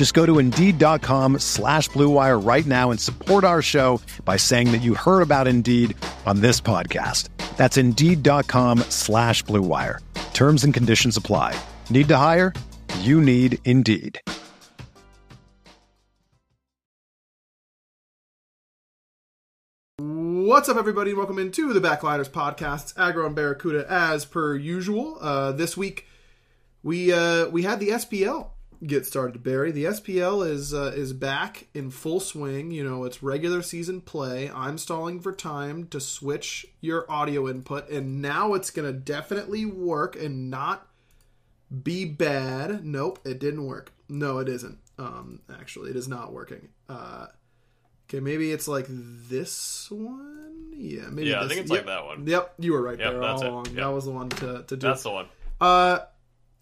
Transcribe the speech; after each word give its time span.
Just 0.00 0.14
go 0.14 0.24
to 0.24 0.38
Indeed.com 0.38 1.40
slash 1.40 1.90
BlueWire 1.90 2.42
right 2.42 2.64
now 2.64 2.90
and 2.90 2.98
support 2.98 3.44
our 3.44 3.60
show 3.60 4.00
by 4.24 4.38
saying 4.38 4.72
that 4.72 4.80
you 4.80 4.94
heard 4.94 5.20
about 5.20 5.46
Indeed 5.46 5.94
on 6.24 6.40
this 6.40 6.58
podcast. 6.58 7.28
That's 7.58 7.76
Indeed.com 7.76 8.78
slash 8.88 9.44
BlueWire. 9.44 9.98
Terms 10.32 10.64
and 10.64 10.72
conditions 10.72 11.18
apply. 11.18 11.54
Need 11.90 12.08
to 12.08 12.16
hire? 12.16 12.54
You 13.00 13.20
need 13.20 13.58
Indeed. 13.66 14.18
What's 19.98 20.70
up, 20.70 20.78
everybody, 20.78 21.12
welcome 21.12 21.38
into 21.38 21.74
the 21.74 21.86
Backliners 21.86 22.30
Podcast. 22.30 22.94
Aggro 22.94 23.26
and 23.26 23.34
Barracuda, 23.34 23.84
as 23.86 24.24
per 24.24 24.56
usual. 24.56 25.18
Uh, 25.20 25.52
this 25.52 25.76
week, 25.76 26.06
we 26.82 27.12
uh, 27.12 27.48
we 27.48 27.64
had 27.64 27.80
the 27.80 27.90
SPL 27.90 28.52
get 28.86 29.06
started. 29.06 29.42
Barry, 29.42 29.70
the 29.72 29.84
SPL 29.84 30.48
is 30.48 30.74
uh, 30.74 30.92
is 30.94 31.12
back 31.12 31.68
in 31.74 31.90
full 31.90 32.20
swing. 32.20 32.70
You 32.70 32.84
know, 32.88 33.04
it's 33.04 33.22
regular 33.22 33.62
season 33.62 34.00
play. 34.00 34.50
I'm 34.50 34.78
stalling 34.78 35.20
for 35.20 35.32
time 35.32 35.86
to 35.88 36.00
switch 36.00 36.66
your 36.80 37.10
audio 37.10 37.48
input, 37.48 37.88
and 37.90 38.20
now 38.22 38.54
it's 38.54 38.70
gonna 38.70 38.92
definitely 38.92 39.64
work 39.64 40.16
and 40.16 40.50
not 40.50 40.86
be 41.82 42.04
bad. 42.04 42.84
Nope, 42.84 43.20
it 43.24 43.38
didn't 43.38 43.66
work. 43.66 43.92
No, 44.08 44.38
it 44.38 44.48
isn't. 44.48 44.78
Um, 44.98 45.40
actually, 45.52 45.90
it 45.90 45.96
is 45.96 46.08
not 46.08 46.32
working. 46.32 46.68
Uh, 46.88 47.26
Okay, 48.10 48.18
maybe 48.18 48.50
it's 48.50 48.66
like 48.66 48.86
this 48.88 49.88
one. 49.88 50.72
Yeah, 50.76 51.02
maybe. 51.12 51.28
Yeah, 51.28 51.44
I 51.44 51.46
think 51.46 51.60
it's 51.60 51.70
yep. 51.70 51.86
like 51.86 51.86
that 51.86 52.04
one. 52.04 52.26
Yep, 52.26 52.54
you 52.58 52.72
were 52.72 52.82
right 52.82 52.98
Yep, 52.98 53.12
there 53.12 53.22
all 53.22 53.46
along. 53.46 53.66
Yep. 53.66 53.74
That 53.76 53.86
was 53.86 54.04
the 54.04 54.10
one 54.10 54.28
to, 54.30 54.64
to 54.66 54.76
do. 54.76 54.84
That's 54.84 55.04
the 55.04 55.10
one. 55.12 55.26
Uh, 55.60 56.00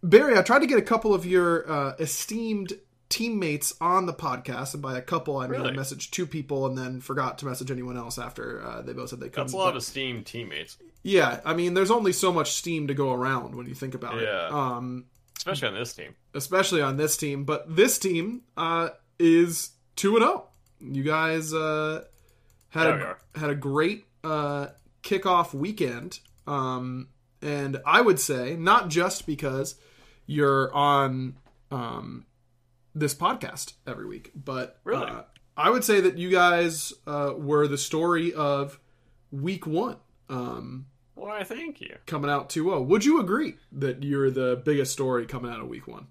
Barry, 0.02 0.38
I 0.38 0.42
tried 0.42 0.60
to 0.60 0.66
get 0.66 0.78
a 0.78 0.82
couple 0.82 1.12
of 1.14 1.27
your 1.27 1.70
uh, 1.70 1.94
esteemed 1.98 2.72
teammates 3.08 3.74
on 3.80 4.06
the 4.06 4.12
podcast, 4.12 4.74
and 4.74 4.82
by 4.82 4.96
a 4.98 5.02
couple, 5.02 5.38
I 5.38 5.46
mean 5.48 5.60
I 5.60 5.64
Really? 5.64 5.77
messaged 5.77 6.10
two 6.10 6.27
people 6.27 6.66
and 6.66 6.77
then 6.77 7.00
forgot 7.00 7.38
to 7.38 7.46
message 7.46 7.70
anyone 7.70 7.96
else 7.96 8.18
after 8.18 8.62
uh, 8.62 8.82
they 8.82 8.92
both 8.92 9.08
said 9.10 9.18
they 9.20 9.28
couldn't. 9.28 9.44
That's 9.46 9.52
a 9.55 9.56
lot 9.56 9.64
But- 9.66 9.77
of 9.77 9.82
esteemed 9.82 10.27
teammates, 10.27 10.77
yeah, 11.02 11.40
I 11.44 11.55
mean, 11.55 11.74
there's 11.74 11.90
only 11.90 12.12
so 12.12 12.32
much 12.32 12.52
steam 12.52 12.88
to 12.88 12.94
go 12.94 13.12
around 13.12 13.55
when 13.55 13.66
you 13.66 13.74
think 13.74 13.94
about 13.94 14.18
it. 14.18 14.24
Yeah. 14.24 14.48
Um, 14.50 15.06
especially 15.38 15.68
on 15.68 15.74
this 15.74 15.94
team. 15.94 16.14
especially 16.34 16.83
on 16.83 16.96
this 16.96 17.16
team. 17.16 17.44
But 17.44 17.74
this 17.74 17.98
team 17.98 18.42
uh, 18.56 18.90
is 19.18 19.70
two 19.96 20.17
and 20.17 20.23
zero. 20.24 20.48
You 20.80 21.02
guys 21.05 21.55
uh, 21.55 22.05
had 22.68 22.86
Yeah, 22.89 23.14
a, 23.34 23.39
had 23.39 23.50
a 23.50 23.55
great 23.55 24.05
uh, 24.23 24.67
kickoff 25.02 25.55
weekend, 25.55 26.18
um, 26.46 27.08
and 27.40 27.80
I 27.86 28.00
would 28.02 28.20
say 28.20 28.55
not 28.56 28.90
just 28.90 29.27
because 29.27 29.77
you're 30.28 30.72
on 30.72 31.34
um, 31.72 32.27
this 32.94 33.14
podcast 33.14 33.72
every 33.86 34.06
week, 34.06 34.30
but 34.36 34.78
Really? 34.84 35.06
uh, 35.06 35.22
I 35.56 35.70
would 35.70 35.83
say 35.83 36.00
that 36.02 36.16
you 36.18 36.30
guys 36.30 36.92
uh, 37.06 37.33
were 37.36 37.66
the 37.66 37.78
story 37.78 38.33
of 38.33 38.78
week 39.33 39.67
one. 39.67 39.96
Um, 40.28 40.86
Why, 41.14 41.42
thank 41.42 41.80
you. 41.80 41.96
coming 42.06 42.30
out 42.30 42.48
2-0. 42.50 42.86
Would 42.86 43.05
you 43.05 43.18
agree 43.20 43.56
that 43.72 44.05
you're 44.05 44.30
the 44.30 44.62
biggest 44.64 44.92
story 44.92 45.27
coming 45.27 45.50
out 45.50 45.58
of 45.61 45.67
week 45.68 45.88
one? 45.88 46.06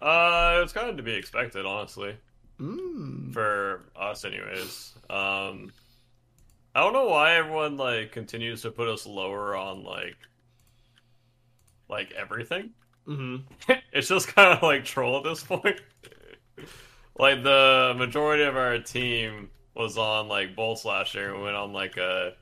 Uh, 0.00 0.60
it's 0.64 0.72
kind 0.72 0.88
of 0.90 0.96
to 0.96 1.02
be 1.04 1.14
expected, 1.14 1.64
honestly, 1.66 2.16
Mm. 2.60 3.32
for 3.32 3.82
us, 3.96 4.24
anyways. 4.24 4.92
Um, 5.10 5.72
I 6.74 6.80
don't 6.80 6.92
know 6.92 7.06
why 7.08 7.34
everyone 7.36 7.76
like 7.76 8.10
continues 8.12 8.62
to 8.62 8.70
put 8.70 8.88
us 8.88 9.06
lower 9.06 9.54
on 9.56 9.84
like, 9.84 10.16
like 11.88 12.10
everything. 12.12 12.70
Mm-hmm. 13.08 13.72
it's 13.92 14.08
just 14.08 14.28
kind 14.28 14.56
of 14.56 14.62
like 14.62 14.84
troll 14.84 15.16
at 15.18 15.24
this 15.24 15.42
point. 15.42 15.80
like 17.18 17.42
the 17.42 17.94
majority 17.96 18.44
of 18.44 18.56
our 18.56 18.78
team 18.78 19.50
was 19.74 19.98
on 19.98 20.28
like 20.28 20.54
bolts 20.56 20.84
last 20.84 21.14
year 21.14 21.34
and 21.34 21.42
went 21.42 21.56
on 21.56 21.72
like 21.72 21.96
a 21.96 22.32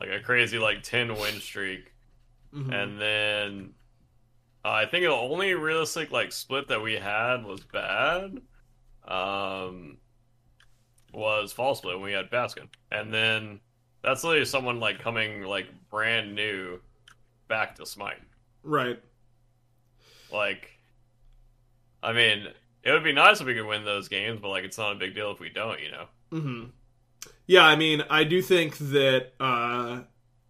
like 0.00 0.08
a 0.10 0.20
crazy 0.20 0.58
like 0.58 0.82
10 0.82 1.14
win 1.14 1.40
streak 1.40 1.92
Mhm. 2.54 2.72
and 2.74 3.00
then 3.00 3.74
uh, 4.64 4.70
I 4.70 4.86
think 4.86 5.04
the 5.04 5.10
only 5.12 5.54
realistic 5.54 6.10
like 6.10 6.32
split 6.32 6.68
that 6.68 6.82
we 6.82 6.94
had 6.94 7.44
was 7.44 7.60
bad. 7.60 8.40
Um, 9.06 9.98
was 11.12 11.52
fall 11.52 11.74
split 11.74 11.94
when 11.96 12.04
we 12.04 12.12
had 12.12 12.30
Baskin, 12.30 12.68
and 12.92 13.12
then 13.12 13.60
that's 14.02 14.22
literally 14.24 14.44
someone 14.44 14.80
like 14.80 14.98
coming 15.00 15.42
like 15.42 15.66
brand 15.90 16.34
new 16.34 16.78
back 17.48 17.74
to 17.76 17.86
Smite. 17.86 18.20
Right. 18.62 19.00
Like, 20.32 20.68
I 22.02 22.12
mean, 22.12 22.46
it 22.82 22.92
would 22.92 23.04
be 23.04 23.12
nice 23.12 23.40
if 23.40 23.46
we 23.46 23.54
could 23.54 23.66
win 23.66 23.84
those 23.84 24.08
games, 24.08 24.40
but 24.40 24.48
like, 24.48 24.64
it's 24.64 24.78
not 24.78 24.92
a 24.92 24.96
big 24.96 25.14
deal 25.14 25.30
if 25.30 25.40
we 25.40 25.50
don't, 25.50 25.80
you 25.80 25.90
know. 25.90 26.04
Mm-hmm. 26.32 26.64
Yeah, 27.46 27.64
I 27.64 27.76
mean, 27.76 28.04
I 28.08 28.24
do 28.24 28.40
think 28.42 28.78
that 28.78 29.32
uh, 29.40 30.02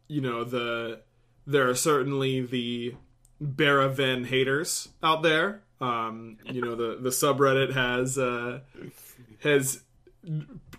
you 0.07 0.21
know 0.21 0.45
the 0.45 1.01
there 1.47 1.69
are 1.69 1.75
certainly 1.75 2.43
the 2.43 2.95
Baraven 3.43 4.27
haters 4.27 4.89
out 5.03 5.23
there. 5.23 5.63
Um, 5.81 6.37
you 6.45 6.61
know, 6.61 6.75
the 6.75 6.99
the 7.01 7.09
subreddit 7.09 7.73
has 7.73 8.19
uh, 8.19 8.61
has 9.43 9.81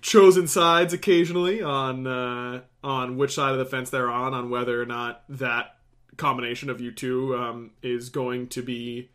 chosen 0.01 0.47
sides 0.47 0.93
occasionally 0.93 1.61
on 1.61 2.05
uh, 2.05 2.61
on 2.83 3.17
which 3.17 3.33
side 3.33 3.53
of 3.53 3.57
the 3.57 3.65
fence 3.65 3.89
they're 3.89 4.11
on, 4.11 4.33
on 4.33 4.49
whether 4.49 4.79
or 4.81 4.85
not 4.85 5.23
that 5.27 5.77
combination 6.17 6.69
of 6.69 6.81
you 6.81 6.91
two 6.91 7.35
um, 7.35 7.71
is 7.81 8.09
going 8.09 8.47
to 8.49 8.61
be 8.61 9.09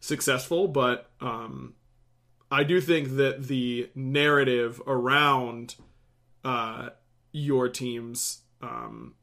successful. 0.00 0.68
But 0.68 1.10
um, 1.20 1.74
I 2.50 2.64
do 2.64 2.80
think 2.80 3.16
that 3.16 3.44
the 3.48 3.90
narrative 3.94 4.80
around 4.86 5.76
uh, 6.44 6.90
your 7.32 7.68
teams 7.68 8.40
um, 8.62 9.14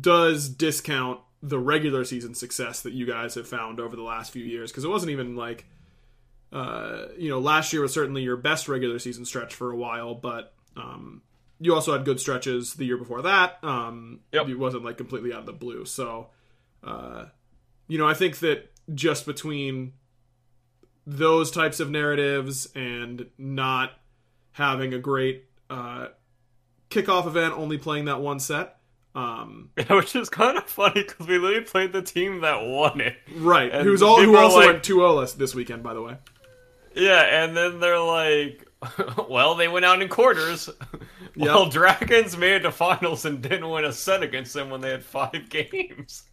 does 0.00 0.48
discount 0.48 1.20
the 1.42 1.58
regular 1.58 2.04
season 2.04 2.34
success 2.34 2.82
that 2.82 2.92
you 2.92 3.06
guys 3.06 3.34
have 3.34 3.48
found 3.48 3.80
over 3.80 3.96
the 3.96 4.02
last 4.02 4.30
few 4.30 4.44
years 4.44 4.70
because 4.70 4.84
it 4.84 4.88
wasn't 4.90 5.10
even 5.10 5.36
like 5.36 5.64
uh, 6.52 7.06
you 7.16 7.30
know 7.30 7.38
last 7.38 7.72
year 7.72 7.80
was 7.80 7.94
certainly 7.94 8.22
your 8.22 8.36
best 8.36 8.68
regular 8.68 8.98
season 8.98 9.24
stretch 9.24 9.54
for 9.54 9.70
a 9.70 9.76
while 9.76 10.14
but 10.14 10.52
um, 10.76 11.22
you 11.58 11.74
also 11.74 11.92
had 11.94 12.04
good 12.04 12.20
stretches 12.20 12.74
the 12.74 12.84
year 12.84 12.98
before 12.98 13.22
that 13.22 13.58
um, 13.64 14.20
Yep. 14.32 14.48
it 14.50 14.58
wasn't 14.58 14.84
like 14.84 14.98
completely 14.98 15.32
out 15.32 15.40
of 15.40 15.46
the 15.46 15.52
blue 15.54 15.86
so 15.86 16.28
uh, 16.84 17.26
you 17.88 17.98
know 17.98 18.08
i 18.08 18.14
think 18.14 18.38
that 18.38 18.70
just 18.94 19.26
between 19.26 19.92
those 21.06 21.50
types 21.50 21.80
of 21.80 21.90
narratives 21.90 22.68
and 22.74 23.26
not 23.38 23.92
having 24.52 24.92
a 24.94 24.98
great 24.98 25.44
uh, 25.68 26.08
kickoff 26.90 27.26
event, 27.26 27.54
only 27.54 27.78
playing 27.78 28.04
that 28.04 28.20
one 28.20 28.38
set. 28.40 28.76
Um, 29.14 29.70
Which 29.90 30.14
is 30.14 30.28
kind 30.28 30.56
of 30.58 30.64
funny 30.64 31.02
because 31.02 31.26
we 31.26 31.38
literally 31.38 31.64
played 31.64 31.92
the 31.92 32.02
team 32.02 32.40
that 32.42 32.64
won 32.64 33.00
it. 33.00 33.16
right, 33.36 33.72
And 33.72 33.82
who's 33.84 34.02
all 34.02 34.20
who 34.22 34.36
also 34.36 34.58
like- 34.58 34.66
went 34.66 34.82
2-0 34.84 35.36
this 35.36 35.54
weekend, 35.54 35.82
by 35.82 35.94
the 35.94 36.02
way. 36.02 36.16
Yeah, 36.94 37.44
and 37.44 37.56
then 37.56 37.80
they're 37.80 37.98
like, 38.00 38.68
well, 39.28 39.54
they 39.54 39.68
went 39.68 39.84
out 39.84 40.02
in 40.02 40.08
quarters. 40.08 40.68
well, 41.40 41.68
Dragons 41.68 42.36
made 42.36 42.52
it 42.56 42.60
to 42.60 42.70
finals 42.72 43.24
and 43.24 43.40
didn't 43.42 43.68
win 43.68 43.84
a 43.84 43.92
set 43.92 44.22
against 44.22 44.54
them 44.54 44.70
when 44.70 44.80
they 44.80 44.90
had 44.90 45.04
five 45.04 45.48
games 45.50 46.24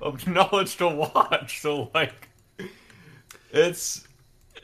of 0.00 0.26
knowledge 0.26 0.76
to 0.76 0.88
watch. 0.88 1.60
So, 1.60 1.90
like, 1.94 2.28
it's 3.52 4.06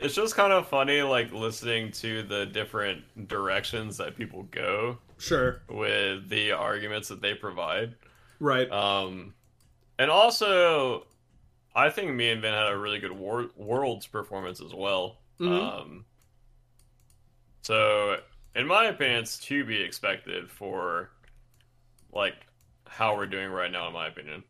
it's 0.01 0.15
just 0.15 0.35
kind 0.35 0.53
of 0.53 0.67
funny, 0.69 1.03
like 1.03 1.33
listening 1.33 1.93
to 1.93 2.23
the 2.25 2.47
different 2.47 3.29
directions 3.29 3.97
that 3.99 4.17
people 4.17 4.43
go 4.51 4.99
Sure. 5.19 5.63
with 5.69 6.29
the 6.29 6.53
arguments 6.53 7.09
that 7.09 7.21
they 7.23 7.35
provide. 7.35 7.95
Right. 8.41 8.69
Um, 8.73 9.35
and 9.99 10.11
also, 10.11 11.07
I 11.77 11.91
think 11.91 12.13
me 12.13 12.31
and 12.31 12.43
Vin 12.43 12.53
had 12.53 12.73
a 12.73 12.77
really 12.77 12.99
good 12.99 13.13
war- 13.13 13.51
Worlds 13.57 14.07
performance 14.09 14.61
as 14.61 14.75
well. 14.75 15.19
Mhm. 15.39 15.81
Um, 15.81 16.05
so, 17.63 18.17
in 18.55 18.67
my 18.67 18.87
opinion, 18.87 19.21
it's 19.21 19.39
to 19.39 19.65
be 19.65 19.81
expected 19.81 20.51
for 20.51 21.11
like 22.13 22.35
how 22.87 23.17
we're 23.17 23.27
doing 23.27 23.51
right 23.51 23.71
now. 23.71 23.89
In 23.89 23.93
my 23.93 24.09
opinion, 24.09 24.45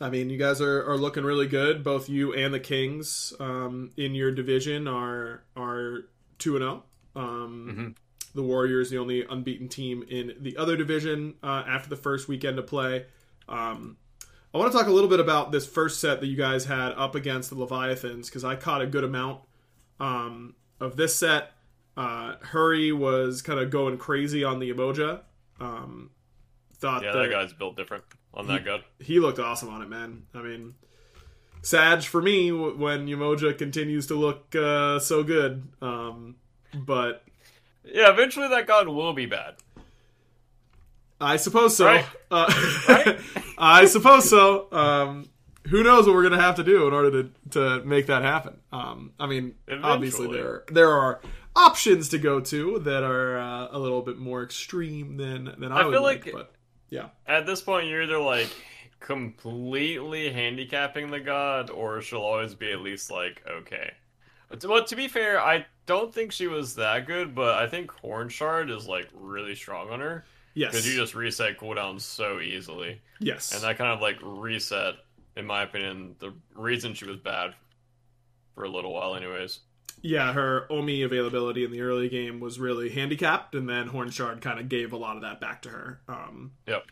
I 0.00 0.10
mean, 0.10 0.30
you 0.30 0.38
guys 0.38 0.60
are, 0.60 0.90
are 0.90 0.98
looking 0.98 1.24
really 1.24 1.46
good. 1.46 1.84
Both 1.84 2.08
you 2.08 2.34
and 2.34 2.52
the 2.52 2.60
Kings 2.60 3.32
um, 3.40 3.90
in 3.96 4.14
your 4.14 4.32
division 4.32 4.88
are 4.88 5.44
are 5.56 6.06
two 6.38 6.56
and 6.56 6.62
zero. 6.62 6.82
Um, 7.16 7.94
The 8.34 8.42
Warriors, 8.42 8.90
the 8.90 8.98
only 8.98 9.24
unbeaten 9.24 9.68
team 9.68 10.04
in 10.08 10.34
the 10.40 10.56
other 10.56 10.76
division 10.76 11.34
uh, 11.40 11.62
after 11.68 11.88
the 11.88 11.96
first 11.96 12.26
weekend 12.26 12.58
of 12.58 12.66
play. 12.66 13.06
Um, 13.48 13.96
I 14.52 14.58
want 14.58 14.72
to 14.72 14.76
talk 14.76 14.88
a 14.88 14.90
little 14.90 15.08
bit 15.08 15.20
about 15.20 15.52
this 15.52 15.66
first 15.66 16.00
set 16.00 16.20
that 16.20 16.26
you 16.26 16.36
guys 16.36 16.64
had 16.64 16.90
up 16.92 17.14
against 17.14 17.50
the 17.50 17.56
Leviathans 17.56 18.28
because 18.28 18.44
I 18.44 18.56
caught 18.56 18.82
a 18.82 18.86
good 18.88 19.04
amount 19.04 19.42
um, 20.00 20.56
of 20.80 20.96
this 20.96 21.14
set. 21.14 21.52
Uh, 21.96 22.34
Hurry 22.40 22.92
was 22.92 23.42
kind 23.42 23.60
of 23.60 23.70
going 23.70 23.98
crazy 23.98 24.42
on 24.44 24.58
the 24.58 24.72
Umoja. 24.72 25.20
Um, 25.60 26.10
thought 26.76 27.02
yeah, 27.02 27.12
that 27.12 27.18
that 27.18 27.30
guy's 27.30 27.52
built 27.52 27.76
different 27.76 28.04
on 28.32 28.46
that 28.48 28.64
gun. 28.64 28.82
he 28.98 29.20
looked 29.20 29.38
awesome 29.38 29.68
on 29.68 29.80
it, 29.82 29.88
man. 29.88 30.24
I 30.34 30.42
mean, 30.42 30.74
Sag 31.62 32.02
for 32.02 32.20
me 32.20 32.50
when 32.52 33.06
Umoja 33.06 33.56
continues 33.56 34.08
to 34.08 34.14
look 34.16 34.54
uh, 34.54 34.98
so 34.98 35.22
good. 35.22 35.66
Um, 35.80 36.36
but 36.74 37.24
Yeah, 37.84 38.10
eventually 38.10 38.48
that 38.48 38.66
gun 38.66 38.94
will 38.94 39.12
be 39.14 39.26
bad. 39.26 39.54
I 41.20 41.36
suppose 41.36 41.76
so. 41.76 41.86
Right. 41.86 42.06
Uh, 42.30 42.52
Right? 42.88 43.20
I 43.58 43.84
suppose 43.86 44.28
so. 44.28 44.70
Um, 44.72 45.30
who 45.68 45.82
knows 45.82 46.06
what 46.06 46.14
we're 46.14 46.24
gonna 46.24 46.40
have 46.42 46.56
to 46.56 46.64
do 46.64 46.86
in 46.86 46.92
order 46.92 47.22
to 47.22 47.30
to 47.50 47.84
make 47.84 48.06
that 48.06 48.22
happen? 48.22 48.58
Um, 48.72 49.12
I 49.18 49.26
mean, 49.26 49.54
obviously 49.82 50.30
there 50.30 50.64
there 50.70 50.90
are 50.90 51.20
options 51.56 52.08
to 52.10 52.18
go 52.18 52.40
to 52.40 52.78
that 52.80 53.02
are 53.02 53.38
uh, 53.38 53.68
a 53.70 53.78
little 53.78 54.02
bit 54.02 54.18
more 54.18 54.42
extreme 54.42 55.16
than 55.16 55.54
than 55.58 55.72
I, 55.72 55.80
I 55.80 55.84
would 55.84 55.92
feel 55.92 56.02
like. 56.02 56.24
like- 56.26 56.34
But 56.34 56.52
yeah, 56.90 57.08
At 57.26 57.46
this 57.46 57.60
point, 57.62 57.88
you're 57.88 58.02
either 58.02 58.18
like 58.18 58.48
completely 59.00 60.30
handicapping 60.32 61.10
the 61.10 61.20
god, 61.20 61.70
or 61.70 62.00
she'll 62.00 62.20
always 62.20 62.54
be 62.54 62.72
at 62.72 62.80
least 62.80 63.10
like 63.10 63.42
okay. 63.48 63.92
But 64.48 64.64
well, 64.64 64.84
to 64.84 64.96
be 64.96 65.08
fair, 65.08 65.40
I 65.40 65.66
don't 65.86 66.12
think 66.12 66.32
she 66.32 66.46
was 66.46 66.74
that 66.76 67.06
good, 67.06 67.34
but 67.34 67.54
I 67.56 67.66
think 67.68 67.90
Horn 67.92 68.28
Shard 68.28 68.70
is 68.70 68.86
like 68.86 69.08
really 69.14 69.54
strong 69.54 69.90
on 69.90 70.00
her 70.00 70.24
yes, 70.54 70.70
because 70.72 70.86
you 70.86 70.96
just 70.98 71.14
reset 71.14 71.58
cooldowns 71.58 72.02
so 72.02 72.40
easily, 72.40 73.00
yes, 73.20 73.52
and 73.54 73.62
that 73.62 73.78
kind 73.78 73.90
of 73.92 74.00
like 74.00 74.16
reset, 74.22 74.94
in 75.36 75.46
my 75.46 75.62
opinion, 75.62 76.14
the 76.18 76.32
reason 76.54 76.94
she 76.94 77.06
was 77.06 77.16
bad 77.16 77.54
for 78.54 78.64
a 78.64 78.68
little 78.68 78.92
while, 78.92 79.14
anyways. 79.16 79.60
Yeah, 80.06 80.34
her 80.34 80.70
Omi 80.70 81.00
availability 81.00 81.64
in 81.64 81.70
the 81.70 81.80
early 81.80 82.10
game 82.10 82.38
was 82.38 82.60
really 82.60 82.90
handicapped, 82.90 83.54
and 83.54 83.66
then 83.66 83.88
Hornshard 83.88 84.42
kind 84.42 84.60
of 84.60 84.68
gave 84.68 84.92
a 84.92 84.98
lot 84.98 85.16
of 85.16 85.22
that 85.22 85.40
back 85.40 85.62
to 85.62 85.70
her. 85.70 86.00
Um, 86.06 86.52
Yep. 86.68 86.84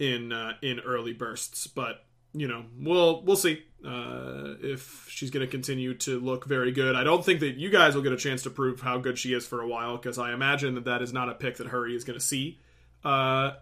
in 0.00 0.32
uh, 0.32 0.54
in 0.60 0.80
early 0.80 1.12
bursts, 1.12 1.68
but 1.68 2.04
you 2.34 2.48
know 2.48 2.64
we'll 2.80 3.22
we'll 3.22 3.36
see 3.36 3.62
uh, 3.86 4.54
if 4.60 5.06
she's 5.08 5.30
going 5.30 5.46
to 5.46 5.50
continue 5.50 5.94
to 5.94 6.18
look 6.18 6.44
very 6.44 6.72
good. 6.72 6.96
I 6.96 7.04
don't 7.04 7.24
think 7.24 7.38
that 7.40 7.58
you 7.58 7.70
guys 7.70 7.94
will 7.94 8.02
get 8.02 8.12
a 8.12 8.16
chance 8.16 8.42
to 8.42 8.50
prove 8.50 8.80
how 8.80 8.98
good 8.98 9.18
she 9.18 9.34
is 9.34 9.46
for 9.46 9.60
a 9.60 9.68
while 9.68 9.96
because 9.96 10.18
I 10.18 10.32
imagine 10.32 10.74
that 10.74 10.84
that 10.86 11.00
is 11.00 11.12
not 11.12 11.28
a 11.28 11.34
pick 11.34 11.58
that 11.58 11.68
Hurry 11.68 11.94
is 11.94 12.02
going 12.02 12.18
to 12.18 12.24
see 12.24 12.58
uh, 13.04 13.52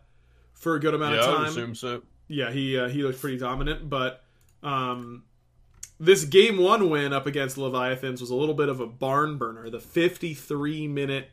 for 0.55 0.75
a 0.77 0.81
good 0.81 0.95
amount 0.95 1.17
yeah, 1.17 1.21
of 1.21 1.27
time 1.27 1.39
would 1.41 1.49
assume 1.49 1.75
so. 1.75 2.03
yeah, 2.29 2.51
he 2.51 2.79
uh, 2.79 2.89
he 2.89 3.03
looked 3.03 3.21
pretty 3.21 3.37
dominant, 3.37 3.91
but 3.91 4.23
um, 4.63 5.25
this 6.01 6.25
game 6.25 6.57
one 6.57 6.89
win 6.89 7.13
up 7.13 7.27
against 7.27 7.59
Leviathans 7.59 8.23
was 8.23 8.31
a 8.31 8.35
little 8.35 8.55
bit 8.55 8.71
of 8.71 8.81
a 8.81 8.87
barn 8.87 9.37
burner. 9.37 9.69
The 9.69 9.79
53 9.79 10.89
minute 10.89 11.31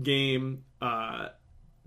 game 0.00 0.64
uh, 0.82 1.28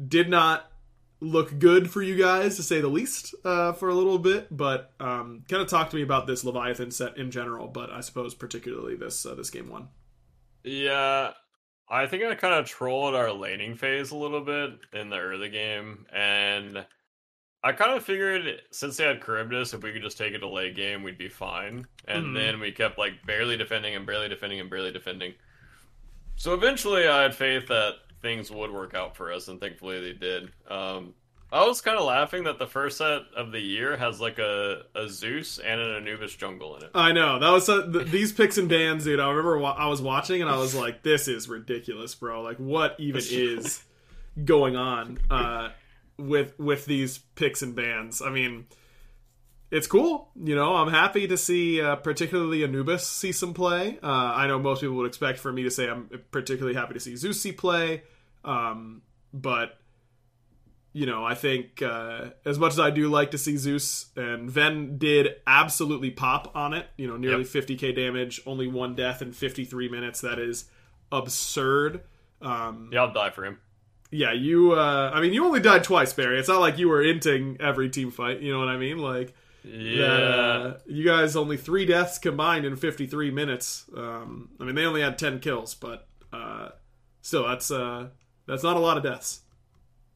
did 0.06 0.28
not 0.28 0.72
look 1.20 1.60
good 1.60 1.90
for 1.90 2.02
you 2.02 2.16
guys 2.18 2.56
to 2.56 2.64
say 2.64 2.82
the 2.82 2.88
least 2.88 3.36
uh, 3.46 3.74
for 3.74 3.90
a 3.90 3.94
little 3.94 4.18
bit, 4.18 4.48
but 4.50 4.92
um, 5.00 5.44
kind 5.48 5.62
of 5.62 5.70
talk 5.70 5.92
to 5.92 5.96
me 5.96 6.02
about 6.02 6.26
this 6.26 6.44
Leviathan 6.44 6.90
set 6.90 7.16
in 7.18 7.30
general, 7.30 7.68
but 7.68 7.92
I 7.92 8.02
suppose 8.02 8.34
particularly 8.34 8.96
this 8.96 9.24
uh, 9.26 9.36
this 9.36 9.52
game 9.52 9.70
one. 9.70 9.90
Yeah, 10.64 11.32
I 11.88 12.08
think 12.08 12.24
I 12.24 12.34
kind 12.34 12.56
of 12.56 12.66
trolled 12.66 13.14
our 13.14 13.32
laning 13.32 13.76
phase 13.76 14.10
a 14.10 14.18
little 14.18 14.42
bit 14.42 14.72
in 14.94 15.10
the 15.10 15.20
early 15.20 15.50
game, 15.50 16.08
and 16.12 16.86
I 17.66 17.72
kind 17.72 17.98
of 17.98 18.04
figured 18.06 18.62
since 18.72 18.98
they 18.98 19.06
had 19.06 19.22
Charybdis, 19.26 19.74
if 19.74 19.82
we 19.84 19.92
could 19.92 20.04
just 20.04 20.18
take 20.18 20.34
it 20.34 20.40
to 20.40 20.48
late 20.48 20.76
game, 20.76 21.02
we'd 21.04 21.18
be 21.18 21.28
fine. 21.30 21.86
And 22.08 22.28
Mhm. 22.28 22.34
then 22.36 22.60
we 22.60 22.72
kept 22.72 22.98
like 23.00 23.26
barely 23.26 23.58
defending 23.58 23.96
and 23.96 24.06
barely 24.06 24.30
defending 24.30 24.60
and 24.60 24.70
barely 24.70 24.92
defending. 24.92 25.34
So 26.36 26.54
eventually, 26.54 27.08
I 27.08 27.24
had 27.24 27.34
faith 27.36 27.68
that 27.68 27.96
things 28.22 28.52
would 28.52 28.72
work 28.72 28.94
out 28.94 29.16
for 29.18 29.32
us, 29.32 29.48
and 29.48 29.60
thankfully 29.60 30.00
they 30.00 30.14
did. 30.14 30.52
Um, 30.68 31.14
I 31.52 31.66
was 31.66 31.80
kind 31.80 31.98
of 31.98 32.04
laughing 32.06 32.44
that 32.44 32.60
the 32.60 32.68
first 32.68 32.98
set 32.98 33.22
of 33.36 33.52
the 33.52 33.60
year 33.62 33.96
has 33.98 34.20
like 34.20 34.40
a, 34.40 34.84
a 34.96 35.08
Zeus 35.08 35.58
and 35.60 35.80
an 35.80 35.96
Anubis 35.96 36.36
jungle 36.36 36.76
in 36.76 36.84
it. 36.84 36.92
I 36.94 37.12
know 37.14 37.40
that 37.40 37.50
was 37.52 37.70
uh, 37.70 37.90
th- 37.92 38.08
these 38.08 38.34
picks 38.34 38.58
and 38.58 38.68
bans, 38.68 39.06
dude. 39.06 39.20
I 39.20 39.30
remember 39.30 39.58
wa- 39.58 39.76
I 39.78 39.88
was 39.88 40.02
watching 40.02 40.42
and 40.42 40.50
I 40.52 40.58
was 40.58 40.76
like, 40.76 41.02
"This 41.04 41.28
is 41.28 41.48
ridiculous, 41.48 42.14
bro! 42.14 42.42
Like, 42.42 42.58
what 42.58 42.96
even 43.00 43.22
is 43.32 43.84
going 44.44 44.76
on 44.76 45.18
uh, 45.30 45.70
with 46.18 46.58
with 46.60 46.86
these 46.86 47.18
picks 47.36 47.62
and 47.62 47.76
bans?" 47.76 48.22
I 48.22 48.30
mean, 48.30 48.66
it's 49.72 49.88
cool, 49.88 50.30
you 50.36 50.56
know. 50.56 50.76
I'm 50.76 50.90
happy 50.92 51.28
to 51.28 51.38
see, 51.38 51.82
uh, 51.82 51.96
particularly 51.98 52.64
Anubis, 52.64 53.06
see 53.08 53.32
some 53.32 53.54
play. 53.54 54.00
Uh, 54.02 54.08
I 54.08 54.48
know 54.48 54.60
most 54.60 54.82
people 54.82 54.96
would 54.98 55.08
expect 55.08 55.40
for 55.40 55.52
me 55.52 55.64
to 55.64 55.72
say 55.72 55.90
I'm 55.90 56.10
particularly 56.32 56.76
happy 56.76 56.94
to 56.94 57.00
see 57.00 57.16
Zeus 57.16 57.42
see 57.42 57.52
play, 57.52 58.04
um, 58.44 59.02
but 59.34 59.80
you 60.94 61.06
know, 61.06 61.26
I 61.26 61.36
think 61.36 61.82
uh, 61.82 62.30
as 62.46 62.58
much 62.58 62.72
as 62.72 62.80
I 62.80 62.90
do 62.90 63.10
like 63.10 63.32
to 63.32 63.38
see 63.38 63.58
Zeus 63.58 64.12
and 64.16 64.50
Ven 64.50 64.98
did 64.98 65.36
absolutely 65.46 66.10
pop 66.10 66.56
on 66.56 66.74
it, 66.74 66.88
you 66.98 67.06
know, 67.06 67.18
nearly 67.18 67.44
Yep. 67.44 67.68
50k 67.68 67.94
damage, 67.94 68.40
only 68.46 68.68
one 68.68 68.96
death 68.96 69.22
in 69.22 69.34
53 69.34 69.90
minutes. 69.90 70.22
That 70.22 70.40
is 70.40 70.70
absurd. 71.12 72.04
Um, 72.42 72.92
Yeah, 72.94 73.02
I'll 73.02 73.12
die 73.12 73.30
for 73.30 73.44
him. 73.44 73.58
Yeah, 74.16 74.32
you. 74.34 74.74
Uh, 74.74 75.12
I 75.14 75.22
mean, 75.22 75.34
you 75.34 75.46
only 75.46 75.60
died 75.60 75.84
twice, 75.84 76.14
Barry. 76.14 76.40
It's 76.40 76.48
not 76.48 76.62
like 76.62 76.78
you 76.78 76.88
were 76.90 77.04
inting 77.04 77.60
every 77.62 77.90
team 77.90 78.12
fight. 78.12 78.40
You 78.42 78.54
know 78.54 78.60
what 78.60 78.68
I 78.70 78.78
mean? 78.78 78.98
Like, 79.00 79.34
Yeah. 79.64 80.08
that, 80.08 80.22
uh, 80.22 80.78
you 80.88 81.04
guys 81.06 81.36
only 81.36 81.58
three 81.58 81.86
deaths 81.86 82.18
combined 82.18 82.66
in 82.66 82.76
53 82.76 83.32
minutes. 83.32 83.86
Um, 83.96 84.50
I 84.60 84.64
mean, 84.64 84.76
they 84.76 84.86
only 84.86 85.02
had 85.02 85.18
10 85.18 85.40
kills, 85.40 85.74
but 85.76 86.08
uh, 86.32 86.70
still, 87.22 87.48
that's 87.48 87.72
uh, 87.72 88.08
that's 88.48 88.64
not 88.64 88.78
a 88.78 88.80
lot 88.80 88.98
of 88.98 89.04
deaths. 89.04 89.42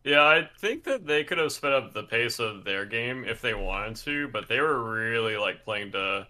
Yeah, 0.04 0.22
I 0.24 0.50
think 0.60 0.86
that 0.86 1.06
they 1.06 1.24
could 1.26 1.38
have 1.40 1.52
sped 1.52 1.74
up 1.74 1.94
the 1.94 2.04
pace 2.04 2.40
of 2.40 2.64
their 2.64 2.86
game 2.86 3.26
if 3.26 3.42
they 3.42 3.54
wanted 3.54 3.98
to, 3.98 4.28
but 4.30 4.48
they 4.48 4.60
were 4.62 4.82
really 4.94 5.36
like 5.36 5.66
playing 5.66 5.92
to 5.92 6.26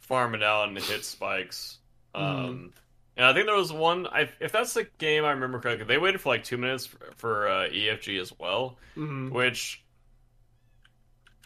farm 0.00 0.34
it 0.34 0.42
out 0.42 0.68
and 0.68 0.76
hit 0.78 1.04
spikes. 1.04 1.78
Um, 2.14 2.72
and 3.16 3.26
I 3.26 3.32
think 3.34 3.46
there 3.46 3.56
was 3.56 3.72
one. 3.72 4.06
I, 4.06 4.28
if 4.40 4.52
that's 4.52 4.74
the 4.74 4.88
game 4.98 5.24
I 5.24 5.30
remember 5.32 5.60
correctly, 5.60 5.86
they 5.86 5.98
waited 5.98 6.20
for 6.20 6.30
like 6.30 6.44
two 6.44 6.56
minutes 6.58 6.86
for, 6.86 6.98
for 7.16 7.48
uh, 7.48 7.68
EFG 7.70 8.18
as 8.18 8.32
well, 8.38 8.78
hmm 8.96 9.32
which, 9.32 9.84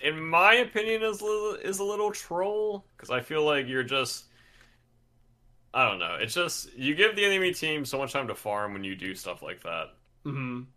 in 0.00 0.20
my 0.20 0.54
opinion, 0.54 1.02
is 1.02 1.20
a 1.20 1.24
little, 1.24 1.54
is 1.54 1.78
a 1.78 1.84
little 1.84 2.12
troll 2.12 2.84
because 2.96 3.10
I 3.10 3.20
feel 3.20 3.44
like 3.44 3.66
you're 3.66 3.82
just. 3.82 4.26
I 5.74 5.88
don't 5.88 5.98
know. 5.98 6.16
It's 6.16 6.34
just 6.34 6.72
you 6.74 6.94
give 6.94 7.14
the 7.16 7.24
enemy 7.24 7.52
team 7.52 7.84
so 7.84 7.98
much 7.98 8.12
time 8.12 8.28
to 8.28 8.34
farm 8.34 8.72
when 8.72 8.82
you 8.84 8.96
do 8.96 9.14
stuff 9.14 9.42
like 9.42 9.62
that. 9.62 9.90
hmm 10.24 10.68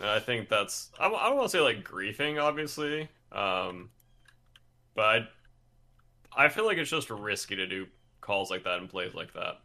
And 0.00 0.08
I 0.08 0.18
think 0.18 0.48
that's 0.48 0.90
I, 0.98 1.06
I 1.06 1.28
don't 1.28 1.36
want 1.36 1.50
to 1.50 1.56
say 1.56 1.60
like 1.60 1.84
griefing, 1.84 2.42
obviously, 2.42 3.08
um, 3.32 3.90
but 4.94 5.04
I, 5.04 5.28
I 6.36 6.48
feel 6.48 6.64
like 6.64 6.78
it's 6.78 6.90
just 6.90 7.10
risky 7.10 7.56
to 7.56 7.66
do 7.66 7.86
calls 8.20 8.50
like 8.50 8.64
that 8.64 8.78
and 8.78 8.88
plays 8.88 9.14
like 9.14 9.32
that. 9.34 9.60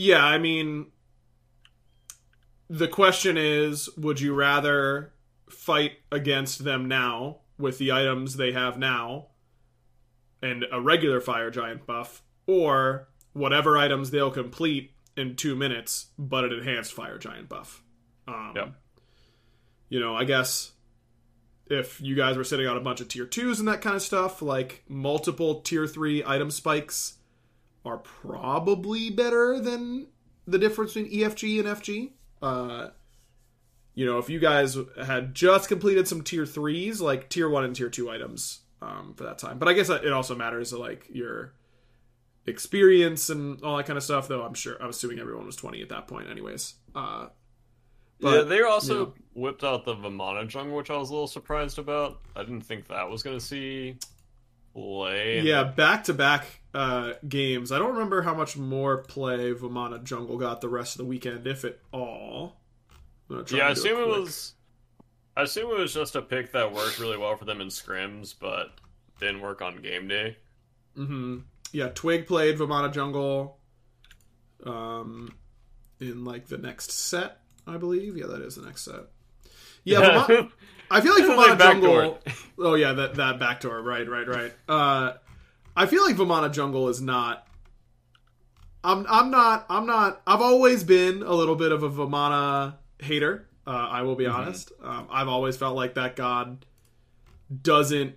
Yeah, 0.00 0.24
I 0.24 0.38
mean, 0.38 0.92
the 2.70 2.86
question 2.86 3.36
is 3.36 3.90
would 3.96 4.20
you 4.20 4.32
rather 4.32 5.12
fight 5.50 5.94
against 6.12 6.62
them 6.62 6.86
now 6.86 7.38
with 7.58 7.78
the 7.78 7.90
items 7.90 8.36
they 8.36 8.52
have 8.52 8.78
now 8.78 9.26
and 10.40 10.64
a 10.70 10.80
regular 10.80 11.20
fire 11.20 11.50
giant 11.50 11.84
buff, 11.84 12.22
or 12.46 13.08
whatever 13.32 13.76
items 13.76 14.12
they'll 14.12 14.30
complete 14.30 14.92
in 15.16 15.34
two 15.34 15.56
minutes, 15.56 16.10
but 16.16 16.44
an 16.44 16.52
enhanced 16.52 16.92
fire 16.92 17.18
giant 17.18 17.48
buff? 17.48 17.82
Um, 18.28 18.52
Yep. 18.54 18.74
You 19.88 19.98
know, 19.98 20.14
I 20.14 20.22
guess 20.22 20.74
if 21.66 22.00
you 22.00 22.14
guys 22.14 22.36
were 22.36 22.44
sitting 22.44 22.68
on 22.68 22.76
a 22.76 22.80
bunch 22.80 23.00
of 23.00 23.08
tier 23.08 23.26
twos 23.26 23.58
and 23.58 23.66
that 23.66 23.80
kind 23.80 23.96
of 23.96 24.02
stuff, 24.02 24.42
like 24.42 24.84
multiple 24.88 25.60
tier 25.60 25.88
three 25.88 26.22
item 26.24 26.52
spikes 26.52 27.17
are 27.88 27.98
probably 27.98 29.10
better 29.10 29.58
than 29.58 30.08
the 30.46 30.58
difference 30.58 30.94
between 30.94 31.12
EFG 31.12 31.60
and 31.60 31.68
FG. 31.68 32.10
Uh, 32.42 32.90
you 33.94 34.06
know, 34.06 34.18
if 34.18 34.30
you 34.30 34.38
guys 34.38 34.76
had 35.04 35.34
just 35.34 35.68
completed 35.68 36.06
some 36.06 36.22
tier 36.22 36.46
threes, 36.46 37.00
like 37.00 37.28
tier 37.28 37.48
one 37.48 37.64
and 37.64 37.74
tier 37.74 37.88
two 37.88 38.10
items 38.10 38.60
um, 38.80 39.14
for 39.16 39.24
that 39.24 39.38
time. 39.38 39.58
But 39.58 39.68
I 39.68 39.72
guess 39.72 39.88
it 39.88 40.12
also 40.12 40.34
matters 40.34 40.72
like 40.72 41.06
your 41.10 41.54
experience 42.46 43.28
and 43.28 43.62
all 43.62 43.76
that 43.76 43.86
kind 43.86 43.96
of 43.96 44.02
stuff. 44.02 44.28
Though 44.28 44.42
I'm 44.42 44.54
sure 44.54 44.76
I'm 44.80 44.90
assuming 44.90 45.18
everyone 45.18 45.46
was 45.46 45.56
20 45.56 45.82
at 45.82 45.88
that 45.88 46.06
point, 46.06 46.28
anyways. 46.30 46.74
Uh, 46.94 47.28
but, 48.20 48.34
yeah, 48.34 48.42
they 48.42 48.62
also 48.62 48.92
you 48.92 49.00
know, 49.00 49.14
whipped 49.34 49.64
out 49.64 49.84
the 49.84 49.94
Vamana 49.94 50.46
jungle, 50.48 50.76
which 50.76 50.90
I 50.90 50.96
was 50.96 51.10
a 51.10 51.12
little 51.12 51.28
surprised 51.28 51.78
about. 51.78 52.20
I 52.36 52.42
didn't 52.42 52.62
think 52.62 52.88
that 52.88 53.08
was 53.08 53.22
going 53.22 53.38
to 53.38 53.44
see 53.44 53.96
play. 54.74 55.40
Yeah, 55.40 55.64
back 55.64 56.04
to 56.04 56.14
back 56.14 56.46
games. 57.26 57.72
I 57.72 57.78
don't 57.78 57.92
remember 57.92 58.22
how 58.22 58.34
much 58.34 58.56
more 58.56 58.98
play 58.98 59.52
Vamana 59.52 60.02
jungle 60.02 60.38
got 60.38 60.60
the 60.60 60.68
rest 60.68 60.94
of 60.94 60.98
the 60.98 61.04
weekend, 61.04 61.46
if 61.46 61.64
at 61.64 61.78
all. 61.92 62.56
Yeah, 63.50 63.68
I 63.68 63.70
assume 63.70 64.00
it 64.00 64.08
was. 64.08 64.54
I 65.36 65.42
assume 65.42 65.70
it 65.70 65.78
was 65.78 65.94
just 65.94 66.16
a 66.16 66.22
pick 66.22 66.52
that 66.52 66.72
worked 66.72 66.98
really 66.98 67.16
well 67.16 67.36
for 67.36 67.44
them 67.44 67.60
in 67.60 67.68
scrims, 67.68 68.34
but 68.38 68.72
didn't 69.20 69.40
work 69.40 69.62
on 69.62 69.82
game 69.82 70.08
day. 70.08 70.36
Mm-hmm. 70.96 71.38
Yeah, 71.72 71.88
Twig 71.88 72.26
played 72.26 72.58
Vamana 72.58 72.92
jungle. 72.92 73.58
Um, 74.64 75.36
in 76.00 76.24
like 76.24 76.48
the 76.48 76.58
next 76.58 76.90
set, 76.90 77.40
I 77.66 77.76
believe. 77.76 78.16
Yeah, 78.16 78.26
that 78.26 78.42
is 78.42 78.56
the 78.56 78.62
next 78.62 78.84
set. 78.84 79.02
Yeah, 79.84 80.00
Vamana, 80.28 80.50
I 80.90 81.00
feel 81.00 81.14
like 81.14 81.24
Vamana 81.24 81.58
Jungle. 81.58 82.18
Oh 82.58 82.74
yeah, 82.74 82.92
that 82.92 83.14
that 83.14 83.38
backdoor. 83.38 83.80
Right, 83.82 84.08
right, 84.08 84.26
right. 84.26 84.52
Uh, 84.68 85.14
I 85.76 85.86
feel 85.86 86.04
like 86.04 86.16
Vamana 86.16 86.52
Jungle 86.52 86.88
is 86.88 87.00
not. 87.00 87.46
I'm 88.82 89.06
I'm 89.08 89.30
not 89.30 89.66
I'm 89.68 89.86
not. 89.86 90.22
I've 90.26 90.40
always 90.40 90.84
been 90.84 91.22
a 91.22 91.32
little 91.32 91.56
bit 91.56 91.72
of 91.72 91.82
a 91.82 91.90
Vamana 91.90 92.74
hater. 92.98 93.46
Uh, 93.66 93.70
I 93.70 94.02
will 94.02 94.16
be 94.16 94.24
mm-hmm. 94.24 94.34
honest. 94.34 94.72
Um, 94.82 95.06
I've 95.10 95.28
always 95.28 95.56
felt 95.56 95.76
like 95.76 95.94
that 95.94 96.16
god 96.16 96.64
doesn't 97.62 98.16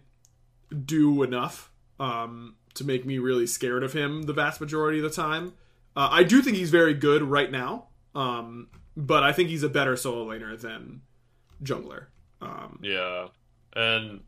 do 0.86 1.24
enough 1.24 1.72
um, 2.00 2.56
to 2.74 2.84
make 2.84 3.06
me 3.06 3.18
really 3.18 3.46
scared 3.46 3.84
of 3.84 3.94
him 3.94 4.24
the 4.24 4.34
vast 4.34 4.62
majority 4.62 5.00
of 5.00 5.04
the 5.04 5.10
time. 5.10 5.54
Uh, 5.96 6.08
I 6.12 6.24
do 6.24 6.42
think 6.42 6.58
he's 6.58 6.70
very 6.70 6.94
good 6.94 7.22
right 7.22 7.52
now. 7.52 7.88
Um, 8.16 8.70
but 8.96 9.24
I 9.24 9.32
think 9.32 9.50
he's 9.50 9.64
a 9.64 9.70
better 9.70 9.96
solo 9.96 10.26
laner 10.26 10.60
than 10.60 11.02
jungler. 11.64 12.08
Um, 12.42 12.80
yeah, 12.82 13.28
and 13.74 14.22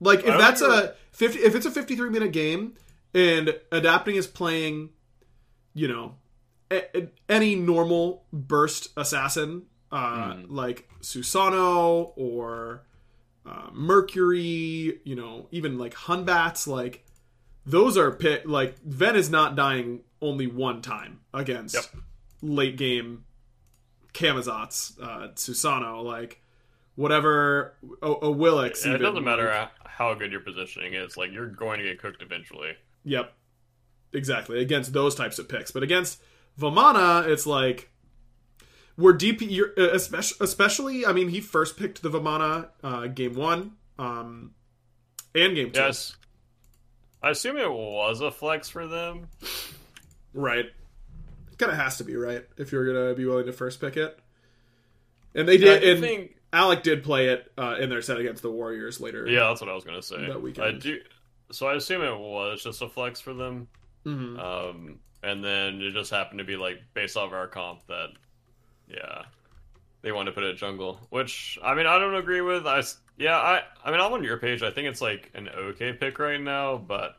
like 0.00 0.20
if 0.20 0.38
that's 0.38 0.60
a 0.60 0.94
fifty, 1.12 1.40
if 1.40 1.54
it's 1.54 1.66
a 1.66 1.70
fifty-three 1.70 2.10
minute 2.10 2.32
game 2.32 2.74
and 3.14 3.54
adapting 3.72 4.16
is 4.16 4.26
playing, 4.26 4.90
you 5.74 5.88
know, 5.88 6.14
a, 6.70 6.98
a, 6.98 7.08
any 7.28 7.54
normal 7.54 8.24
burst 8.32 8.88
assassin 8.96 9.62
uh, 9.92 10.34
mm. 10.34 10.46
like 10.48 10.88
Susano 11.00 12.12
or 12.16 12.82
uh, 13.46 13.70
Mercury, 13.72 15.00
you 15.04 15.14
know, 15.14 15.46
even 15.50 15.78
like 15.78 15.94
Hun 15.94 16.24
Batz, 16.24 16.66
like 16.66 17.04
those 17.64 17.96
are 17.96 18.10
pit. 18.10 18.46
Like 18.46 18.78
Ven 18.80 19.16
is 19.16 19.30
not 19.30 19.56
dying 19.56 20.00
only 20.20 20.46
one 20.46 20.82
time 20.82 21.20
against 21.32 21.74
yep. 21.74 21.84
late 22.42 22.76
game 22.76 23.24
Camazotz, 24.12 25.00
uh, 25.00 25.28
Susano, 25.34 26.02
like 26.02 26.40
whatever 26.96 27.74
a, 28.02 28.10
a 28.10 28.34
Willix. 28.34 28.84
Yeah, 28.84 28.94
it 28.94 28.98
doesn't 28.98 29.24
matter 29.24 29.68
how 29.84 30.14
good 30.14 30.32
your 30.32 30.40
positioning 30.40 30.94
is. 30.94 31.16
Like 31.16 31.32
you're 31.32 31.46
going 31.46 31.78
to 31.78 31.84
get 31.84 32.00
cooked 32.00 32.22
eventually. 32.22 32.72
Yep, 33.04 33.32
exactly 34.12 34.60
against 34.60 34.92
those 34.92 35.14
types 35.14 35.38
of 35.38 35.48
picks. 35.48 35.70
But 35.70 35.82
against 35.82 36.20
Vamana, 36.58 37.28
it's 37.28 37.46
like 37.46 37.90
we're 38.96 39.16
DP, 39.16 39.76
especially, 39.78 40.44
especially. 40.44 41.06
I 41.06 41.12
mean, 41.12 41.28
he 41.28 41.40
first 41.40 41.76
picked 41.76 42.02
the 42.02 42.10
Vamana 42.10 42.68
uh, 42.82 43.06
game 43.06 43.34
one 43.34 43.72
um, 43.98 44.52
and 45.34 45.54
game 45.54 45.70
two. 45.70 45.80
Yes, 45.80 46.16
I 47.22 47.30
assume 47.30 47.56
it 47.56 47.70
was 47.70 48.20
a 48.20 48.30
flex 48.30 48.68
for 48.68 48.86
them. 48.86 49.28
Right 50.32 50.66
It 51.50 51.58
kind 51.58 51.72
of 51.72 51.78
has 51.78 51.96
to 51.98 52.04
be 52.04 52.14
right 52.16 52.44
if 52.58 52.72
you're 52.72 52.86
gonna 52.86 53.14
be 53.14 53.24
willing 53.24 53.46
to 53.46 53.52
first 53.52 53.80
pick 53.80 53.96
it. 53.96 54.18
And 55.34 55.46
they 55.46 55.58
did. 55.58 55.82
and 55.84 56.00
think... 56.00 56.36
Alec 56.56 56.82
did 56.82 57.04
play 57.04 57.28
it 57.28 57.52
uh, 57.58 57.76
in 57.78 57.90
their 57.90 58.00
set 58.00 58.18
against 58.18 58.42
the 58.42 58.50
Warriors 58.50 58.98
later. 58.98 59.26
Yeah, 59.26 59.48
that's 59.48 59.60
what 59.60 59.68
I 59.68 59.74
was 59.74 59.84
gonna 59.84 60.02
say. 60.02 60.26
That 60.26 60.40
weekend. 60.40 60.66
I 60.66 60.72
do. 60.72 61.00
So 61.52 61.66
I 61.66 61.74
assume 61.74 62.02
it 62.02 62.18
was 62.18 62.62
just 62.62 62.80
a 62.80 62.88
flex 62.88 63.20
for 63.20 63.34
them. 63.34 63.68
Mm-hmm. 64.06 64.38
Um, 64.40 64.98
and 65.22 65.44
then 65.44 65.82
it 65.82 65.92
just 65.92 66.10
happened 66.10 66.38
to 66.38 66.44
be 66.44 66.56
like 66.56 66.80
based 66.94 67.16
off 67.16 67.32
our 67.32 67.46
comp 67.46 67.86
that, 67.88 68.08
yeah, 68.88 69.24
they 70.00 70.12
wanted 70.12 70.30
to 70.30 70.34
put 70.34 70.44
it 70.44 70.50
at 70.52 70.56
jungle. 70.56 70.98
Which 71.10 71.58
I 71.62 71.74
mean, 71.74 71.86
I 71.86 71.98
don't 71.98 72.14
agree 72.14 72.40
with. 72.40 72.66
I 72.66 72.82
yeah, 73.18 73.36
I 73.36 73.62
I 73.84 73.90
mean, 73.90 74.00
I'm 74.00 74.14
on 74.14 74.24
your 74.24 74.38
page. 74.38 74.62
I 74.62 74.70
think 74.70 74.88
it's 74.88 75.02
like 75.02 75.30
an 75.34 75.50
okay 75.50 75.92
pick 75.92 76.18
right 76.18 76.40
now, 76.40 76.78
but 76.78 77.16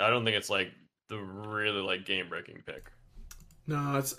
I 0.00 0.10
don't 0.10 0.24
think 0.24 0.36
it's 0.36 0.50
like 0.50 0.72
the 1.08 1.18
really 1.18 1.80
like 1.80 2.04
game 2.04 2.28
breaking 2.28 2.64
pick. 2.66 2.90
No, 3.68 3.98
it's 3.98 4.16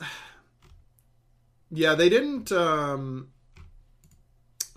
yeah. 1.71 1.95
They 1.95 2.07
didn't. 2.07 2.53
um 2.53 3.31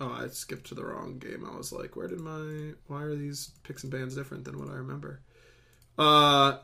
Oh, 0.01 0.17
I 0.19 0.29
skipped 0.29 0.65
to 0.67 0.75
the 0.75 0.83
wrong 0.83 1.19
game. 1.19 1.47
I 1.47 1.55
was 1.55 1.71
like, 1.71 1.95
where 1.95 2.07
did 2.07 2.19
my? 2.19 2.73
Why 2.87 3.03
are 3.03 3.15
these 3.15 3.51
picks 3.61 3.83
and 3.83 3.91
bans 3.91 4.15
different 4.15 4.45
than 4.45 4.57
what 4.57 4.69
I 4.69 4.73
remember? 4.73 5.21
Uh. 5.95 6.57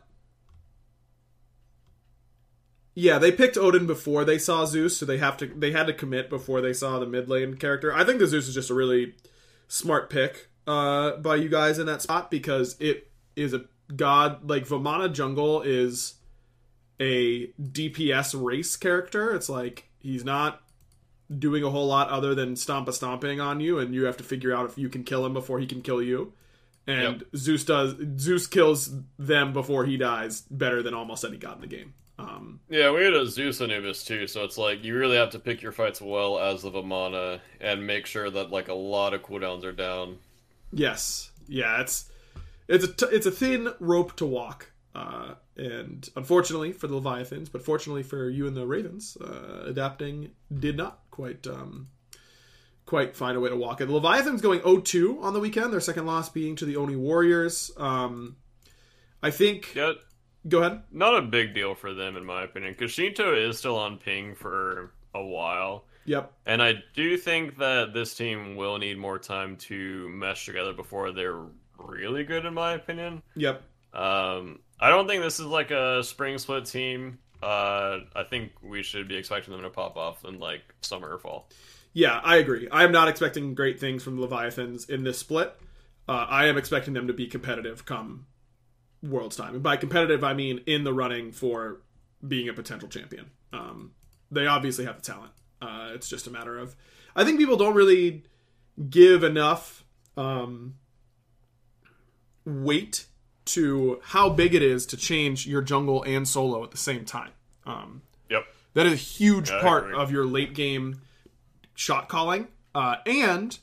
Yeah, 2.95 3.19
they 3.19 3.31
picked 3.31 3.55
Odin 3.55 3.85
before 3.85 4.25
they 4.25 4.39
saw 4.39 4.65
Zeus, 4.65 4.97
so 4.97 5.05
they 5.05 5.19
have 5.19 5.37
to 5.37 5.45
they 5.45 5.71
had 5.71 5.85
to 5.85 5.93
commit 5.93 6.31
before 6.31 6.61
they 6.61 6.73
saw 6.73 6.97
the 6.97 7.05
mid 7.05 7.29
lane 7.29 7.57
character. 7.57 7.93
I 7.93 8.03
think 8.03 8.17
the 8.17 8.25
Zeus 8.25 8.47
is 8.47 8.55
just 8.55 8.71
a 8.71 8.73
really 8.73 9.13
smart 9.67 10.09
pick 10.09 10.49
uh, 10.65 11.17
by 11.17 11.35
you 11.35 11.47
guys 11.47 11.77
in 11.77 11.85
that 11.85 12.01
spot 12.01 12.31
because 12.31 12.75
it 12.79 13.11
is 13.35 13.53
a 13.53 13.65
god 13.95 14.49
like 14.49 14.67
Vamana 14.67 15.13
Jungle 15.13 15.61
is 15.61 16.15
a 16.99 17.49
DPS 17.61 18.33
race 18.43 18.75
character. 18.75 19.31
It's 19.35 19.47
like 19.47 19.91
he's 19.99 20.25
not 20.25 20.63
doing 21.35 21.63
a 21.63 21.69
whole 21.69 21.87
lot 21.87 22.09
other 22.09 22.33
than 22.35 22.55
stomp 22.55 22.87
a 22.87 22.93
stomping 22.93 23.39
on 23.39 23.59
you, 23.59 23.79
and 23.79 23.93
you 23.93 24.05
have 24.05 24.17
to 24.17 24.23
figure 24.23 24.55
out 24.55 24.69
if 24.69 24.77
you 24.77 24.89
can 24.89 25.03
kill 25.03 25.25
him 25.25 25.33
before 25.33 25.59
he 25.59 25.67
can 25.67 25.81
kill 25.81 26.01
you. 26.01 26.33
And 26.85 27.21
yep. 27.21 27.27
Zeus 27.35 27.65
does 27.65 27.95
Zeus 28.17 28.47
kills 28.47 28.91
them 29.19 29.51
before 29.51 29.85
he 29.85 29.97
dies 29.97 30.41
better 30.41 30.81
than 30.81 30.93
almost 30.93 31.25
any 31.25 31.37
god 31.37 31.55
in 31.55 31.61
the 31.61 31.67
game. 31.67 31.93
Um, 32.19 32.61
yeah, 32.69 32.91
we 32.91 33.03
had 33.03 33.13
a 33.13 33.27
Zeus 33.27 33.61
Anubis 33.61 34.03
too, 34.03 34.25
so 34.25 34.43
it's 34.43 34.57
like 34.57 34.83
you 34.83 34.97
really 34.97 35.17
have 35.17 35.31
to 35.31 35.39
pick 35.39 35.61
your 35.61 35.71
fights 35.71 36.01
well 36.01 36.39
as 36.39 36.63
the 36.63 36.71
Vamana 36.71 37.39
and 37.61 37.85
make 37.85 38.05
sure 38.05 38.29
that 38.29 38.49
like 38.49 38.69
a 38.69 38.73
lot 38.73 39.13
of 39.13 39.21
cooldowns 39.21 39.63
are 39.63 39.71
down. 39.71 40.17
Yes, 40.71 41.31
yeah, 41.47 41.81
it's 41.81 42.09
it's 42.67 42.85
a 42.85 42.93
t- 42.93 43.15
it's 43.15 43.25
a 43.25 43.31
thin 43.31 43.69
rope 43.79 44.15
to 44.15 44.25
walk. 44.25 44.71
Uh, 44.95 45.35
and 45.57 46.09
unfortunately 46.15 46.71
for 46.71 46.87
the 46.87 46.95
Leviathans, 46.95 47.49
but 47.49 47.63
fortunately 47.63 48.01
for 48.01 48.29
you 48.29 48.47
and 48.47 48.57
the 48.57 48.65
Ravens, 48.65 49.15
uh, 49.17 49.65
adapting 49.67 50.31
did 50.57 50.75
not 50.75 50.99
quite 51.17 51.47
um, 51.47 51.87
quite 52.85 53.15
find 53.15 53.35
a 53.35 53.39
way 53.39 53.49
to 53.49 53.55
walk 53.55 53.81
it. 53.81 53.87
The 53.87 53.93
Leviathans 53.93 54.41
going 54.41 54.59
0-2 54.61 55.21
on 55.23 55.33
the 55.33 55.39
weekend, 55.39 55.73
their 55.73 55.81
second 55.81 56.05
loss 56.05 56.29
being 56.29 56.55
to 56.57 56.65
the 56.65 56.77
Oni 56.77 56.95
Warriors. 56.95 57.71
Um, 57.75 58.37
I 59.21 59.31
think. 59.31 59.73
Yeah, 59.73 59.93
go 60.47 60.59
ahead. 60.59 60.83
Not 60.91 61.17
a 61.17 61.23
big 61.23 61.55
deal 61.55 61.73
for 61.73 61.95
them, 61.95 62.15
in 62.15 62.23
my 62.23 62.43
opinion, 62.43 62.73
because 62.73 62.91
Sheento 62.91 63.35
is 63.35 63.57
still 63.57 63.77
on 63.77 63.97
ping 63.97 64.35
for 64.35 64.93
a 65.15 65.25
while. 65.25 65.85
Yep. 66.05 66.31
And 66.45 66.61
I 66.61 66.75
do 66.93 67.17
think 67.17 67.57
that 67.57 67.93
this 67.93 68.13
team 68.13 68.55
will 68.55 68.77
need 68.77 68.97
more 68.97 69.17
time 69.17 69.57
to 69.57 70.07
mesh 70.09 70.45
together 70.45 70.71
before 70.71 71.11
they're 71.11 71.41
really 71.79 72.23
good, 72.23 72.45
in 72.45 72.53
my 72.53 72.73
opinion. 72.73 73.23
Yep. 73.35 73.63
Um, 73.91 74.59
I 74.79 74.89
don't 74.89 75.07
think 75.07 75.23
this 75.23 75.39
is 75.39 75.47
like 75.47 75.71
a 75.71 76.03
spring 76.03 76.37
split 76.37 76.65
team. 76.65 77.17
Uh, 77.41 77.99
I 78.15 78.23
think 78.29 78.51
we 78.61 78.83
should 78.83 79.07
be 79.07 79.15
expecting 79.15 79.53
them 79.53 79.61
to 79.61 79.69
pop 79.69 79.95
off 79.95 80.25
in 80.25 80.39
like 80.39 80.61
summer 80.81 81.13
or 81.13 81.19
fall. 81.19 81.49
Yeah, 81.93 82.19
I 82.23 82.37
agree. 82.37 82.67
I 82.71 82.83
am 82.83 82.91
not 82.91 83.07
expecting 83.07 83.53
great 83.55 83.79
things 83.79 84.03
from 84.03 84.17
the 84.17 84.21
Leviathans 84.27 84.89
in 84.89 85.03
this 85.03 85.17
split. 85.17 85.55
Uh, 86.07 86.25
I 86.29 86.45
am 86.45 86.57
expecting 86.57 86.93
them 86.93 87.07
to 87.07 87.13
be 87.13 87.27
competitive 87.27 87.85
come 87.85 88.27
World's 89.03 89.35
time, 89.35 89.53
and 89.53 89.63
by 89.63 89.77
competitive 89.77 90.23
I 90.23 90.33
mean 90.33 90.61
in 90.65 90.83
the 90.83 90.93
running 90.93 91.31
for 91.31 91.81
being 92.27 92.49
a 92.49 92.53
potential 92.53 92.89
champion. 92.89 93.31
Um, 93.53 93.91
they 94.31 94.47
obviously 94.47 94.85
have 94.85 94.95
the 94.97 95.01
talent. 95.01 95.31
Uh, 95.61 95.91
it's 95.93 96.09
just 96.09 96.27
a 96.27 96.31
matter 96.31 96.57
of 96.57 96.75
I 97.15 97.23
think 97.23 97.39
people 97.39 97.57
don't 97.57 97.75
really 97.75 98.23
give 98.89 99.23
enough 99.23 99.83
um, 100.15 100.75
weight 102.45 103.05
to 103.47 103.99
how 104.03 104.29
big 104.29 104.53
it 104.53 104.61
is 104.61 104.85
to 104.87 104.97
change 104.97 105.47
your 105.47 105.61
jungle 105.61 106.03
and 106.03 106.27
solo 106.27 106.63
at 106.63 106.71
the 106.71 106.77
same 106.77 107.05
time. 107.05 107.31
Um, 107.65 108.01
yep. 108.29 108.45
That 108.73 108.85
is 108.85 108.93
a 108.93 108.95
huge 108.95 109.49
yeah, 109.49 109.61
part 109.61 109.93
of 109.93 110.11
your 110.11 110.25
late 110.25 110.53
game 110.53 111.01
shot 111.75 112.09
calling. 112.09 112.47
Uh, 112.75 112.97
and 113.05 113.57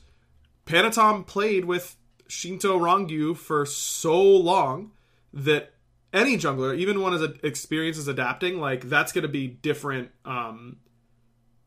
Panitom 0.65 1.25
played 1.25 1.65
with 1.65 1.95
Sheento 2.27 2.79
Ronngyu 2.79 3.37
for 3.37 3.65
so 3.65 4.21
long 4.21 4.91
that 5.33 5.73
any 6.11 6.37
jungler, 6.37 6.75
even 6.77 7.01
one 7.01 7.13
as 7.13 7.21
experience 7.43 7.97
as 7.97 8.07
adapting, 8.07 8.59
like 8.59 8.89
that's 8.89 9.11
going 9.11 9.23
to 9.23 9.29
be 9.29 9.47
different. 9.47 10.11
Um, 10.23 10.77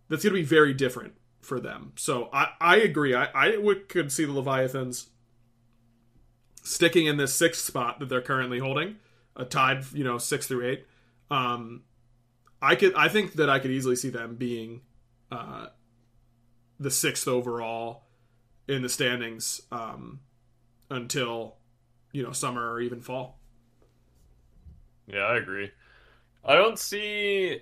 that's 0.09 0.23
going 0.23 0.35
to 0.35 0.41
be 0.41 0.47
very 0.47 0.75
different 0.75 1.15
for 1.41 1.61
them. 1.61 1.93
So 1.97 2.29
I, 2.33 2.49
I 2.61 2.77
agree. 2.77 3.15
I, 3.15 3.27
I 3.27 3.57
would, 3.57 3.89
could 3.89 4.11
see 4.11 4.25
the 4.25 4.33
Leviathans 4.33 5.09
sticking 6.69 7.07
in 7.07 7.17
this 7.17 7.35
sixth 7.35 7.65
spot 7.65 7.99
that 7.99 8.09
they're 8.09 8.21
currently 8.21 8.59
holding, 8.59 8.97
a 9.37 9.45
tied, 9.45 9.85
you 9.93 10.05
know, 10.05 10.19
six 10.19 10.47
through 10.47 10.69
eight. 10.69 10.87
Um, 11.31 11.83
I 12.61 12.75
could, 12.75 12.95
I 12.95 13.09
think 13.09 13.35
that 13.35 13.49
I 13.49 13.59
could 13.59 13.71
easily 13.71 13.97
see 13.97 14.11
them 14.11 14.37
being 14.37 14.83
uh, 15.31 15.69
the 16.79 16.91
sixth 16.91 17.27
overall 17.27 18.03
in 18.67 18.83
the 18.83 18.89
standings 18.89 19.63
um, 19.73 20.21
until 20.91 21.57
you 22.13 22.23
know 22.23 22.33
summer 22.33 22.71
or 22.71 22.81
even 22.81 23.01
fall. 23.01 23.39
Yeah, 25.07 25.21
I 25.21 25.37
agree. 25.37 25.71
I 26.45 26.55
don't 26.55 26.79
see. 26.79 27.61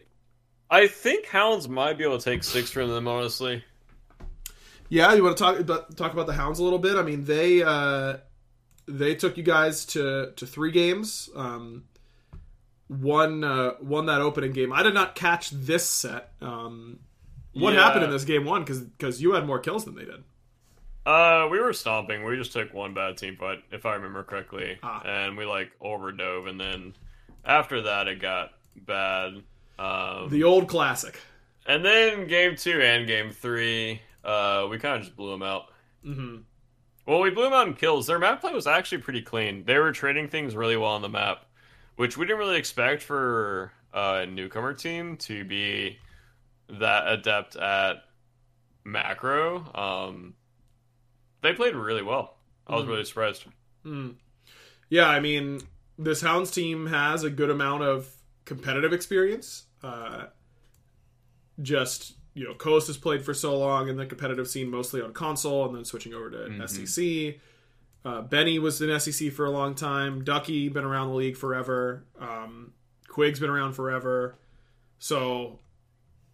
I 0.68 0.88
think 0.88 1.26
Hounds 1.26 1.68
might 1.68 1.96
be 1.96 2.04
able 2.04 2.18
to 2.18 2.24
take 2.24 2.42
six 2.42 2.70
from 2.70 2.90
them, 2.90 3.06
honestly. 3.06 3.62
Yeah, 4.88 5.14
you 5.14 5.22
want 5.22 5.36
to 5.36 5.42
talk 5.42 5.58
about 5.58 5.96
talk 5.96 6.12
about 6.12 6.26
the 6.26 6.32
Hounds 6.32 6.58
a 6.58 6.64
little 6.64 6.78
bit? 6.78 6.96
I 6.96 7.02
mean, 7.02 7.24
they 7.24 7.62
uh, 7.62 8.16
they 8.86 9.14
took 9.14 9.36
you 9.36 9.42
guys 9.42 9.84
to 9.86 10.32
to 10.36 10.46
three 10.46 10.70
games. 10.70 11.28
Um, 11.34 11.84
one 12.88 13.42
uh, 13.44 13.72
won 13.80 14.06
that 14.06 14.20
opening 14.20 14.52
game. 14.52 14.72
I 14.72 14.82
did 14.82 14.94
not 14.94 15.14
catch 15.14 15.50
this 15.50 15.88
set. 15.88 16.32
Um, 16.40 17.00
what 17.52 17.74
yeah. 17.74 17.82
happened 17.82 18.04
in 18.04 18.10
this 18.10 18.24
game 18.24 18.44
one? 18.44 18.62
Because 18.62 18.80
because 18.80 19.20
you 19.20 19.32
had 19.32 19.46
more 19.46 19.58
kills 19.58 19.84
than 19.84 19.94
they 19.94 20.04
did. 20.04 20.22
Uh, 21.04 21.48
we 21.50 21.60
were 21.60 21.72
stomping. 21.72 22.24
We 22.24 22.36
just 22.36 22.52
took 22.52 22.74
one 22.74 22.92
bad 22.92 23.16
team 23.16 23.36
fight, 23.36 23.58
if 23.70 23.86
I 23.86 23.94
remember 23.94 24.24
correctly, 24.24 24.76
ah. 24.82 25.02
and 25.04 25.36
we 25.36 25.44
like 25.44 25.70
overdove, 25.80 26.48
and 26.48 26.60
then 26.60 26.94
after 27.44 27.82
that 27.82 28.08
it 28.08 28.20
got 28.20 28.50
bad. 28.74 29.42
Um, 29.78 30.28
the 30.30 30.42
old 30.42 30.68
classic. 30.68 31.18
And 31.64 31.84
then 31.84 32.26
game 32.26 32.56
two 32.56 32.80
and 32.80 33.06
game 33.06 33.30
three, 33.30 34.00
uh, 34.24 34.66
we 34.68 34.78
kind 34.78 34.96
of 34.96 35.02
just 35.02 35.16
blew 35.16 35.30
them 35.30 35.42
out. 35.42 35.66
Mm-hmm. 36.04 36.38
Well, 37.06 37.20
we 37.20 37.30
blew 37.30 37.44
them 37.44 37.52
out 37.52 37.68
in 37.68 37.74
kills. 37.74 38.08
Their 38.08 38.18
map 38.18 38.40
play 38.40 38.52
was 38.52 38.66
actually 38.66 38.98
pretty 38.98 39.22
clean. 39.22 39.64
They 39.64 39.78
were 39.78 39.92
trading 39.92 40.28
things 40.28 40.56
really 40.56 40.76
well 40.76 40.90
on 40.90 41.02
the 41.02 41.08
map, 41.08 41.44
which 41.94 42.18
we 42.18 42.26
didn't 42.26 42.40
really 42.40 42.58
expect 42.58 43.02
for 43.02 43.72
a 43.94 44.26
newcomer 44.26 44.74
team 44.74 45.16
to 45.18 45.44
be 45.44 45.98
that 46.68 47.06
adept 47.06 47.54
at 47.54 48.02
macro. 48.84 49.72
Um, 49.72 50.34
they 51.42 51.52
played 51.52 51.76
really 51.76 52.02
well. 52.02 52.36
I 52.66 52.74
was 52.74 52.84
mm. 52.84 52.88
really 52.88 53.04
surprised. 53.04 53.44
Mm. 53.84 54.16
Yeah, 54.88 55.08
I 55.08 55.20
mean, 55.20 55.60
this 55.98 56.20
Hounds 56.20 56.50
team 56.50 56.86
has 56.86 57.22
a 57.22 57.30
good 57.30 57.50
amount 57.50 57.84
of 57.84 58.08
competitive 58.44 58.92
experience. 58.92 59.64
Uh, 59.82 60.24
just 61.62 62.14
you 62.36 62.44
know, 62.44 62.52
Coast 62.52 62.86
has 62.88 62.98
played 62.98 63.24
for 63.24 63.32
so 63.32 63.58
long 63.58 63.88
in 63.88 63.96
the 63.96 64.04
competitive 64.04 64.46
scene, 64.46 64.70
mostly 64.70 65.00
on 65.00 65.14
console, 65.14 65.64
and 65.64 65.74
then 65.74 65.86
switching 65.86 66.12
over 66.12 66.30
to 66.30 66.36
mm-hmm. 66.36 66.84
SEC. 66.84 67.40
Uh, 68.04 68.20
Benny 68.20 68.58
was 68.58 68.80
in 68.82 69.00
SEC 69.00 69.32
for 69.32 69.46
a 69.46 69.50
long 69.50 69.74
time. 69.74 70.22
Ducky 70.22 70.68
been 70.68 70.84
around 70.84 71.08
the 71.08 71.14
league 71.14 71.38
forever. 71.38 72.04
Um, 72.20 72.74
Quig's 73.08 73.40
been 73.40 73.48
around 73.48 73.72
forever. 73.72 74.36
So 74.98 75.60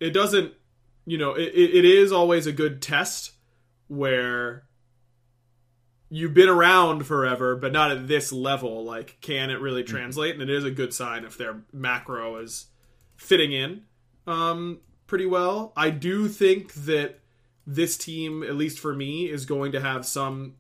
it 0.00 0.11
doesn't, 0.11 0.52
you 1.06 1.18
know, 1.18 1.35
it, 1.35 1.52
it 1.54 1.85
is 1.85 2.11
always 2.11 2.49
a 2.49 2.52
good 2.52 2.82
test 2.82 3.30
where 3.87 4.64
you've 6.11 6.35
been 6.35 6.49
around 6.49 7.06
forever, 7.06 7.54
but 7.54 7.73
not 7.73 7.92
at 7.92 8.09
this 8.09 8.32
level. 8.32 8.85
Like, 8.85 9.18
can 9.21 9.50
it 9.50 9.61
really 9.61 9.85
mm-hmm. 9.85 9.94
translate? 9.94 10.35
And 10.35 10.42
it 10.42 10.50
is 10.50 10.64
a 10.64 10.71
good 10.73 10.92
sign 10.92 11.25
if 11.25 11.38
their 11.38 11.62
macro 11.73 12.38
is 12.38 12.66
fitting 13.16 13.52
in 13.52 13.85
um, 14.26 14.80
pretty 15.12 15.26
well. 15.26 15.75
I 15.76 15.90
do 15.90 16.26
think 16.26 16.73
that 16.73 17.21
this 17.66 17.99
team, 17.99 18.42
at 18.42 18.57
least 18.57 18.78
for 18.78 18.95
me, 18.95 19.28
is 19.28 19.45
going 19.45 19.73
to 19.73 19.81
have 19.83 20.07
some 20.07 20.54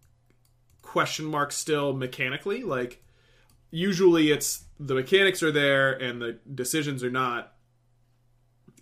question 0.82 1.24
marks 1.24 1.56
still 1.56 1.94
mechanically. 1.94 2.62
Like, 2.62 3.02
usually 3.70 4.30
it's 4.30 4.64
the 4.78 4.94
mechanics 4.94 5.42
are 5.42 5.50
there 5.50 5.94
and 5.94 6.20
the 6.20 6.38
decisions 6.54 7.02
are 7.02 7.10
not. 7.10 7.54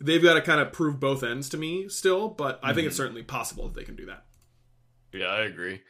They've 0.00 0.20
got 0.20 0.34
to 0.34 0.42
kind 0.42 0.60
of 0.60 0.72
prove 0.72 0.98
both 0.98 1.22
ends 1.22 1.48
to 1.50 1.56
me 1.56 1.88
still, 1.88 2.26
but 2.26 2.58
I 2.64 2.70
mm-hmm. 2.70 2.74
think 2.74 2.86
it's 2.88 2.94
mm-hmm. 2.96 3.02
certainly 3.02 3.22
possible 3.22 3.68
that 3.68 3.74
they 3.74 3.84
can 3.84 3.94
do 3.94 4.06
that. 4.06 4.24
Yeah, 5.12 5.26
I 5.26 5.42
agree. 5.42 5.82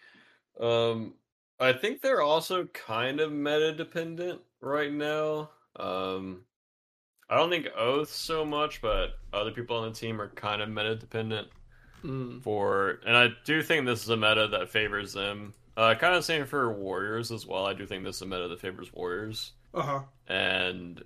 Um, 0.61 1.15
I 1.59 1.73
think 1.73 2.03
they're 2.03 2.21
also 2.21 2.67
kind 2.67 3.19
of 3.19 3.33
meta 3.33 3.73
dependent 3.73 4.43
right 4.61 4.93
now. 4.93 5.49
Um, 5.77 6.43
I 7.31 7.37
don't 7.37 7.49
think 7.49 7.69
Oath 7.77 8.11
so 8.11 8.45
much, 8.45 8.83
but 8.83 9.19
other 9.33 9.53
people 9.53 9.77
on 9.77 9.89
the 9.89 9.95
team 9.97 10.21
are 10.21 10.29
kind 10.31 10.61
of 10.61 10.69
meta 10.69 10.97
dependent 10.97 11.47
mm. 12.05 12.43
for, 12.43 12.99
and 13.07 13.17
I 13.17 13.29
do 13.45 13.63
think 13.63 13.87
this 13.87 14.03
is 14.03 14.09
a 14.09 14.17
meta 14.17 14.49
that 14.49 14.69
favors 14.69 15.13
them. 15.13 15.55
Uh, 15.77 15.95
kind 15.95 16.17
of 16.17 16.25
same 16.25 16.45
for 16.45 16.73
Warriors 16.73 17.31
as 17.31 17.47
well. 17.47 17.65
I 17.65 17.73
do 17.73 17.87
think 17.87 18.03
this 18.03 18.17
is 18.17 18.23
a 18.23 18.27
meta 18.27 18.49
that 18.49 18.61
favors 18.61 18.93
Warriors. 18.93 19.53
Uh 19.73 19.83
huh. 19.83 20.01
And 20.27 21.03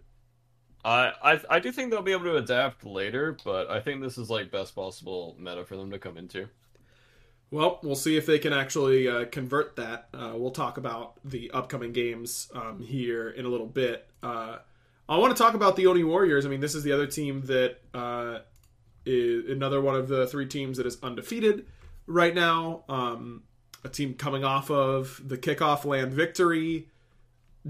I, 0.82 1.12
I 1.22 1.40
I 1.50 1.58
do 1.60 1.70
think 1.70 1.90
they'll 1.90 2.00
be 2.00 2.12
able 2.12 2.24
to 2.24 2.36
adapt 2.36 2.86
later, 2.86 3.36
but 3.44 3.70
I 3.70 3.80
think 3.80 4.00
this 4.00 4.16
is 4.16 4.30
like 4.30 4.50
best 4.50 4.74
possible 4.74 5.36
meta 5.38 5.66
for 5.66 5.76
them 5.76 5.90
to 5.90 5.98
come 5.98 6.16
into. 6.16 6.48
Well, 7.50 7.78
we'll 7.82 7.94
see 7.94 8.16
if 8.16 8.24
they 8.24 8.38
can 8.38 8.52
actually 8.52 9.06
uh, 9.06 9.26
convert 9.26 9.76
that. 9.76 10.08
Uh, 10.12 10.32
we'll 10.34 10.50
talk 10.50 10.78
about 10.78 11.20
the 11.24 11.50
upcoming 11.52 11.92
games 11.92 12.50
um, 12.54 12.80
here 12.80 13.28
in 13.28 13.44
a 13.44 13.48
little 13.48 13.66
bit. 13.66 14.08
Uh, 14.22 14.58
I 15.08 15.18
want 15.18 15.36
to 15.36 15.42
talk 15.42 15.54
about 15.54 15.76
the 15.76 15.86
Oni 15.86 16.04
Warriors. 16.04 16.46
I 16.46 16.48
mean, 16.48 16.60
this 16.60 16.74
is 16.74 16.82
the 16.82 16.92
other 16.92 17.06
team 17.06 17.42
that 17.42 17.76
uh, 17.92 18.38
is 19.04 19.50
another 19.50 19.80
one 19.80 19.94
of 19.94 20.08
the 20.08 20.26
three 20.26 20.46
teams 20.46 20.78
that 20.78 20.86
is 20.86 20.96
undefeated 21.02 21.66
right 22.06 22.34
now. 22.34 22.84
Um, 22.88 23.42
a 23.84 23.88
team 23.88 24.14
coming 24.14 24.44
off 24.44 24.70
of 24.70 25.20
the 25.22 25.36
kickoff 25.36 25.84
LAN 25.84 26.10
victory 26.10 26.88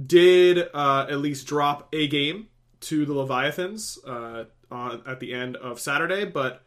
did 0.06 0.68
uh, 0.72 1.06
at 1.10 1.18
least 1.18 1.46
drop 1.46 1.88
a 1.92 2.06
game 2.06 2.48
to 2.80 3.04
the 3.04 3.14
Leviathans 3.14 3.98
uh, 4.06 4.44
on, 4.70 5.02
at 5.06 5.20
the 5.20 5.32
end 5.32 5.56
of 5.56 5.80
Saturday, 5.80 6.24
but 6.24 6.62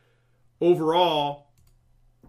overall 0.59 1.47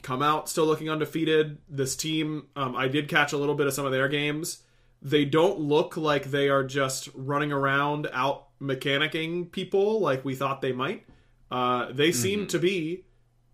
come 0.02 0.22
out 0.22 0.48
still 0.48 0.66
looking 0.66 0.90
undefeated. 0.90 1.58
This 1.68 1.96
team, 1.96 2.46
um, 2.54 2.76
I 2.76 2.86
did 2.86 3.08
catch 3.08 3.32
a 3.32 3.36
little 3.36 3.54
bit 3.56 3.66
of 3.66 3.74
some 3.74 3.84
of 3.84 3.92
their 3.92 4.08
games. 4.08 4.62
They 5.00 5.24
don't 5.24 5.60
look 5.60 5.96
like 5.96 6.24
they 6.24 6.48
are 6.48 6.64
just 6.64 7.08
running 7.14 7.52
around 7.52 8.08
out 8.12 8.48
mechanicking 8.60 9.50
people 9.50 10.00
like 10.00 10.24
we 10.24 10.34
thought 10.34 10.60
they 10.60 10.72
might. 10.72 11.06
Uh, 11.50 11.92
they 11.92 12.12
seem 12.12 12.40
mm-hmm. 12.40 12.48
to 12.48 12.58
be 12.58 13.04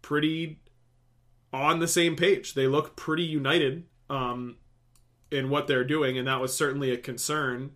pretty 0.03 0.61
on 1.53 1.79
the 1.81 1.89
same 1.89 2.17
page. 2.17 2.55
They 2.55 2.67
look 2.67 2.97
pretty 2.97 3.23
united 3.23 3.85
um, 4.11 4.57
in 5.31 5.51
what 5.51 5.67
they're 5.67 5.85
doing, 5.85 6.19
and 6.19 6.27
that 6.27 6.41
was 6.41 6.57
certainly 6.57 6.91
a 6.91 6.97
concern 6.97 7.73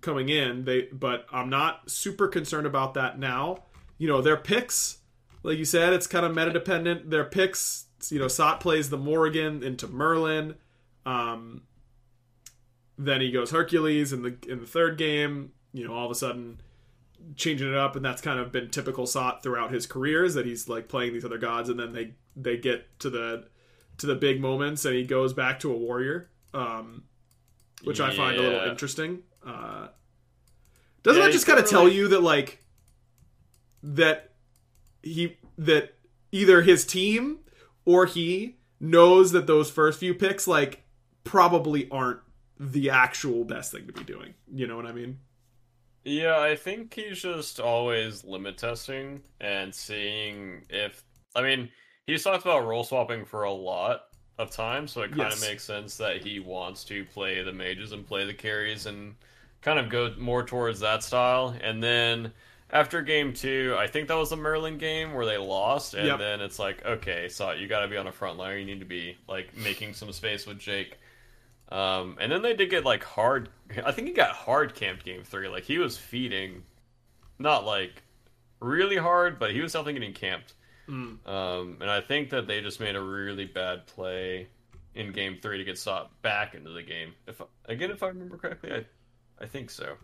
coming 0.00 0.28
in. 0.28 0.64
They, 0.64 0.82
but 0.92 1.26
I'm 1.30 1.50
not 1.50 1.90
super 1.90 2.26
concerned 2.26 2.66
about 2.66 2.94
that 2.94 3.18
now. 3.18 3.64
You 3.98 4.08
know, 4.08 4.22
their 4.22 4.38
picks, 4.38 4.98
like 5.42 5.58
you 5.58 5.64
said, 5.66 5.92
it's 5.92 6.06
kind 6.06 6.24
of 6.24 6.34
meta 6.34 6.52
dependent. 6.52 7.10
Their 7.10 7.24
picks 7.24 7.86
you 8.08 8.18
know, 8.18 8.28
Sot 8.28 8.60
plays 8.60 8.88
the 8.88 8.96
Morrigan 8.96 9.62
into 9.62 9.86
Merlin. 9.88 10.54
Um, 11.04 11.62
then 13.00 13.22
he 13.22 13.30
goes 13.30 13.50
Hercules 13.50 14.12
in 14.12 14.22
the 14.22 14.36
in 14.46 14.60
the 14.60 14.66
third 14.66 14.98
game. 14.98 15.52
You 15.72 15.88
know, 15.88 15.94
all 15.94 16.04
of 16.04 16.10
a 16.10 16.14
sudden 16.14 16.60
changing 17.34 17.68
it 17.68 17.74
up, 17.74 17.96
and 17.96 18.04
that's 18.04 18.20
kind 18.20 18.38
of 18.38 18.52
been 18.52 18.70
typical 18.70 19.06
Sot 19.06 19.42
throughout 19.42 19.72
his 19.72 19.86
careers 19.86 20.34
that 20.34 20.44
he's 20.44 20.68
like 20.68 20.88
playing 20.88 21.14
these 21.14 21.24
other 21.24 21.38
gods, 21.38 21.70
and 21.70 21.80
then 21.80 21.92
they 21.92 22.12
they 22.36 22.58
get 22.58 22.98
to 23.00 23.08
the 23.08 23.48
to 23.98 24.06
the 24.06 24.14
big 24.14 24.40
moments, 24.40 24.84
and 24.84 24.94
he 24.94 25.04
goes 25.04 25.32
back 25.32 25.60
to 25.60 25.72
a 25.72 25.76
warrior, 25.76 26.28
um, 26.52 27.04
which 27.84 28.00
yeah. 28.00 28.06
I 28.06 28.16
find 28.16 28.36
a 28.36 28.42
little 28.42 28.70
interesting. 28.70 29.20
Uh, 29.44 29.88
doesn't 31.02 31.20
yeah, 31.20 31.28
that 31.28 31.32
just 31.32 31.46
kind 31.46 31.58
of 31.58 31.68
tell 31.68 31.88
you 31.88 32.08
that 32.08 32.22
like 32.22 32.62
that 33.82 34.34
he 35.02 35.38
that 35.56 35.94
either 36.32 36.60
his 36.60 36.84
team 36.84 37.38
or 37.86 38.04
he 38.04 38.58
knows 38.78 39.32
that 39.32 39.46
those 39.46 39.70
first 39.70 39.98
few 39.98 40.12
picks 40.12 40.46
like 40.46 40.82
probably 41.24 41.88
aren't 41.90 42.20
the 42.60 42.90
actual 42.90 43.42
best 43.44 43.72
thing 43.72 43.86
to 43.86 43.92
be 43.92 44.04
doing. 44.04 44.34
You 44.52 44.66
know 44.66 44.76
what 44.76 44.84
I 44.84 44.92
mean? 44.92 45.18
Yeah, 46.04 46.38
I 46.38 46.56
think 46.56 46.94
he's 46.94 47.22
just 47.22 47.58
always 47.58 48.22
limit 48.22 48.58
testing 48.58 49.22
and 49.40 49.74
seeing 49.74 50.62
if 50.68 51.02
I 51.34 51.42
mean, 51.42 51.70
he's 52.06 52.22
talked 52.22 52.44
about 52.44 52.66
role 52.66 52.84
swapping 52.84 53.24
for 53.24 53.44
a 53.44 53.52
lot 53.52 54.02
of 54.38 54.50
time, 54.50 54.86
so 54.86 55.02
it 55.02 55.08
kind 55.08 55.30
yes. 55.30 55.42
of 55.42 55.48
makes 55.48 55.64
sense 55.64 55.96
that 55.96 56.22
he 56.22 56.38
wants 56.38 56.84
to 56.84 57.04
play 57.04 57.42
the 57.42 57.52
mages 57.52 57.92
and 57.92 58.06
play 58.06 58.26
the 58.26 58.34
carries 58.34 58.86
and 58.86 59.14
kind 59.62 59.78
of 59.78 59.88
go 59.88 60.14
more 60.18 60.44
towards 60.44 60.80
that 60.80 61.02
style. 61.02 61.54
And 61.62 61.82
then 61.82 62.32
after 62.70 63.02
game 63.02 63.32
two, 63.32 63.76
I 63.78 63.86
think 63.86 64.08
that 64.08 64.16
was 64.16 64.30
the 64.30 64.36
Merlin 64.36 64.78
game 64.78 65.14
where 65.14 65.26
they 65.26 65.38
lost, 65.38 65.94
and 65.94 66.06
yep. 66.06 66.18
then 66.18 66.40
it's 66.40 66.58
like, 66.58 66.84
okay, 66.84 67.28
so 67.28 67.52
you 67.52 67.68
got 67.68 67.80
to 67.80 67.88
be 67.88 67.96
on 67.96 68.06
a 68.06 68.12
front 68.12 68.38
line. 68.38 68.58
You 68.58 68.66
need 68.66 68.80
to 68.80 68.86
be 68.86 69.16
like 69.28 69.56
making 69.56 69.94
some 69.94 70.12
space 70.12 70.46
with 70.46 70.58
Jake. 70.58 70.98
Um, 71.70 72.16
and 72.20 72.32
then 72.32 72.42
they 72.42 72.54
did 72.54 72.70
get 72.70 72.84
like 72.84 73.04
hard. 73.04 73.48
I 73.84 73.92
think 73.92 74.08
he 74.08 74.14
got 74.14 74.30
hard 74.30 74.74
camped 74.74 75.04
game 75.04 75.22
three. 75.24 75.48
Like 75.48 75.64
he 75.64 75.78
was 75.78 75.96
feeding, 75.96 76.64
not 77.38 77.64
like 77.64 78.02
really 78.60 78.96
hard, 78.96 79.38
but 79.38 79.52
he 79.52 79.60
was 79.60 79.72
definitely 79.72 79.94
getting 79.94 80.14
camped. 80.14 80.54
Mm. 80.88 81.26
Um, 81.26 81.76
and 81.80 81.90
I 81.90 82.00
think 82.00 82.30
that 82.30 82.46
they 82.46 82.60
just 82.60 82.80
made 82.80 82.96
a 82.96 83.00
really 83.00 83.44
bad 83.44 83.86
play 83.86 84.48
in 84.94 85.12
game 85.12 85.38
three 85.40 85.58
to 85.58 85.64
get 85.64 85.78
Sot 85.78 86.10
back 86.22 86.54
into 86.54 86.70
the 86.70 86.82
game. 86.82 87.14
If 87.26 87.40
again, 87.66 87.90
if 87.90 88.02
I 88.02 88.08
remember 88.08 88.36
correctly, 88.36 88.72
I 88.72 88.84
I 89.42 89.46
think 89.46 89.70
so. 89.70 89.96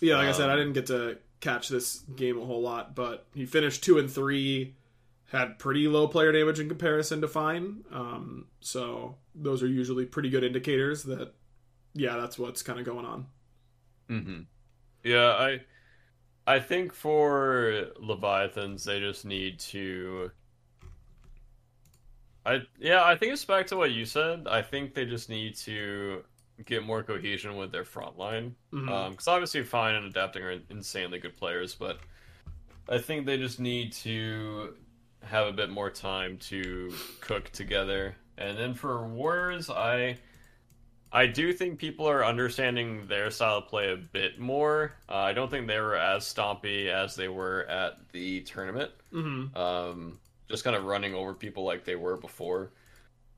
Yeah, 0.00 0.16
like 0.16 0.24
um, 0.24 0.28
I 0.28 0.32
said, 0.32 0.50
I 0.50 0.52
um, 0.52 0.58
didn't 0.58 0.72
get 0.74 0.86
to 0.86 1.18
catch 1.40 1.68
this 1.68 1.98
game 2.16 2.38
a 2.38 2.44
whole 2.44 2.62
lot, 2.62 2.94
but 2.94 3.26
he 3.34 3.46
finished 3.46 3.82
two 3.82 3.98
and 3.98 4.10
three, 4.10 4.74
had 5.30 5.58
pretty 5.58 5.88
low 5.88 6.06
player 6.06 6.32
damage 6.32 6.60
in 6.60 6.68
comparison 6.68 7.20
to 7.20 7.28
Fine. 7.28 7.84
Um, 7.90 8.46
so 8.60 9.16
those 9.34 9.62
are 9.62 9.66
usually 9.66 10.06
pretty 10.06 10.30
good 10.30 10.44
indicators 10.44 11.02
that, 11.04 11.34
yeah, 11.94 12.16
that's 12.16 12.38
what's 12.38 12.62
kind 12.62 12.78
of 12.78 12.84
going 12.84 13.04
on. 13.04 13.26
Mm-hmm. 14.10 14.40
Yeah, 15.02 15.28
I 15.28 15.60
I 16.46 16.60
think 16.60 16.92
for 16.92 17.88
Leviathans, 17.98 18.84
they 18.84 19.00
just 19.00 19.24
need 19.24 19.58
to. 19.60 20.30
I 22.44 22.62
yeah, 22.78 23.04
I 23.04 23.16
think 23.16 23.32
it's 23.32 23.44
back 23.44 23.66
to 23.68 23.76
what 23.76 23.92
you 23.92 24.04
said. 24.04 24.46
I 24.48 24.60
think 24.60 24.94
they 24.94 25.06
just 25.06 25.30
need 25.30 25.56
to 25.56 26.22
get 26.66 26.84
more 26.84 27.02
cohesion 27.02 27.56
with 27.56 27.72
their 27.72 27.84
front 27.84 28.18
line. 28.18 28.54
Because 28.70 28.86
mm-hmm. 28.86 28.92
um, 28.92 29.16
obviously, 29.26 29.62
Fine 29.62 29.94
and 29.94 30.06
Adapting 30.06 30.42
are 30.42 30.58
insanely 30.70 31.18
good 31.18 31.36
players, 31.36 31.74
but 31.74 31.98
I 32.88 32.98
think 32.98 33.24
they 33.24 33.38
just 33.38 33.58
need 33.58 33.92
to 33.94 34.74
have 35.26 35.46
a 35.46 35.52
bit 35.52 35.70
more 35.70 35.90
time 35.90 36.38
to 36.38 36.92
cook 37.20 37.50
together. 37.50 38.16
And 38.36 38.58
then 38.58 38.74
for 38.74 39.06
Warriors, 39.06 39.70
I 39.70 40.18
I 41.12 41.26
do 41.26 41.52
think 41.52 41.78
people 41.78 42.08
are 42.08 42.24
understanding 42.24 43.06
their 43.06 43.30
style 43.30 43.58
of 43.58 43.68
play 43.68 43.92
a 43.92 43.96
bit 43.96 44.40
more. 44.40 44.94
Uh, 45.08 45.14
I 45.14 45.32
don't 45.32 45.48
think 45.48 45.68
they 45.68 45.78
were 45.78 45.94
as 45.94 46.24
stompy 46.24 46.88
as 46.88 47.14
they 47.14 47.28
were 47.28 47.64
at 47.66 48.10
the 48.10 48.40
tournament. 48.40 48.90
Mm-hmm. 49.12 49.56
Um, 49.56 50.18
just 50.48 50.64
kind 50.64 50.74
of 50.74 50.84
running 50.84 51.14
over 51.14 51.32
people 51.32 51.64
like 51.64 51.84
they 51.84 51.94
were 51.94 52.16
before. 52.16 52.72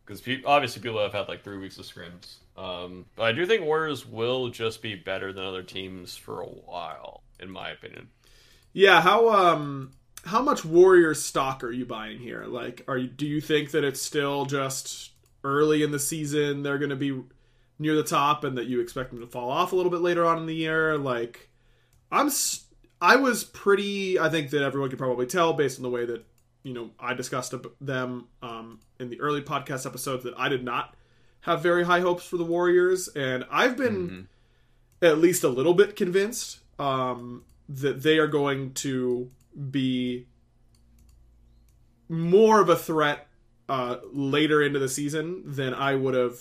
Because 0.05 0.23
pe- 0.23 0.43
obviously 0.45 0.81
people 0.81 1.01
have 1.01 1.13
had 1.13 1.29
like 1.29 1.45
three 1.45 1.59
weeks 1.59 1.79
of 1.79 1.85
scrims. 1.85 2.37
Um, 2.57 3.05
but 3.15 3.25
I 3.25 3.33
do 3.33 3.45
think 3.45 3.63
Warriors 3.63 4.07
will 4.07 4.49
just 4.49 4.81
be 4.81 4.95
better 4.95 5.33
than 5.35 5.45
other 5.45 5.63
teams 5.63 6.17
for 6.17 6.41
a 6.41 6.47
while, 6.47 7.25
in 7.39 7.51
my 7.51 7.71
opinion. 7.71 8.09
Yeah, 8.73 9.03
how 9.03 9.29
um 9.29 9.93
how 10.27 10.43
much 10.43 10.65
Warrior 10.65 11.15
stock 11.15 11.63
are 11.63 11.71
you 11.71 11.87
buying 11.87 12.19
here? 12.19 12.45
Like, 12.47 12.83
are 12.89 12.99
you 12.99 13.07
do 13.09 13.27
you 13.27 13.41
think 13.41 13.71
that 13.71 13.85
it's 13.85 14.03
still 14.03 14.45
just 14.45 15.13
early 15.45 15.83
in 15.83 15.93
the 15.93 15.99
season? 15.99 16.63
They're 16.63 16.79
going 16.79 16.91
to 16.91 16.97
be 16.97 17.23
near 17.79 17.95
the 17.95 18.03
top 18.03 18.43
and 18.43 18.59
that 18.59 18.67
you 18.67 18.81
expect 18.81 19.11
them 19.11 19.21
to 19.21 19.27
fall 19.27 19.51
off 19.51 19.73
a 19.73 19.77
little 19.77 19.91
bit 19.91 20.01
later 20.01 20.27
on 20.27 20.39
in 20.39 20.47
the 20.47 20.55
year. 20.55 20.99
Like, 20.99 21.49
I'm, 22.11 22.31
I 23.01 23.17
was 23.17 23.45
pretty. 23.45 24.19
I 24.19 24.29
think 24.29 24.51
that 24.51 24.63
everyone 24.63 24.91
could 24.91 24.99
probably 24.99 25.27
tell 25.27 25.53
based 25.53 25.79
on 25.79 25.85
the 25.85 25.91
way 25.91 26.05
that 26.05 26.25
you 26.65 26.75
know 26.75 26.91
I 26.99 27.15
discussed 27.15 27.55
them 27.81 28.27
um, 28.43 28.81
in 28.99 29.11
the 29.11 29.21
early 29.21 29.43
podcast 29.43 29.87
episodes 29.87 30.25
that 30.25 30.35
I 30.37 30.49
did 30.49 30.65
not 30.65 30.95
have 31.43 31.63
very 31.63 31.85
high 31.85 32.01
hopes 32.01 32.27
for 32.27 32.37
the 32.37 32.45
Warriors, 32.45 33.09
and 33.09 33.47
I've 33.49 33.77
been 33.77 34.09
mm-hmm. 34.09 35.07
at 35.07 35.19
least 35.19 35.45
a 35.45 35.49
little 35.49 35.75
bit 35.75 35.95
convinced 35.95 36.59
um, 36.81 37.45
that 37.69 38.03
they 38.03 38.19
are 38.19 38.27
going 38.27 38.73
to 38.75 39.31
be 39.71 40.27
more 42.09 42.61
of 42.61 42.69
a 42.69 42.77
threat 42.77 43.27
uh, 43.69 43.97
later 44.13 44.63
into 44.63 44.79
the 44.79 44.89
season 44.89 45.43
than 45.45 45.75
I 45.75 45.95
would 45.95 46.15
have 46.15 46.39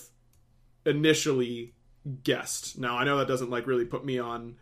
initially 0.84 1.74
guessed. 2.22 2.78
Now 2.78 2.96
I 2.96 3.04
know 3.04 3.18
that 3.18 3.28
doesn't 3.28 3.50
like 3.50 3.66
really 3.66 3.84
put 3.84 4.04
me 4.04 4.18
on 4.18 4.56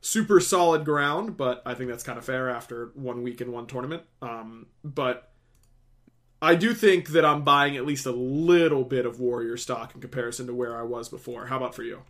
super 0.00 0.40
solid 0.40 0.84
ground, 0.84 1.36
but 1.36 1.62
I 1.64 1.74
think 1.74 1.90
that's 1.90 2.02
kind 2.02 2.18
of 2.18 2.24
fair 2.24 2.48
after 2.50 2.90
one 2.94 3.22
week 3.22 3.40
in 3.40 3.52
one 3.52 3.66
tournament. 3.66 4.02
Um, 4.20 4.66
but 4.84 5.32
I 6.42 6.54
do 6.54 6.74
think 6.74 7.10
that 7.10 7.24
I'm 7.24 7.42
buying 7.42 7.76
at 7.76 7.86
least 7.86 8.06
a 8.06 8.12
little 8.12 8.84
bit 8.84 9.06
of 9.06 9.20
Warrior 9.20 9.56
stock 9.56 9.94
in 9.94 10.00
comparison 10.00 10.46
to 10.46 10.54
where 10.54 10.76
I 10.76 10.82
was 10.82 11.08
before. 11.08 11.46
How 11.46 11.56
about 11.58 11.74
for 11.74 11.82
you? 11.82 12.02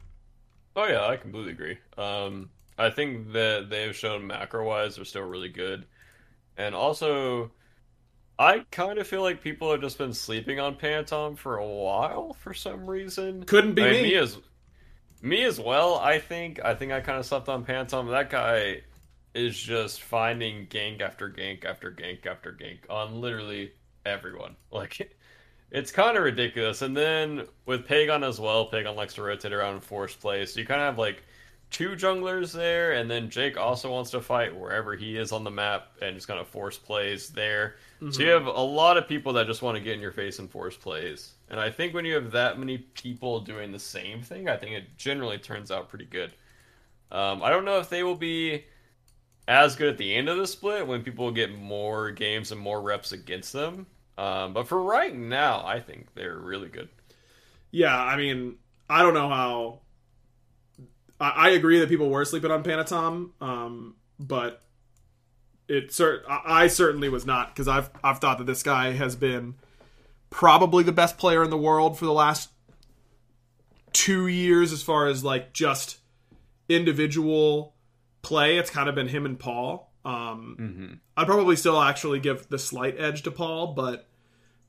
Oh 0.76 0.86
yeah, 0.86 1.06
I 1.06 1.16
completely 1.16 1.52
agree. 1.52 1.78
Um, 1.98 2.50
I 2.80 2.90
think 2.90 3.32
that 3.32 3.68
they've 3.70 3.94
shown 3.94 4.26
macro 4.26 4.66
wise 4.66 4.96
they're 4.96 5.04
still 5.04 5.22
really 5.22 5.48
good, 5.48 5.86
and 6.56 6.74
also 6.74 7.52
I 8.38 8.64
kind 8.70 8.98
of 8.98 9.06
feel 9.06 9.20
like 9.20 9.42
people 9.42 9.70
have 9.70 9.82
just 9.82 9.98
been 9.98 10.14
sleeping 10.14 10.58
on 10.58 10.76
Panitom 10.76 11.36
for 11.36 11.58
a 11.58 11.66
while 11.66 12.32
for 12.40 12.54
some 12.54 12.86
reason. 12.86 13.44
Couldn't 13.44 13.74
be 13.74 13.82
I 13.82 13.90
mean, 13.90 14.02
me. 14.02 14.08
me 14.10 14.14
as 14.16 14.38
me 15.20 15.44
as 15.44 15.60
well. 15.60 15.96
I 15.98 16.18
think 16.18 16.58
I 16.64 16.74
think 16.74 16.90
I 16.92 17.00
kind 17.00 17.18
of 17.18 17.26
slept 17.26 17.50
on 17.50 17.66
Panitom. 17.66 18.10
That 18.10 18.30
guy 18.30 18.80
is 19.34 19.58
just 19.58 20.02
finding 20.02 20.66
gank 20.68 21.02
after 21.02 21.28
gank 21.28 21.66
after 21.66 21.92
gank 21.92 22.26
after 22.26 22.52
gank 22.52 22.78
on 22.88 23.20
literally 23.20 23.72
everyone. 24.06 24.56
Like 24.72 25.14
it's 25.70 25.92
kind 25.92 26.16
of 26.16 26.24
ridiculous. 26.24 26.82
And 26.82 26.96
then 26.96 27.46
with 27.66 27.86
Pagon 27.86 28.24
as 28.24 28.40
well, 28.40 28.66
Pagon 28.66 28.96
likes 28.96 29.14
to 29.14 29.22
rotate 29.22 29.52
around 29.52 29.74
in 29.74 29.80
force 29.80 30.14
plays. 30.16 30.54
So 30.54 30.60
you 30.60 30.66
kind 30.66 30.80
of 30.80 30.86
have 30.86 30.98
like 30.98 31.22
two 31.70 31.90
junglers 31.90 32.52
there, 32.52 32.92
and 32.92 33.10
then 33.10 33.30
Jake 33.30 33.56
also 33.56 33.90
wants 33.90 34.10
to 34.10 34.20
fight 34.20 34.54
wherever 34.54 34.94
he 34.94 35.16
is 35.16 35.32
on 35.32 35.44
the 35.44 35.50
map 35.50 35.88
and 36.02 36.16
just 36.16 36.28
kind 36.28 36.40
of 36.40 36.48
force 36.48 36.76
plays 36.76 37.30
there. 37.30 37.76
Mm-hmm. 38.00 38.10
So 38.10 38.22
you 38.22 38.30
have 38.30 38.46
a 38.46 38.50
lot 38.50 38.96
of 38.96 39.08
people 39.08 39.32
that 39.34 39.46
just 39.46 39.62
want 39.62 39.76
to 39.76 39.82
get 39.82 39.94
in 39.94 40.00
your 40.00 40.12
face 40.12 40.38
and 40.38 40.50
force 40.50 40.76
plays. 40.76 41.32
And 41.48 41.60
I 41.60 41.70
think 41.70 41.94
when 41.94 42.04
you 42.04 42.14
have 42.14 42.32
that 42.32 42.58
many 42.58 42.78
people 42.78 43.40
doing 43.40 43.72
the 43.72 43.78
same 43.78 44.22
thing, 44.22 44.48
I 44.48 44.56
think 44.56 44.72
it 44.72 44.96
generally 44.96 45.38
turns 45.38 45.70
out 45.70 45.88
pretty 45.88 46.06
good. 46.06 46.32
Um, 47.12 47.42
I 47.42 47.50
don't 47.50 47.64
know 47.64 47.78
if 47.78 47.88
they 47.88 48.02
will 48.02 48.16
be 48.16 48.64
as 49.48 49.74
good 49.74 49.88
at 49.88 49.98
the 49.98 50.14
end 50.14 50.28
of 50.28 50.38
the 50.38 50.46
split 50.46 50.86
when 50.86 51.02
people 51.02 51.30
get 51.32 51.56
more 51.56 52.10
games 52.10 52.52
and 52.52 52.60
more 52.60 52.80
reps 52.80 53.12
against 53.12 53.52
them. 53.52 53.86
Um, 54.16 54.52
but 54.52 54.68
for 54.68 54.82
right 54.82 55.14
now, 55.14 55.64
I 55.64 55.80
think 55.80 56.14
they're 56.14 56.38
really 56.38 56.68
good. 56.68 56.88
Yeah, 57.70 57.96
I 57.96 58.16
mean, 58.16 58.56
I 58.88 59.02
don't 59.02 59.14
know 59.14 59.28
how 59.28 59.80
I, 61.20 61.30
I 61.30 61.48
agree 61.50 61.78
that 61.80 61.88
people 61.88 62.08
were 62.08 62.24
sleeping 62.24 62.50
on 62.50 62.62
Panitom, 62.64 63.30
um, 63.40 63.96
but 64.18 64.62
it 65.68 65.90
cert- 65.90 66.22
I, 66.28 66.64
I 66.64 66.66
certainly 66.66 67.08
was 67.08 67.26
not 67.26 67.54
because 67.54 67.68
I've 67.68 67.90
I've 68.02 68.18
thought 68.18 68.38
that 68.38 68.46
this 68.46 68.62
guy 68.62 68.92
has 68.92 69.14
been 69.14 69.54
probably 70.30 70.82
the 70.82 70.92
best 70.92 71.18
player 71.18 71.42
in 71.42 71.50
the 71.50 71.58
world 71.58 71.98
for 71.98 72.06
the 72.06 72.12
last 72.12 72.50
two 73.92 74.26
years 74.26 74.72
as 74.72 74.82
far 74.82 75.06
as 75.06 75.24
like 75.24 75.52
just 75.52 75.98
individual 76.68 77.74
play. 78.22 78.58
It's 78.58 78.70
kind 78.70 78.88
of 78.88 78.94
been 78.94 79.08
him 79.08 79.26
and 79.26 79.38
Paul. 79.38 79.92
Um, 80.04 80.56
mm-hmm. 80.58 80.94
I'd 81.16 81.26
probably 81.26 81.56
still 81.56 81.80
actually 81.80 82.20
give 82.20 82.48
the 82.48 82.58
slight 82.58 82.98
edge 82.98 83.22
to 83.22 83.30
Paul, 83.30 83.74
but 83.74 84.08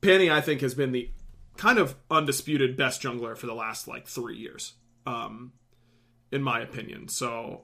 Penny 0.00 0.30
I 0.30 0.40
think 0.40 0.60
has 0.60 0.74
been 0.74 0.92
the 0.92 1.10
kind 1.56 1.78
of 1.78 1.94
undisputed 2.10 2.76
best 2.76 3.02
jungler 3.02 3.36
for 3.36 3.46
the 3.46 3.54
last 3.54 3.88
like 3.88 4.06
three 4.06 4.36
years. 4.36 4.74
Um, 5.06 5.52
in 6.32 6.42
my 6.42 6.60
opinion. 6.60 7.08
So 7.08 7.62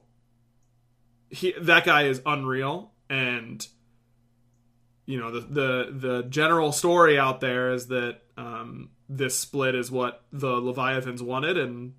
he 1.29 1.53
that 1.59 1.85
guy 1.85 2.03
is 2.03 2.21
unreal 2.25 2.91
and 3.09 3.67
you 5.05 5.19
know 5.19 5.31
the 5.31 5.39
the 5.39 5.91
the 5.91 6.23
general 6.23 6.71
story 6.71 7.17
out 7.17 7.41
there 7.41 7.71
is 7.73 7.87
that 7.87 8.19
um, 8.37 8.91
this 9.09 9.37
split 9.37 9.75
is 9.75 9.91
what 9.91 10.23
the 10.31 10.61
Leviathans 10.61 11.21
wanted 11.21 11.57
and 11.57 11.93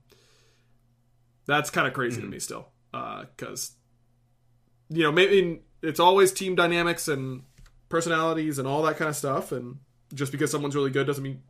that's 1.47 1.71
kind 1.71 1.87
of 1.87 1.93
crazy 1.93 2.19
mm-hmm. 2.19 2.27
to 2.27 2.31
me 2.31 2.39
still 2.39 2.69
because 2.93 3.73
uh, 3.73 4.95
you 4.95 5.03
know 5.03 5.13
maybe 5.13 5.61
it's 5.83 6.01
always 6.01 6.33
team 6.33 6.55
dynamics 6.55 7.09
and 7.09 7.43
personalities 7.89 8.59
and 8.59 8.69
all 8.69 8.83
that 8.83 8.97
kind 8.97 9.09
of 9.09 9.17
stuff 9.17 9.51
and 9.53 9.79
just 10.15 10.33
because 10.33 10.51
someone's 10.51 10.77
really 10.77 10.91
good 10.91 11.07
doesn't 11.07 11.25
mean 11.25 11.43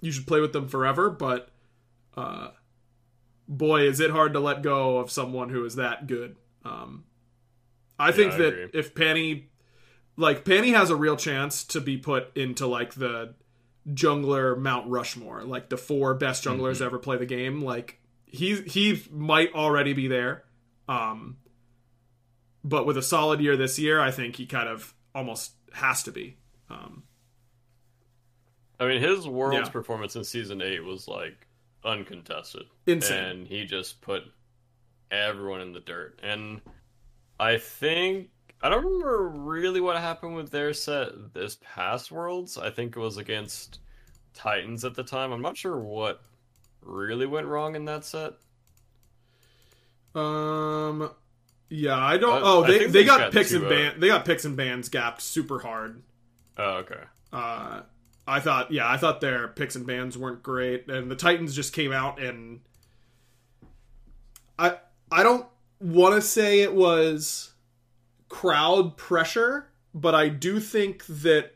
you 0.00 0.12
should 0.12 0.26
play 0.26 0.40
with 0.40 0.52
them 0.52 0.68
forever 0.68 1.08
but 1.10 1.48
uh, 2.16 2.48
boy, 3.48 3.88
is 3.88 3.98
it 3.98 4.10
hard 4.10 4.34
to 4.34 4.40
let 4.40 4.62
go 4.62 4.98
of 4.98 5.10
someone 5.10 5.48
who 5.48 5.64
is 5.64 5.76
that 5.76 6.06
good. 6.06 6.36
Um, 6.64 7.04
I 7.98 8.08
yeah, 8.08 8.12
think 8.12 8.32
I 8.34 8.36
that 8.36 8.48
agree. 8.48 8.70
if 8.74 8.94
Panny, 8.94 9.48
like 10.16 10.44
Panny, 10.44 10.70
has 10.70 10.90
a 10.90 10.96
real 10.96 11.16
chance 11.16 11.64
to 11.64 11.80
be 11.80 11.96
put 11.96 12.36
into 12.36 12.66
like 12.66 12.94
the 12.94 13.34
jungler 13.88 14.56
Mount 14.58 14.88
Rushmore, 14.88 15.42
like 15.44 15.70
the 15.70 15.78
four 15.78 16.14
best 16.14 16.44
junglers 16.44 16.74
mm-hmm. 16.74 16.84
ever 16.84 16.98
play 16.98 17.16
the 17.16 17.26
game. 17.26 17.62
Like 17.62 18.00
he 18.26 18.60
he 18.62 19.02
might 19.10 19.52
already 19.54 19.94
be 19.94 20.08
there. 20.08 20.44
Um, 20.88 21.38
but 22.62 22.86
with 22.86 22.96
a 22.98 23.02
solid 23.02 23.40
year 23.40 23.56
this 23.56 23.78
year, 23.78 24.00
I 24.00 24.10
think 24.10 24.36
he 24.36 24.46
kind 24.46 24.68
of 24.68 24.94
almost 25.14 25.52
has 25.72 26.02
to 26.04 26.12
be. 26.12 26.36
Um, 26.70 27.04
I 28.78 28.86
mean, 28.86 29.02
his 29.02 29.26
world's 29.26 29.68
yeah. 29.68 29.72
performance 29.72 30.14
in 30.16 30.24
season 30.24 30.62
eight 30.62 30.84
was 30.84 31.08
like 31.08 31.47
uncontested. 31.84 32.64
Insane. 32.86 33.24
And 33.24 33.46
he 33.46 33.64
just 33.64 34.00
put 34.00 34.22
everyone 35.10 35.60
in 35.60 35.72
the 35.72 35.80
dirt. 35.80 36.20
And 36.22 36.60
I 37.38 37.58
think 37.58 38.30
I 38.62 38.68
don't 38.68 38.84
remember 38.84 39.28
really 39.28 39.80
what 39.80 39.96
happened 39.98 40.34
with 40.34 40.50
their 40.50 40.72
set 40.72 41.34
this 41.34 41.58
past 41.62 42.10
Worlds. 42.10 42.58
I 42.58 42.70
think 42.70 42.96
it 42.96 43.00
was 43.00 43.16
against 43.16 43.80
Titans 44.34 44.84
at 44.84 44.94
the 44.94 45.04
time. 45.04 45.32
I'm 45.32 45.42
not 45.42 45.56
sure 45.56 45.78
what 45.78 46.22
really 46.82 47.26
went 47.26 47.46
wrong 47.46 47.74
in 47.76 47.84
that 47.86 48.04
set. 48.04 48.34
Um 50.14 51.10
yeah, 51.70 51.98
I 51.98 52.16
don't. 52.16 52.42
Uh, 52.42 52.44
oh, 52.44 52.66
they, 52.66 52.86
they, 52.86 53.04
got, 53.04 53.18
got 53.18 53.32
picks 53.32 53.52
and 53.52 53.66
uh, 53.66 53.68
ban. 53.68 54.00
They 54.00 54.06
got 54.08 54.24
picks 54.24 54.44
and 54.44 54.56
bans 54.56 54.88
gapped 54.88 55.20
super 55.20 55.58
hard. 55.58 56.02
Oh, 56.56 56.78
okay. 56.78 57.02
Uh, 57.32 57.82
I 58.28 58.40
thought, 58.40 58.70
yeah, 58.70 58.88
I 58.88 58.96
thought 58.98 59.20
their 59.20 59.48
picks 59.48 59.74
and 59.74 59.86
bans 59.86 60.16
weren't 60.18 60.42
great, 60.42 60.88
and 60.88 61.10
the 61.10 61.16
Titans 61.16 61.56
just 61.56 61.72
came 61.72 61.92
out 61.92 62.20
and 62.20 62.60
I 64.58 64.76
I 65.10 65.22
don't 65.22 65.46
want 65.80 66.14
to 66.14 66.20
say 66.20 66.60
it 66.60 66.74
was 66.74 67.52
crowd 68.28 68.96
pressure, 68.96 69.68
but 69.94 70.14
I 70.14 70.28
do 70.28 70.60
think 70.60 71.04
that 71.06 71.52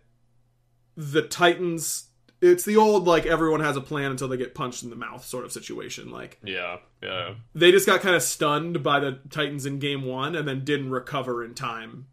the 0.96 1.22
Titans 1.22 2.08
it's 2.40 2.64
the 2.64 2.76
old 2.76 3.06
like 3.06 3.24
everyone 3.24 3.60
has 3.60 3.76
a 3.76 3.80
plan 3.80 4.10
until 4.10 4.28
they 4.28 4.36
get 4.36 4.54
punched 4.54 4.82
in 4.82 4.90
the 4.90 4.96
mouth 4.96 5.24
sort 5.24 5.44
of 5.44 5.52
situation 5.52 6.10
like 6.10 6.38
Yeah, 6.44 6.78
yeah. 7.02 7.34
they 7.54 7.70
just 7.70 7.86
got 7.86 8.00
kind 8.00 8.16
of 8.16 8.22
stunned 8.22 8.82
by 8.82 8.98
the 9.00 9.20
Titans 9.30 9.64
in 9.64 9.78
game 9.78 10.02
1 10.04 10.34
and 10.34 10.46
then 10.46 10.64
didn't 10.64 10.90
recover 10.90 11.44
in 11.44 11.54
time 11.54 12.06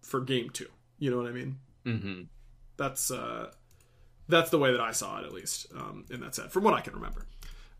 for 0.00 0.20
game 0.20 0.48
2 0.50 0.66
you 0.98 1.10
know 1.10 1.18
what 1.18 1.26
I 1.26 1.32
mean 1.32 1.58
Mm-hmm. 1.84 2.22
that's 2.76 3.10
uh 3.10 3.50
that's 4.28 4.50
the 4.50 4.58
way 4.58 4.72
that 4.72 4.80
I 4.80 4.92
saw 4.92 5.18
it 5.20 5.24
at 5.24 5.32
least 5.32 5.66
um 5.74 6.04
in 6.10 6.20
that 6.20 6.34
set 6.34 6.52
from 6.52 6.64
what 6.64 6.74
I 6.74 6.80
can 6.80 6.94
remember 6.94 7.26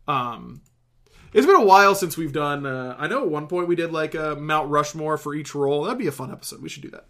um 0.07 0.61
it's 1.31 1.45
been 1.45 1.55
a 1.55 1.63
while 1.63 1.93
since 1.93 2.17
we've 2.17 2.33
done 2.33 2.65
uh, 2.65 2.95
I 2.97 3.07
know 3.07 3.21
at 3.23 3.29
one 3.29 3.47
point 3.47 3.67
we 3.67 3.75
did 3.75 3.91
like 3.91 4.15
a 4.15 4.35
Mount 4.35 4.69
Rushmore 4.69 5.17
for 5.17 5.35
each 5.35 5.53
role 5.53 5.83
that'd 5.83 5.99
be 5.99 6.07
a 6.07 6.11
fun 6.11 6.31
episode 6.31 6.61
we 6.61 6.69
should 6.69 6.83
do 6.83 6.89
that 6.91 7.05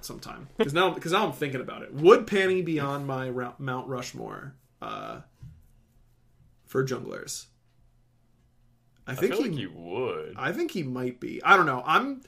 sometime 0.00 0.48
because 0.56 0.72
now 0.72 0.90
because 0.90 1.12
now 1.12 1.26
I'm 1.26 1.32
thinking 1.32 1.60
about 1.60 1.82
it 1.82 1.92
would 1.94 2.26
Penny 2.26 2.62
be 2.62 2.80
on 2.80 3.06
my 3.06 3.28
Ra- 3.28 3.54
Mount 3.58 3.88
Rushmore 3.88 4.54
uh 4.80 5.20
for 6.66 6.84
junglers 6.86 7.46
I 9.06 9.12
I 9.12 9.14
think 9.16 9.32
feel 9.34 9.42
he 9.42 9.50
like 9.50 9.58
you 9.58 9.72
would. 9.72 10.34
I 10.36 10.52
think 10.52 10.70
he 10.70 10.82
might 10.84 11.18
be. 11.18 11.42
I 11.42 11.56
don't 11.56 11.66
know. 11.66 11.82
I'm. 11.84 12.22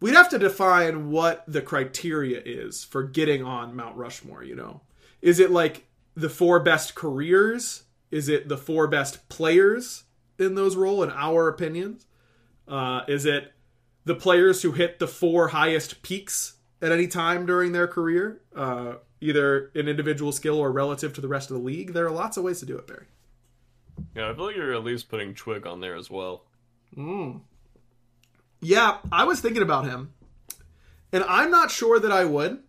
We'd 0.00 0.14
have 0.14 0.30
to 0.30 0.38
define 0.38 1.10
what 1.10 1.44
the 1.46 1.60
criteria 1.60 2.40
is 2.44 2.82
for 2.82 3.02
getting 3.02 3.42
on 3.44 3.76
Mount 3.76 3.96
Rushmore. 3.96 4.42
You 4.42 4.56
know, 4.56 4.80
is 5.22 5.38
it 5.40 5.50
like 5.50 5.86
the 6.14 6.28
four 6.28 6.60
best 6.60 6.94
careers? 6.94 7.84
Is 8.10 8.28
it 8.28 8.48
the 8.48 8.58
four 8.58 8.86
best 8.88 9.28
players 9.28 10.04
in 10.38 10.54
those 10.54 10.76
role, 10.76 11.02
in 11.02 11.10
our 11.10 11.48
opinions? 11.48 12.04
Uh, 12.68 13.02
is 13.08 13.24
it 13.24 13.52
the 14.04 14.14
players 14.14 14.62
who 14.62 14.72
hit 14.72 14.98
the 14.98 15.08
four 15.08 15.48
highest 15.48 16.02
peaks 16.02 16.56
at 16.82 16.92
any 16.92 17.06
time 17.06 17.46
during 17.46 17.72
their 17.72 17.86
career, 17.86 18.42
uh, 18.54 18.94
either 19.20 19.70
in 19.74 19.88
individual 19.88 20.32
skill 20.32 20.58
or 20.58 20.70
relative 20.72 21.12
to 21.14 21.20
the 21.20 21.28
rest 21.28 21.50
of 21.50 21.56
the 21.56 21.62
league? 21.62 21.92
There 21.92 22.04
are 22.06 22.10
lots 22.10 22.36
of 22.36 22.44
ways 22.44 22.60
to 22.60 22.66
do 22.66 22.76
it, 22.76 22.86
Barry. 22.86 23.06
Yeah, 24.14 24.30
I 24.30 24.34
feel 24.34 24.46
like 24.46 24.56
you're 24.56 24.74
at 24.74 24.84
least 24.84 25.08
putting 25.08 25.34
Twig 25.34 25.66
on 25.66 25.80
there 25.80 25.94
as 25.94 26.10
well. 26.10 26.44
Yeah, 28.60 28.98
I 29.10 29.24
was 29.24 29.40
thinking 29.40 29.62
about 29.62 29.86
him, 29.86 30.12
and 31.12 31.24
I'm 31.24 31.50
not 31.50 31.70
sure 31.70 31.98
that 31.98 32.12
I 32.12 32.24
would. 32.24 32.62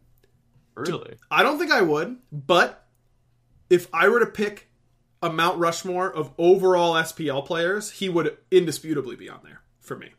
Really? 0.75 1.15
I 1.29 1.43
don't 1.43 1.59
think 1.59 1.71
I 1.71 1.81
would, 1.81 2.17
but 2.31 2.85
if 3.69 3.87
I 3.93 4.09
were 4.09 4.19
to 4.19 4.25
pick 4.25 4.69
a 5.21 5.31
Mount 5.31 5.57
Rushmore 5.57 6.11
of 6.11 6.31
overall 6.37 6.95
SPL 6.95 7.45
players, 7.45 7.91
he 7.91 8.09
would 8.09 8.37
indisputably 8.51 9.15
be 9.15 9.29
on 9.29 9.39
there 9.43 9.61
for 9.79 9.95
me. 9.95 10.11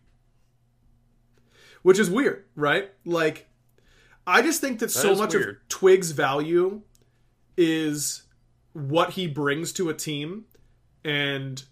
Which 1.82 1.98
is 1.98 2.08
weird, 2.08 2.44
right? 2.56 2.90
Like, 3.04 3.48
I 4.26 4.40
just 4.40 4.60
think 4.60 4.78
that, 4.78 4.90
so 4.90 5.14
much 5.14 5.34
weird. 5.34 5.56
of 5.56 5.68
Twig's 5.68 6.12
value 6.12 6.80
is 7.56 8.22
what 8.72 9.10
he 9.10 9.26
brings 9.26 9.72
to 9.74 9.90
a 9.90 9.94
team 9.94 10.46
and 11.04 11.62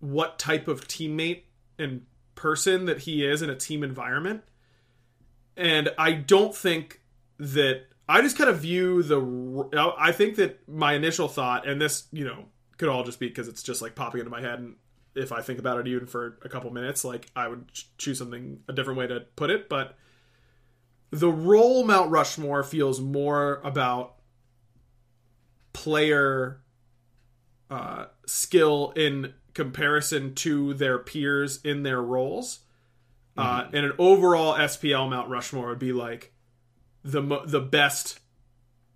what 0.00 0.38
type 0.38 0.66
of 0.68 0.88
teammate 0.88 1.42
and 1.78 2.02
person 2.34 2.86
that 2.86 3.00
he 3.00 3.24
is 3.24 3.42
in 3.42 3.50
a 3.50 3.54
team 3.54 3.82
environment. 3.82 4.42
And 5.56 5.90
I 5.96 6.12
don't 6.12 6.54
think 6.54 7.00
that 7.38 7.86
I 8.08 8.22
just 8.22 8.38
kind 8.38 8.48
of 8.48 8.60
view 8.60 9.02
the. 9.02 9.94
I 9.98 10.12
think 10.12 10.36
that 10.36 10.66
my 10.68 10.94
initial 10.94 11.28
thought, 11.28 11.68
and 11.68 11.80
this, 11.80 12.08
you 12.10 12.24
know, 12.24 12.46
could 12.78 12.88
all 12.88 13.04
just 13.04 13.20
be 13.20 13.28
because 13.28 13.48
it's 13.48 13.62
just 13.62 13.82
like 13.82 13.94
popping 13.94 14.20
into 14.20 14.30
my 14.30 14.40
head, 14.40 14.58
and 14.60 14.76
if 15.14 15.32
I 15.32 15.42
think 15.42 15.58
about 15.58 15.78
it 15.78 15.88
even 15.88 16.06
for 16.06 16.38
a 16.42 16.48
couple 16.48 16.70
minutes, 16.70 17.04
like 17.04 17.26
I 17.36 17.48
would 17.48 17.70
choose 17.98 18.18
something 18.18 18.60
a 18.68 18.72
different 18.72 18.98
way 18.98 19.06
to 19.08 19.20
put 19.36 19.50
it. 19.50 19.68
But 19.68 19.96
the 21.10 21.30
role 21.30 21.84
Mount 21.84 22.10
Rushmore 22.10 22.62
feels 22.62 23.00
more 23.00 23.60
about 23.64 24.14
player 25.72 26.60
uh, 27.70 28.06
skill 28.26 28.92
in 28.96 29.34
comparison 29.54 30.34
to 30.36 30.74
their 30.74 30.98
peers 30.98 31.60
in 31.62 31.82
their 31.82 32.00
roles. 32.00 32.60
Uh, 33.36 33.68
and 33.72 33.86
an 33.86 33.92
overall 33.98 34.54
SPL 34.54 35.08
Mount 35.08 35.28
Rushmore 35.28 35.68
would 35.68 35.78
be 35.78 35.92
like 35.92 36.32
the 37.12 37.40
the 37.46 37.60
best 37.60 38.20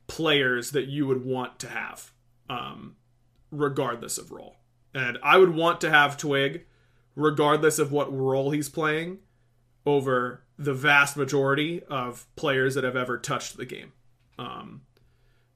players 0.07 0.73
that 0.73 0.87
you 0.87 1.07
would 1.07 1.25
want 1.25 1.59
to 1.61 1.69
have, 1.69 2.13
um, 2.49 2.97
regardless 3.51 4.19
of 4.19 4.31
role. 4.31 4.57
And 4.95 5.19
I 5.23 5.39
would 5.39 5.55
want 5.55 5.81
to 5.81 5.91
have 5.91 6.19
Twig, 6.19 6.67
regardless 7.17 7.79
of 7.79 7.93
what 7.93 8.15
role 8.15 8.51
he's 8.51 8.69
playing, 8.69 9.19
over 9.87 10.45
the 10.59 10.75
vast 10.75 11.17
majority 11.17 11.83
of 11.85 12.27
players 12.37 12.75
that 12.75 12.85
have 12.85 12.97
ever 12.97 13.17
touched 13.17 13.57
the 13.57 13.65
game. 13.65 13.93
Um, 14.39 14.83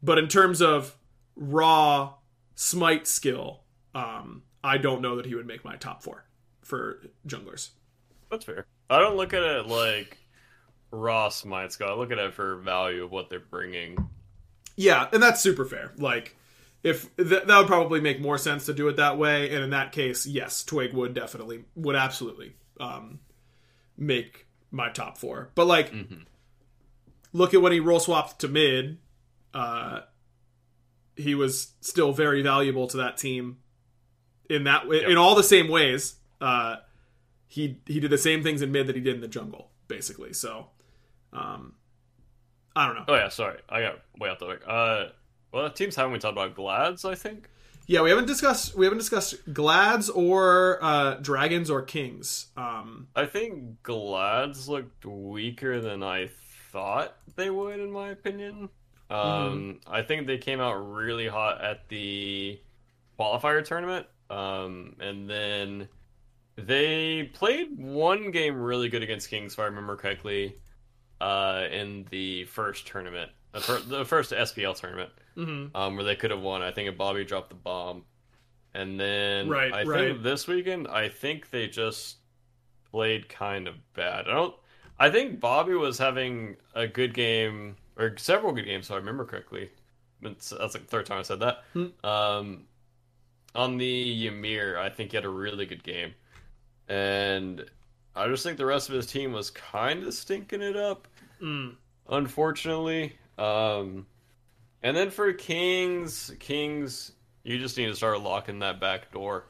but 0.02 0.18
in 0.18 0.28
terms 0.28 0.62
of 0.62 0.96
raw 1.36 2.14
smite 2.54 3.06
skill, 3.06 3.64
um, 3.94 4.42
I 4.64 4.78
don't 4.78 5.02
know 5.02 5.16
that 5.16 5.26
he 5.26 5.34
would 5.34 5.46
make 5.46 5.64
my 5.64 5.76
top 5.76 6.02
four 6.02 6.24
for 6.62 7.02
junglers. 7.26 7.70
That's 8.30 8.44
fair. 8.44 8.66
I 8.88 8.98
don't 9.00 9.16
look 9.16 9.34
at 9.34 9.42
it 9.42 9.66
like 9.66 10.18
raw 10.90 11.30
might. 11.44 11.76
I 11.80 11.94
look 11.94 12.12
at 12.12 12.18
it 12.18 12.34
for 12.34 12.56
value 12.56 13.04
of 13.04 13.10
what 13.10 13.30
they're 13.30 13.40
bringing. 13.40 13.96
Yeah, 14.76 15.08
and 15.12 15.22
that's 15.22 15.40
super 15.40 15.64
fair. 15.64 15.92
Like, 15.96 16.36
if 16.82 17.14
th- 17.16 17.44
that 17.44 17.58
would 17.58 17.66
probably 17.66 18.00
make 18.00 18.20
more 18.20 18.38
sense 18.38 18.66
to 18.66 18.74
do 18.74 18.88
it 18.88 18.96
that 18.96 19.18
way, 19.18 19.54
and 19.54 19.64
in 19.64 19.70
that 19.70 19.92
case, 19.92 20.26
yes, 20.26 20.62
Twig 20.64 20.92
would 20.92 21.14
definitely, 21.14 21.64
would 21.74 21.96
absolutely 21.96 22.54
um, 22.78 23.20
make 23.96 24.46
my 24.70 24.90
top 24.90 25.18
four. 25.18 25.50
But 25.54 25.66
like, 25.66 25.92
look 27.32 27.54
at 27.54 27.62
when 27.62 27.72
he 27.72 27.80
roll 27.80 28.00
swapped 28.00 28.40
to 28.40 28.48
mid. 28.48 28.98
Uh, 29.54 30.00
he 31.16 31.34
was 31.34 31.72
still 31.80 32.12
very 32.12 32.42
valuable 32.42 32.86
to 32.88 32.98
that 32.98 33.16
team 33.16 33.56
in 34.50 34.64
that 34.64 34.84
in 34.84 35.16
all 35.16 35.34
the 35.34 35.42
same 35.42 35.68
ways. 35.68 36.16
Uh, 36.40 36.76
he 37.48 37.80
he 37.86 38.00
did 38.00 38.10
the 38.10 38.18
same 38.18 38.42
things 38.42 38.62
in 38.62 38.70
mid 38.70 38.86
that 38.86 38.96
he 38.96 39.02
did 39.02 39.14
in 39.14 39.20
the 39.20 39.28
jungle, 39.28 39.70
basically. 39.88 40.32
So, 40.32 40.68
um, 41.32 41.74
I 42.74 42.86
don't 42.86 42.96
know. 42.96 43.04
Oh 43.08 43.14
yeah, 43.14 43.28
sorry, 43.28 43.58
I 43.68 43.80
got 43.82 44.00
way 44.18 44.28
out 44.28 44.38
the 44.38 44.46
way. 44.46 44.56
Uh, 44.66 45.06
well, 45.52 45.64
the 45.64 45.70
teams 45.70 45.96
haven't 45.96 46.12
we 46.12 46.18
talked 46.18 46.32
about 46.32 46.54
Glads? 46.54 47.04
I 47.04 47.14
think. 47.14 47.48
Yeah, 47.88 48.02
we 48.02 48.10
haven't 48.10 48.26
discussed 48.26 48.74
we 48.74 48.84
haven't 48.84 48.98
discussed 48.98 49.36
Glads 49.52 50.10
or 50.10 50.78
uh, 50.82 51.14
Dragons 51.14 51.70
or 51.70 51.82
Kings. 51.82 52.46
Um, 52.56 53.08
I 53.14 53.26
think 53.26 53.82
Glads 53.82 54.68
looked 54.68 55.06
weaker 55.06 55.80
than 55.80 56.02
I 56.02 56.30
thought 56.72 57.16
they 57.36 57.48
would, 57.48 57.78
in 57.78 57.92
my 57.92 58.10
opinion. 58.10 58.68
Um, 59.08 59.80
I 59.86 60.02
think 60.02 60.26
they 60.26 60.38
came 60.38 60.60
out 60.60 60.74
really 60.74 61.28
hot 61.28 61.62
at 61.62 61.88
the 61.88 62.60
qualifier 63.18 63.64
tournament, 63.64 64.06
um, 64.30 64.96
and 64.98 65.30
then 65.30 65.88
they 66.56 67.30
played 67.34 67.78
one 67.78 68.32
game 68.32 68.60
really 68.60 68.88
good 68.88 69.04
against 69.04 69.30
Kings, 69.30 69.52
if 69.52 69.60
I 69.60 69.66
remember 69.66 69.94
correctly, 69.94 70.56
uh, 71.20 71.64
in 71.70 72.06
the 72.10 72.44
first 72.44 72.86
tournament, 72.86 73.30
the, 73.52 73.60
fir- 73.60 73.80
the 73.80 74.04
first 74.04 74.32
SPL 74.32 74.78
tournament, 74.78 75.10
um, 75.74 75.96
where 75.96 76.04
they 76.04 76.16
could 76.16 76.30
have 76.30 76.40
won. 76.40 76.62
I 76.62 76.70
think 76.72 76.88
if 76.88 76.96
Bobby 76.96 77.24
dropped 77.24 77.48
the 77.50 77.54
bomb, 77.56 78.04
and 78.74 78.98
then 79.00 79.48
Right, 79.48 79.72
I 79.72 79.84
right. 79.84 80.10
think 80.12 80.22
this 80.22 80.46
weekend, 80.46 80.88
I 80.88 81.08
think 81.08 81.50
they 81.50 81.66
just 81.68 82.16
played 82.90 83.28
kind 83.28 83.66
of 83.68 83.74
bad. 83.94 84.28
I 84.28 84.32
don't. 84.32 84.54
I 84.98 85.10
think 85.10 85.40
Bobby 85.40 85.74
was 85.74 85.98
having 85.98 86.56
a 86.74 86.86
good 86.86 87.12
game 87.12 87.76
or 87.98 88.16
several 88.16 88.52
good 88.52 88.64
games, 88.64 88.86
if 88.86 88.92
I 88.92 88.96
remember 88.96 89.24
correctly. 89.24 89.70
That's 90.22 90.52
like 90.52 90.72
the 90.72 90.78
third 90.78 91.04
time 91.06 91.18
I 91.18 91.22
said 91.22 91.40
that. 91.40 91.64
Um, 92.02 92.64
on 93.54 93.76
the 93.76 94.26
Ymir, 94.26 94.78
I 94.78 94.88
think 94.90 95.10
he 95.10 95.16
had 95.16 95.24
a 95.26 95.30
really 95.30 95.66
good 95.66 95.82
game, 95.82 96.14
and 96.88 97.64
I 98.16 98.28
just 98.28 98.42
think 98.42 98.56
the 98.58 98.66
rest 98.66 98.88
of 98.88 98.94
his 98.94 99.06
team 99.06 99.32
was 99.32 99.50
kind 99.50 100.02
of 100.04 100.14
stinking 100.14 100.62
it 100.62 100.76
up, 100.76 101.06
unfortunately. 102.08 103.16
Um, 103.38 104.06
and 104.82 104.96
then 104.96 105.10
for 105.10 105.32
Kings, 105.32 106.32
Kings, 106.40 107.12
you 107.44 107.58
just 107.58 107.76
need 107.76 107.86
to 107.86 107.94
start 107.96 108.20
locking 108.22 108.60
that 108.60 108.80
back 108.80 109.12
door. 109.12 109.44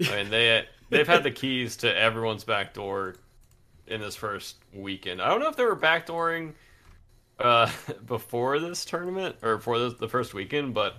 I 0.00 0.16
mean, 0.16 0.30
they 0.30 0.66
they've 0.90 1.06
had 1.06 1.22
the 1.22 1.30
keys 1.30 1.76
to 1.78 1.96
everyone's 1.96 2.44
back 2.44 2.74
door 2.74 3.16
in 3.86 4.00
this 4.00 4.16
first 4.16 4.56
weekend. 4.72 5.20
I 5.20 5.28
don't 5.28 5.40
know 5.40 5.48
if 5.48 5.56
they 5.56 5.64
were 5.64 5.76
backdooring 5.76 6.54
uh, 7.38 7.70
before 8.06 8.58
this 8.58 8.84
tournament 8.84 9.36
or 9.42 9.56
before 9.56 9.78
this, 9.78 9.94
the 9.94 10.08
first 10.08 10.34
weekend, 10.34 10.74
but 10.74 10.96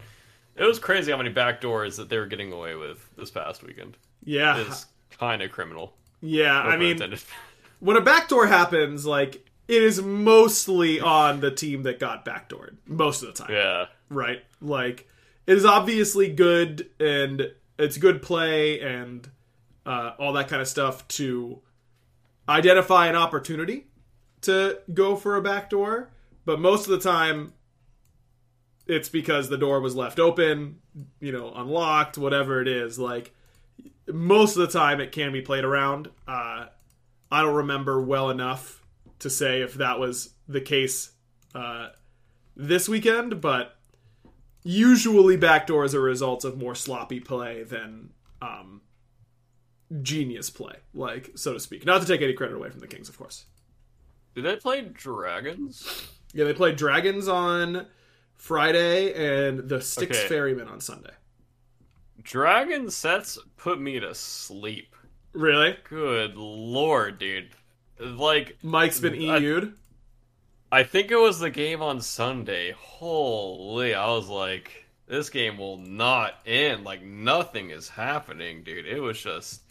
it 0.56 0.64
was 0.64 0.80
crazy 0.80 1.12
how 1.12 1.18
many 1.18 1.34
backdoors 1.34 1.98
that 1.98 2.10
they 2.10 2.18
were 2.18 2.26
getting 2.26 2.52
away 2.52 2.76
with 2.76 3.10
this 3.16 3.32
past 3.32 3.64
weekend. 3.64 3.98
yeah, 4.24 4.60
It's 4.60 4.86
kind 5.18 5.42
of 5.42 5.52
criminal. 5.52 5.94
Yeah. 6.22 6.64
No 6.64 6.70
I 6.70 6.78
mean, 6.78 6.92
intended. 6.92 7.22
when 7.80 7.98
a 7.98 8.02
backdoor 8.02 8.48
happens, 8.48 9.06
like 9.06 9.46
it 9.68 9.84
is 9.84 10.02
mostly 10.02 11.00
on 11.00 11.42
the 11.42 11.52
team 11.52 11.84
that 11.84 12.00
got 12.00 12.26
backdoored 12.26 12.78
most 12.86 13.22
of 13.22 13.36
the 13.36 13.44
time. 13.44 13.54
Yeah. 13.54 13.86
Right? 14.10 14.44
Like 14.62 15.08
it 15.46 15.58
is 15.58 15.66
obviously 15.66 16.32
good 16.34 16.90
and 17.00 17.52
it's 17.78 17.98
good 17.98 18.22
play 18.22 18.82
and 18.82 19.30
uh, 19.86 20.14
all 20.20 20.34
that 20.34 20.48
kind 20.48 20.62
of 20.62 20.68
stuff 20.68 21.08
to 21.08 21.60
identify 22.48 23.08
an 23.08 23.16
opportunity 23.16 23.88
to 24.42 24.80
go 24.94 25.16
for 25.16 25.36
a 25.36 25.42
backdoor, 25.42 26.10
but 26.46 26.60
most 26.60 26.88
of 26.88 26.92
the 26.92 27.00
time 27.00 27.54
it's 28.88 29.10
because 29.10 29.50
the 29.50 29.58
door 29.58 29.80
was 29.82 29.96
left 29.96 30.20
open, 30.20 30.80
you 31.20 31.32
know, 31.32 31.54
unlocked, 31.54 32.18
whatever 32.18 32.60
it 32.62 32.68
is. 32.68 32.98
Like 32.98 33.34
most 34.12 34.56
of 34.58 34.62
the 34.62 34.80
time, 34.80 35.00
it 35.00 35.12
can 35.12 35.32
be 35.32 35.42
played 35.42 35.64
around. 35.64 36.10
Uh, 36.28 36.66
I 37.32 37.42
don't 37.42 37.56
remember 37.56 38.02
well 38.02 38.30
enough 38.30 38.84
to 39.20 39.30
say 39.30 39.62
if 39.62 39.76
that 39.76 40.00
was 40.00 40.34
the 40.48 40.62
case 40.62 41.12
uh, 41.54 41.90
this 42.56 42.90
weekend, 42.90 43.42
but 43.42 43.76
usually 44.64 45.38
backdoors 45.38 45.94
are 45.94 46.02
results 46.02 46.46
of 46.46 46.58
more 46.58 46.76
sloppy 46.76 47.20
play 47.20 47.64
than 47.64 48.10
um, 48.42 48.82
genius 50.02 50.50
play, 50.50 50.76
like 50.94 51.32
so 51.36 51.54
to 51.54 51.60
speak. 51.60 51.86
Not 51.86 52.02
to 52.02 52.08
take 52.08 52.22
any 52.22 52.34
credit 52.34 52.56
away 52.56 52.70
from 52.70 52.80
the 52.80 52.88
Kings, 52.88 53.10
of 53.10 53.18
course. 53.18 53.46
Did 54.36 54.46
they 54.46 54.56
play 54.56 54.82
dragons? 54.82 56.08
Yeah, 56.34 56.46
they 56.46 56.54
played 56.54 56.76
dragons 56.76 57.28
on 57.28 57.88
Friday 58.36 59.14
and 59.48 59.68
the 59.68 59.82
Styx 59.82 60.18
Okay. 60.18 60.28
Ferryman 60.28 60.68
on 60.68 60.80
Sunday. 60.80 61.12
Dragon 62.30 62.92
sets 62.92 63.40
put 63.58 63.82
me 63.82 64.00
to 64.00 64.14
sleep. 64.14 64.96
Really? 65.34 65.76
Good 65.90 66.36
lord, 66.36 67.18
dude. 67.18 67.50
Like, 68.00 68.56
Mike's 68.62 69.00
been 69.00 69.20
EU'd. 69.20 69.74
I 70.72 70.84
think 70.84 71.10
it 71.10 71.20
was 71.20 71.40
the 71.40 71.50
game 71.50 71.82
on 71.82 72.02
Sunday. 72.02 72.76
Holy, 72.78 73.96
I 73.96 74.12
was 74.12 74.30
like, 74.30 74.86
this 75.08 75.32
game 75.32 75.58
will 75.58 75.78
not 75.78 76.36
end. 76.46 76.84
Like, 76.84 77.02
nothing 77.02 77.72
is 77.72 77.90
happening, 77.90 78.62
dude. 78.62 78.86
It 78.86 79.00
was 79.00 79.20
just. 79.20 79.64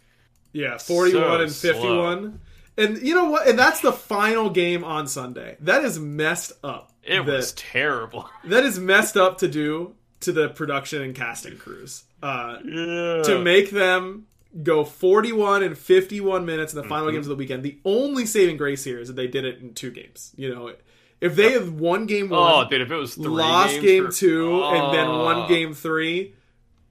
Yeah, 0.53 0.79
41 0.79 1.13
So 1.13 1.41
and 1.41 1.53
51. 1.53 2.41
And 2.77 3.03
you 3.07 3.15
know 3.15 3.31
what? 3.31 3.47
And 3.47 3.57
that's 3.57 3.83
the 3.83 3.93
final 3.93 4.51
game 4.51 4.83
on 4.83 5.07
Sunday. 5.07 5.59
That 5.61 5.85
is 5.85 6.01
messed 6.01 6.55
up. 6.65 6.91
It 7.05 7.25
that, 7.25 7.33
was 7.33 7.53
terrible. 7.53 8.29
that 8.43 8.65
is 8.65 8.81
messed 8.81 9.17
up 9.17 9.39
to 9.39 9.47
do 9.47 9.95
to 10.23 10.33
the 10.33 10.49
production 10.49 11.03
and 11.03 11.15
casting 11.15 11.57
crews. 11.57 12.03
Uh, 12.23 12.59
Yeah. 12.65 13.23
to 13.25 13.39
make 13.43 13.71
them 13.71 14.27
go 14.63 14.85
41 14.85 15.63
and 15.63 15.77
51 15.79 16.45
minutes 16.47 16.73
in 16.73 16.81
the 16.83 16.89
final 16.89 17.07
Mm-hmm. 17.07 17.17
games 17.17 17.27
of 17.27 17.31
the 17.31 17.37
weekend. 17.37 17.63
The 17.63 17.79
only 17.85 18.27
saving 18.27 18.57
grace 18.57 18.83
here 18.85 18.99
is 18.99 19.09
that 19.09 19.15
they 19.15 19.27
did 19.29 19.45
it 19.45 19.61
in 19.61 19.75
two 19.75 19.91
games. 19.91 20.33
You 20.37 20.55
know, 20.55 20.73
if 21.21 21.37
they 21.37 21.53
had 21.53 21.79
won 21.79 22.07
game 22.07 22.33
Oh, 22.33 22.41
one, 22.59 22.69
dude, 22.69 22.81
if 22.81 22.91
it 22.91 22.97
was 22.97 23.15
three 23.15 23.27
lost 23.27 23.81
game 23.81 24.07
for- 24.07 24.13
two, 24.13 24.63
and 24.65 24.95
then 24.95 25.07
Oh. 25.07 25.25
won 25.25 25.49
game 25.49 25.75
three, 25.75 26.35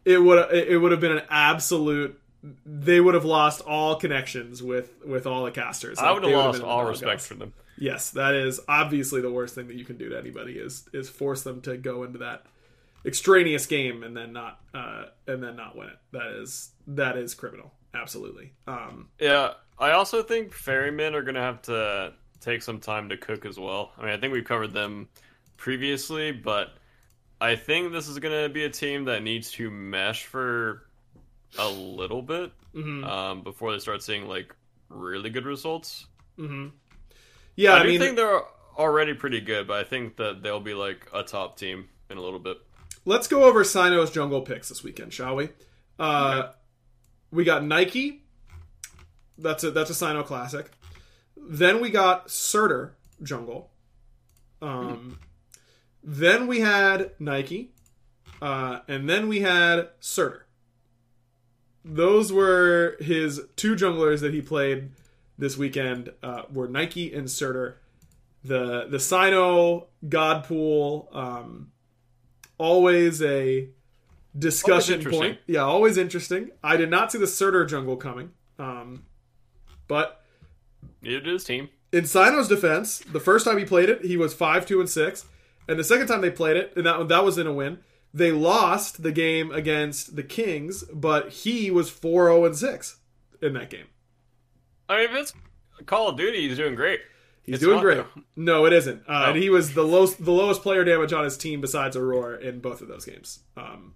it 0.05 0.21
would 0.21 0.51
it 0.53 0.77
would 0.79 0.91
have 0.91 1.01
been 1.01 1.11
an 1.17 1.23
absolute. 1.29 2.17
They 2.65 3.01
would 3.01 3.13
have 3.15 3.25
lost 3.25 3.61
all 3.61 3.95
connections 3.95 4.61
with 4.63 4.93
with 5.05 5.25
all 5.27 5.43
the 5.43 5.51
casters. 5.51 5.97
I 5.99 6.11
would 6.11 6.23
have 6.23 6.31
lost 6.31 6.61
all 6.61 6.85
respect 6.85 7.21
for 7.21 7.33
them. 7.33 7.53
Yes, 7.79 8.11
that 8.11 8.33
is 8.33 8.59
obviously 8.69 9.21
the 9.21 9.31
worst 9.31 9.55
thing 9.55 9.67
that 9.67 9.75
you 9.75 9.83
can 9.85 9.97
do 9.97 10.09
to 10.09 10.17
anybody 10.17 10.53
is 10.53 10.87
is 10.93 11.09
force 11.09 11.41
them 11.41 11.59
to 11.61 11.75
go 11.77 12.03
into 12.03 12.19
that 12.19 12.45
extraneous 13.07 13.65
game 13.65 14.03
and 14.03 14.15
then 14.15 14.33
not 14.33 14.59
uh 14.73 15.05
and 15.27 15.41
then 15.41 15.55
not 15.55 15.75
win 15.75 15.87
it. 15.87 15.97
That 16.11 16.27
is 16.27 16.71
that 16.87 17.17
is 17.17 17.33
criminal. 17.33 17.71
Absolutely. 17.93 18.51
Um 18.67 19.09
Yeah, 19.19 19.53
I 19.79 19.91
also 19.91 20.21
think 20.21 20.53
ferrymen 20.53 21.15
are 21.15 21.21
gonna 21.23 21.41
have 21.41 21.61
to 21.63 22.13
take 22.41 22.61
some 22.61 22.79
time 22.79 23.09
to 23.09 23.17
cook 23.17 23.45
as 23.45 23.57
well. 23.57 23.91
I 23.97 24.01
mean, 24.03 24.11
I 24.11 24.17
think 24.17 24.33
we've 24.33 24.45
covered 24.45 24.73
them 24.73 25.07
previously, 25.55 26.31
but 26.31 26.73
I 27.39 27.55
think 27.55 27.91
this 27.91 28.07
is 28.07 28.19
gonna 28.19 28.49
be 28.49 28.65
a 28.65 28.69
team 28.69 29.05
that 29.05 29.23
needs 29.23 29.51
to 29.53 29.71
mesh 29.71 30.25
for 30.25 30.83
a 31.57 31.69
little 31.69 32.21
bit 32.21 32.51
mhm, 32.75 33.05
um, 33.07 33.41
before 33.41 33.71
they 33.71 33.79
start 33.79 34.03
seeing 34.03 34.27
like 34.27 34.53
really 34.89 35.29
good 35.29 35.45
results. 35.45 36.07
mhm. 36.37 36.71
Yeah, 37.55 37.73
I, 37.73 37.79
I, 37.79 37.83
do 37.83 37.89
mean 37.89 37.99
think 37.99 38.15
they're 38.17 38.43
already 38.77 39.13
pretty 39.13 39.41
good, 39.41 39.67
but 39.67 39.77
I 39.77 39.83
think 39.83 40.17
that 40.17 40.43
they'll 40.43 40.59
be 40.59 40.75
like 40.75 41.07
a 41.13 41.23
top 41.23 41.57
team 41.57 41.89
in 42.09 42.17
a 42.17 42.21
little 42.21 42.39
bit. 42.39 42.57
Let's 43.07 43.27
go 43.27 43.45
over 43.45 43.63
Sino's 43.63 44.11
jungle 44.11 44.41
picks 44.41 44.69
this 44.69 44.83
weekend, 44.83 45.13
shall 45.13 45.35
we? 45.35 45.49
Uh 45.97 46.49
we 47.31 47.43
got 47.43 47.63
Nike. 47.63 48.23
That's 49.37 49.63
a 49.63 49.71
that's 49.71 49.89
a 49.89 49.95
Sino 49.95 50.23
classic. 50.23 50.69
Then 51.35 51.81
we 51.81 51.89
got 51.89 52.29
Surtur 52.29 52.95
jungle. 53.23 53.71
Um 54.61 55.19
then 56.03 56.47
we 56.47 56.59
had 56.59 57.11
Nike. 57.17 57.71
Uh 58.41 58.79
and 58.87 59.09
then 59.09 59.27
we 59.27 59.39
had 59.39 59.89
Surtur. 59.99 60.45
Those 61.85 62.33
were 62.33 62.97
his 62.99 63.41
two 63.55 63.75
junglers 63.75 64.19
that 64.19 64.33
he 64.33 64.41
played 64.41 64.91
this 65.37 65.55
weekend 65.55 66.11
uh, 66.21 66.41
were 66.51 66.67
Nike 66.67 67.13
and 67.13 67.31
Surtur. 67.31 67.77
The 68.43 68.87
the 68.89 68.99
Sino 68.99 69.87
God 70.07 70.43
Pool 70.43 71.09
um 71.13 71.71
always 72.57 73.21
a 73.21 73.69
discussion 74.37 74.95
interesting. 74.95 75.21
point. 75.21 75.39
Yeah, 75.47 75.61
always 75.61 75.97
interesting. 75.97 76.51
I 76.63 76.77
did 76.77 76.89
not 76.89 77.11
see 77.11 77.17
the 77.17 77.27
Surtur 77.27 77.65
jungle 77.65 77.97
coming. 77.97 78.31
Um, 78.59 79.03
but 79.87 80.23
Neither 81.01 81.19
did 81.21 81.33
his 81.33 81.43
team. 81.43 81.69
in 81.91 82.05
Sino's 82.05 82.47
defense, 82.47 82.99
the 82.99 83.19
first 83.19 83.45
time 83.45 83.57
he 83.57 83.65
played 83.65 83.89
it, 83.89 84.03
he 84.05 84.17
was 84.17 84.33
five 84.33 84.65
two 84.65 84.79
and 84.79 84.89
six, 84.89 85.25
and 85.67 85.77
the 85.79 85.83
second 85.83 86.07
time 86.07 86.21
they 86.21 86.31
played 86.31 86.57
it, 86.57 86.73
and 86.75 86.85
that 86.85 87.07
that 87.07 87.23
was 87.23 87.37
in 87.37 87.47
a 87.47 87.53
win. 87.53 87.79
They 88.13 88.31
lost 88.31 89.03
the 89.03 89.11
game 89.11 89.51
against 89.51 90.15
the 90.15 90.23
Kings, 90.23 90.83
but 90.85 91.29
he 91.29 91.69
was 91.69 91.89
four 91.89 92.25
zero 92.27 92.45
and 92.45 92.55
six 92.57 92.97
in 93.41 93.53
that 93.53 93.69
game. 93.69 93.85
I 94.89 94.97
mean, 94.97 95.09
if 95.09 95.15
it's 95.15 95.33
Call 95.85 96.09
of 96.09 96.17
Duty, 96.17 96.47
he's 96.47 96.57
doing 96.57 96.73
great. 96.75 97.01
He's 97.47 97.55
It's 97.55 97.63
doing 97.63 97.79
great. 97.79 97.97
though. 97.97 98.21
No, 98.35 98.65
it 98.65 98.73
isn't. 98.73 99.01
Uh, 99.07 99.23
Oh. 99.27 99.31
And 99.31 99.41
he 99.41 99.49
was 99.49 99.73
the 99.73 99.83
lowest 99.83 100.23
the 100.23 100.31
lowest 100.33 100.61
player 100.61 100.83
damage 100.83 101.11
on 101.13 101.23
his 101.23 101.37
team 101.37 101.59
besides 101.61 101.95
Aurora 101.95 102.37
in 102.39 102.59
both 102.59 102.81
of 102.81 102.87
those 102.89 103.05
games. 103.05 103.39
Um, 103.55 103.93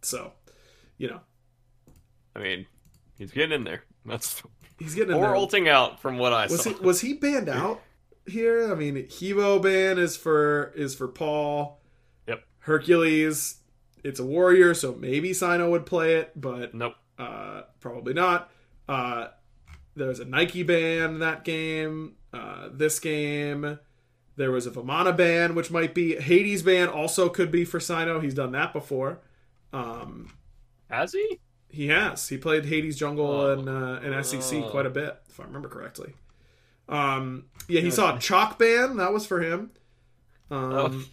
so, 0.00 0.32
you 0.96 1.08
know, 1.08 1.20
I 2.34 2.38
mean, 2.38 2.66
he's 3.18 3.30
getting 3.32 3.52
in 3.52 3.64
there. 3.64 3.82
That's 4.06 4.42
he's 4.78 4.94
getting 4.94 5.10
in 5.10 5.18
or 5.18 5.26
there. 5.26 5.36
ulting 5.36 5.68
out 5.68 6.00
from 6.00 6.16
what 6.18 6.32
I 6.32 6.46
was 6.46 6.62
saw. 6.62 6.70
he 6.70 6.76
was 6.80 7.00
he 7.02 7.12
banned 7.14 7.48
out 7.48 7.82
here? 8.26 8.70
I 8.70 8.74
mean, 8.76 8.94
Hevo 8.96 9.60
ban 9.60 9.98
is 9.98 10.16
for 10.16 10.72
is 10.76 10.94
for 10.94 11.08
Paul. 11.08 11.80
Yep. 12.28 12.44
Hercules, 12.60 13.56
it's 14.04 14.20
a 14.20 14.24
warrior, 14.24 14.72
so 14.74 14.94
maybe 14.94 15.32
Sino 15.32 15.68
would 15.70 15.84
play 15.86 16.14
it, 16.16 16.32
but 16.40 16.74
Nope. 16.74 16.94
uh, 17.18 17.62
probably 17.80 18.14
not. 18.14 18.50
Uh, 18.88 19.28
there's 19.96 20.20
a 20.20 20.24
Nike 20.24 20.62
ban 20.62 21.10
in 21.14 21.18
that 21.20 21.44
game. 21.44 22.16
Uh, 22.34 22.68
this 22.72 22.98
game, 22.98 23.78
there 24.36 24.50
was 24.50 24.66
a 24.66 24.70
Vamana 24.70 25.16
ban, 25.16 25.54
which 25.54 25.70
might 25.70 25.94
be 25.94 26.16
Hades 26.16 26.62
ban. 26.62 26.88
Also, 26.88 27.28
could 27.28 27.50
be 27.52 27.64
for 27.64 27.78
Sino. 27.78 28.18
He's 28.20 28.34
done 28.34 28.52
that 28.52 28.72
before. 28.72 29.20
Um, 29.72 30.32
Has 30.90 31.12
he? 31.12 31.40
he 31.68 31.88
has. 31.88 32.28
He 32.28 32.36
played 32.36 32.66
Hades 32.66 32.96
Jungle 32.96 33.26
Oh. 33.28 33.52
and 33.52 33.68
uh, 33.68 34.00
and 34.02 34.26
SEC 34.26 34.62
Oh. 34.64 34.68
quite 34.70 34.86
a 34.86 34.90
bit, 34.90 35.16
if 35.28 35.38
I 35.40 35.44
remember 35.44 35.68
correctly. 35.68 36.14
Um, 36.88 37.46
yeah, 37.68 37.80
he 37.80 37.90
saw 37.90 38.14
a 38.14 38.18
Chaac 38.18 38.58
ban. 38.58 38.96
That 38.98 39.12
was 39.12 39.26
for 39.26 39.40
him. 39.40 39.70
Um, 40.50 40.72
Oh. 40.72 41.04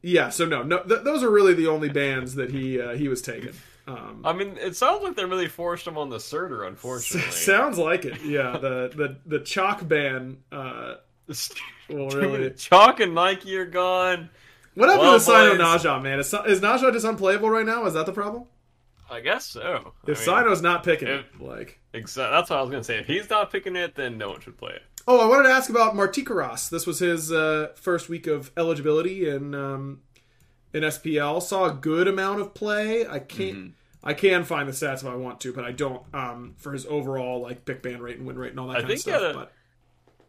Yeah, 0.00 0.28
so 0.28 0.46
no, 0.46 0.62
no, 0.62 0.78
th- 0.84 1.02
those 1.02 1.22
are 1.24 1.30
really 1.30 1.54
the 1.54 1.66
only 1.66 1.88
bans 1.88 2.36
that 2.36 2.50
he 2.50 2.80
uh, 2.80 2.94
he 2.94 3.08
was 3.08 3.20
taking. 3.20 3.52
Um, 3.88 4.22
I 4.24 4.32
mean, 4.34 4.56
it 4.58 4.76
sounds 4.76 5.02
like 5.02 5.16
they 5.16 5.24
really 5.24 5.48
forced 5.48 5.86
him 5.86 5.96
on 5.96 6.10
the 6.10 6.20
Surtur, 6.20 6.64
unfortunately. 6.64 7.30
sounds 7.32 7.78
like 7.78 8.04
it. 8.04 8.22
Yeah, 8.22 8.52
the 8.58 8.90
the 8.94 9.16
the 9.26 9.40
Chaac 9.40 9.86
ban. 9.88 10.38
Uh, 10.52 10.96
will 11.88 12.10
really. 12.10 12.50
Chaac 12.50 13.00
and 13.00 13.14
Nike 13.14 13.56
are 13.56 13.64
gone. 13.66 14.28
What 14.74 14.88
happened 14.90 15.08
Well, 15.08 15.18
to 15.18 15.24
Sino 15.24 15.50
boys. 15.56 15.58
Ne 15.58 15.78
Zha, 15.78 16.00
man? 16.00 16.18
Is, 16.20 16.34
is 16.46 16.60
Ne 16.62 16.78
Zha 16.78 16.92
just 16.92 17.04
unplayable 17.06 17.50
right 17.50 17.66
now? 17.66 17.84
Is 17.86 17.94
that 17.94 18.06
the 18.06 18.12
problem? 18.12 18.44
I 19.10 19.20
guess 19.20 19.46
so. 19.46 19.94
If 20.06 20.18
I 20.28 20.32
mean, 20.32 20.44
Sino's 20.44 20.62
not 20.62 20.84
picking 20.84 21.08
it, 21.08 21.24
like. 21.40 21.80
exa- 21.94 22.30
that's 22.30 22.50
what 22.50 22.58
I 22.58 22.62
was 22.62 22.70
gonna 22.70 22.84
say. 22.84 22.98
If 22.98 23.06
he's 23.06 23.28
not 23.30 23.50
picking 23.50 23.74
it, 23.74 23.94
then 23.94 24.18
no 24.18 24.28
one 24.28 24.40
should 24.40 24.58
play 24.58 24.72
it. 24.72 24.82
Oh, 25.06 25.18
I 25.20 25.26
wanted 25.26 25.44
to 25.48 25.54
ask 25.54 25.70
about 25.70 25.94
Martichoras. 25.94 26.68
This 26.68 26.86
was 26.86 26.98
his 26.98 27.32
uh, 27.32 27.68
first 27.74 28.10
week 28.10 28.26
of 28.26 28.52
eligibility 28.58 29.26
in 29.28 29.54
um, 29.54 30.02
in 30.74 30.82
SPL. 30.82 31.42
Saw 31.42 31.64
a 31.64 31.72
good 31.72 32.06
amount 32.06 32.42
of 32.42 32.52
play. 32.52 33.06
I 33.06 33.18
can't. 33.18 33.56
Mm-hmm. 33.56 33.68
I 34.02 34.14
can 34.14 34.44
find 34.44 34.68
the 34.68 34.72
stats 34.72 35.02
if 35.02 35.06
I 35.06 35.16
want 35.16 35.40
to, 35.40 35.52
but 35.52 35.64
I 35.64 35.72
don't. 35.72 36.02
Um, 36.14 36.54
for 36.58 36.72
his 36.72 36.86
overall 36.86 37.40
like 37.42 37.64
pick 37.64 37.82
ban 37.82 38.00
rate 38.00 38.16
and 38.18 38.26
win 38.26 38.38
rate 38.38 38.50
and 38.50 38.60
all 38.60 38.68
that 38.68 38.78
I 38.78 38.80
kind 38.82 38.84
of 38.84 38.88
think 38.90 38.98
he 39.04 39.10
stuff. 39.10 39.22
had 39.22 39.30
a- 39.30 39.34
but 39.34 39.52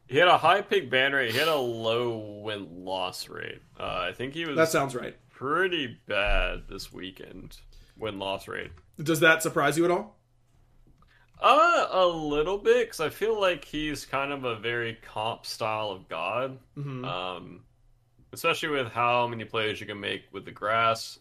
He 0.07 0.17
had 0.17 0.28
a 0.28 0.38
high 0.39 0.61
pick 0.61 0.89
ban 0.89 1.13
rate. 1.13 1.32
He 1.32 1.38
had 1.38 1.47
a 1.47 1.55
low 1.55 2.41
win 2.43 2.84
loss 2.84 3.30
rate. 3.30 3.61
Uh, 3.80 3.84
I 4.09 4.11
think 4.13 4.34
he 4.34 4.45
was 4.45 4.55
that 4.57 4.70
sounds 4.70 4.95
right. 4.95 5.15
pretty 5.30 5.97
bad 6.07 6.63
this 6.67 6.91
weekend. 6.91 7.57
Win 7.95 8.17
loss 8.17 8.47
rate. 8.47 8.72
Does 9.01 9.20
that 9.20 9.43
surprise 9.43 9.78
you 9.78 9.86
at 9.86 9.91
all? 9.91 10.15
Uh, 11.41 11.88
a 11.91 12.05
little 12.05 12.57
bit, 12.57 12.88
because 12.88 12.99
I 12.99 13.09
feel 13.09 13.39
like 13.39 13.63
he's 13.63 14.05
kind 14.05 14.34
of 14.34 14.43
a 14.43 14.55
very 14.57 14.95
comp 15.01 15.45
style 15.45 15.89
of 15.91 16.09
god. 16.09 16.59
Mhm. 16.78 17.05
Um, 17.05 17.63
especially 18.34 18.70
with 18.70 18.88
how 18.91 19.26
many 19.28 19.45
plays 19.45 19.80
you 19.80 19.88
can 19.88 19.99
make 19.99 20.24
with 20.34 20.43
the 20.43 20.51
grass. 20.51 21.17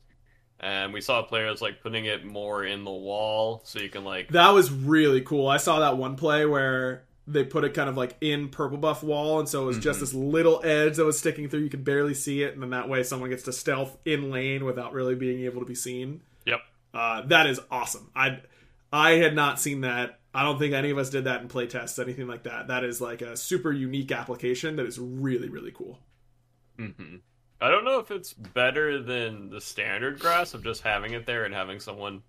And 0.61 0.93
we 0.93 1.01
saw 1.01 1.23
players 1.23 1.63
like 1.63 1.83
putting 1.83 2.07
it 2.07 2.25
more 2.25 2.65
in 2.65 2.85
the 2.85 2.91
wall, 2.91 3.61
so 3.65 3.79
you 3.79 3.89
can 3.89 4.05
like 4.05 4.29
That 4.31 4.51
was 4.51 4.73
really 4.73 5.21
cool. 5.21 5.47
I 5.47 5.57
saw 5.59 5.81
that 5.81 5.97
one 5.97 6.17
play 6.17 6.47
where 6.47 7.05
they 7.29 7.45
put 7.45 7.63
it 7.63 7.75
kind 7.75 7.89
of 7.89 7.97
like 7.97 8.17
in 8.21 8.49
purple 8.49 8.79
buff 8.79 9.03
wall, 9.03 9.39
and 9.39 9.49
so 9.49 9.63
it 9.63 9.67
was 9.67 9.79
just 9.79 10.01
this 10.01 10.15
little 10.15 10.61
edge 10.65 10.97
that 10.97 11.05
was 11.05 11.19
sticking 11.19 11.49
through. 11.49 11.61
You 11.61 11.71
could 11.71 11.85
barely 11.85 12.15
see 12.15 12.43
it, 12.43 12.55
and 12.55 12.63
then 12.63 12.71
that 12.71 12.89
way 12.89 13.03
someone 13.03 13.31
gets 13.31 13.45
to 13.45 13.53
stealth 13.53 13.97
in 14.05 14.31
lane 14.31 14.65
without 14.65 14.93
really 14.93 15.15
being 15.15 15.45
able 15.45 15.61
to 15.61 15.67
be 15.67 15.75
seen. 15.75 16.23
Yep. 16.47 16.61
Uh, 16.93 17.23
that 17.27 17.47
is 17.47 17.61
awesome. 17.71 18.11
I 18.17 18.41
I 18.93 19.13
had 19.13 19.35
not 19.35 19.61
seen 19.61 19.83
that. 19.83 20.19
I 20.35 20.43
don't 20.43 20.59
think 20.59 20.75
any 20.75 20.91
of 20.91 20.99
us 20.99 21.11
did 21.11 21.25
that 21.25 21.43
in 21.43 21.49
playtests, 21.49 22.03
anything 22.03 22.27
like 22.27 22.45
that. 22.45 22.69
That 22.69 22.83
is 22.83 23.01
like 23.01 23.23
a 23.23 23.37
super 23.37 23.73
unique 23.73 24.11
application 24.11 24.77
that 24.77 24.87
is 24.87 24.99
really 24.99 25.49
really 25.49 25.73
cool. 25.73 26.01
hmm 26.77 27.17
I 27.61 27.71
don't 27.71 27.85
know 27.85 27.99
if 27.99 28.11
it's 28.11 28.33
better 28.33 29.03
than 29.03 29.51
the 29.51 29.61
standard 29.61 30.21
grass 30.21 30.55
of 30.55 30.63
just 30.63 30.83
having 30.83 31.13
it 31.13 31.27
there 31.27 31.45
and 31.45 31.53
having 31.53 31.81
someone, 31.81 32.23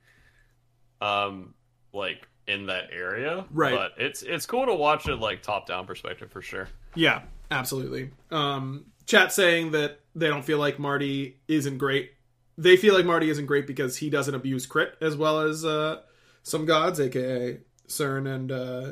um, 1.01 1.53
like 1.93 2.27
in 2.47 2.65
that 2.65 2.85
area. 2.91 3.45
Right. 3.51 3.73
But 3.73 3.91
it's 3.97 4.23
it's 4.23 4.45
cool 4.45 4.65
to 4.65 4.73
watch 4.73 5.07
it 5.07 5.17
like 5.17 5.43
top 5.43 5.67
down 5.67 5.85
perspective 5.85 6.31
for 6.31 6.41
sure. 6.41 6.67
Yeah, 6.95 7.21
absolutely. 7.51 8.09
Um, 8.31 8.85
chat 9.05 9.31
saying 9.31 9.71
that 9.71 9.99
they 10.15 10.27
don't 10.27 10.43
feel 10.43 10.57
like 10.57 10.79
Marty 10.79 11.37
isn't 11.47 11.77
great. 11.77 12.11
They 12.57 12.75
feel 12.75 12.95
like 12.95 13.05
Marty 13.05 13.29
isn't 13.29 13.45
great 13.45 13.67
because 13.67 13.97
he 13.97 14.09
doesn't 14.09 14.33
abuse 14.33 14.65
crit 14.65 14.95
as 14.99 15.15
well 15.15 15.41
as 15.41 15.63
uh, 15.63 16.01
some 16.43 16.65
gods, 16.65 16.99
aka 16.99 17.59
CERN 17.87 18.27
and 18.27 18.51
uh, 18.51 18.91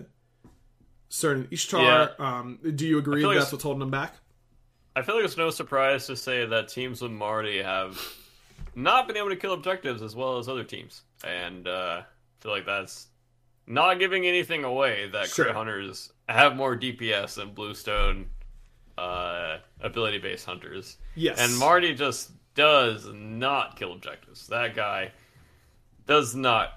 CERN 1.10 1.34
and 1.34 1.48
Ishtar. 1.52 1.84
Yeah. 1.84 2.08
Um, 2.20 2.60
do 2.76 2.88
you 2.88 3.00
agree 3.00 3.22
feel 3.22 3.30
like 3.30 3.40
that's 3.40 3.52
what's 3.52 3.64
holding 3.64 3.80
them 3.80 3.92
back? 3.92 4.14
I 4.98 5.04
feel 5.04 5.16
like 5.16 5.26
it's 5.26 5.38
no 5.38 5.52
surprise 5.52 6.08
to 6.08 6.16
say 6.16 6.46
that 6.46 6.70
teams 6.70 7.02
with 7.04 7.12
Marty 7.12 7.62
have 7.62 8.02
not 8.74 9.08
been 9.08 9.16
able 9.16 9.30
to 9.30 9.36
kill 9.36 9.54
objectives 9.54 10.02
as 10.02 10.16
well 10.16 10.40
as 10.40 10.50
other 10.50 10.64
teams, 10.64 11.04
and 11.24 11.68
uh, 11.68 12.02
I 12.02 12.06
feel 12.42 12.52
like 12.52 12.66
that's 12.66 13.06
not 13.68 14.00
giving 14.00 14.26
anything 14.26 14.64
away. 14.64 15.08
That 15.10 15.28
Sure. 15.28 15.46
crit 15.46 15.56
hunters 15.56 16.12
have 16.28 16.56
more 16.56 16.76
DPS 16.76 17.36
than 17.36 17.54
Bluestone 17.54 18.28
uh, 18.98 19.58
ability-based 19.82 20.46
hunters. 20.48 20.98
Yes. 21.16 21.40
And 21.40 21.56
Marty 21.60 21.94
just 21.94 22.32
does 22.56 23.06
not 23.14 23.78
kill 23.78 23.94
objectives. 23.94 24.48
That 24.48 24.76
guy 24.76 25.12
does 26.08 26.34
not 26.34 26.70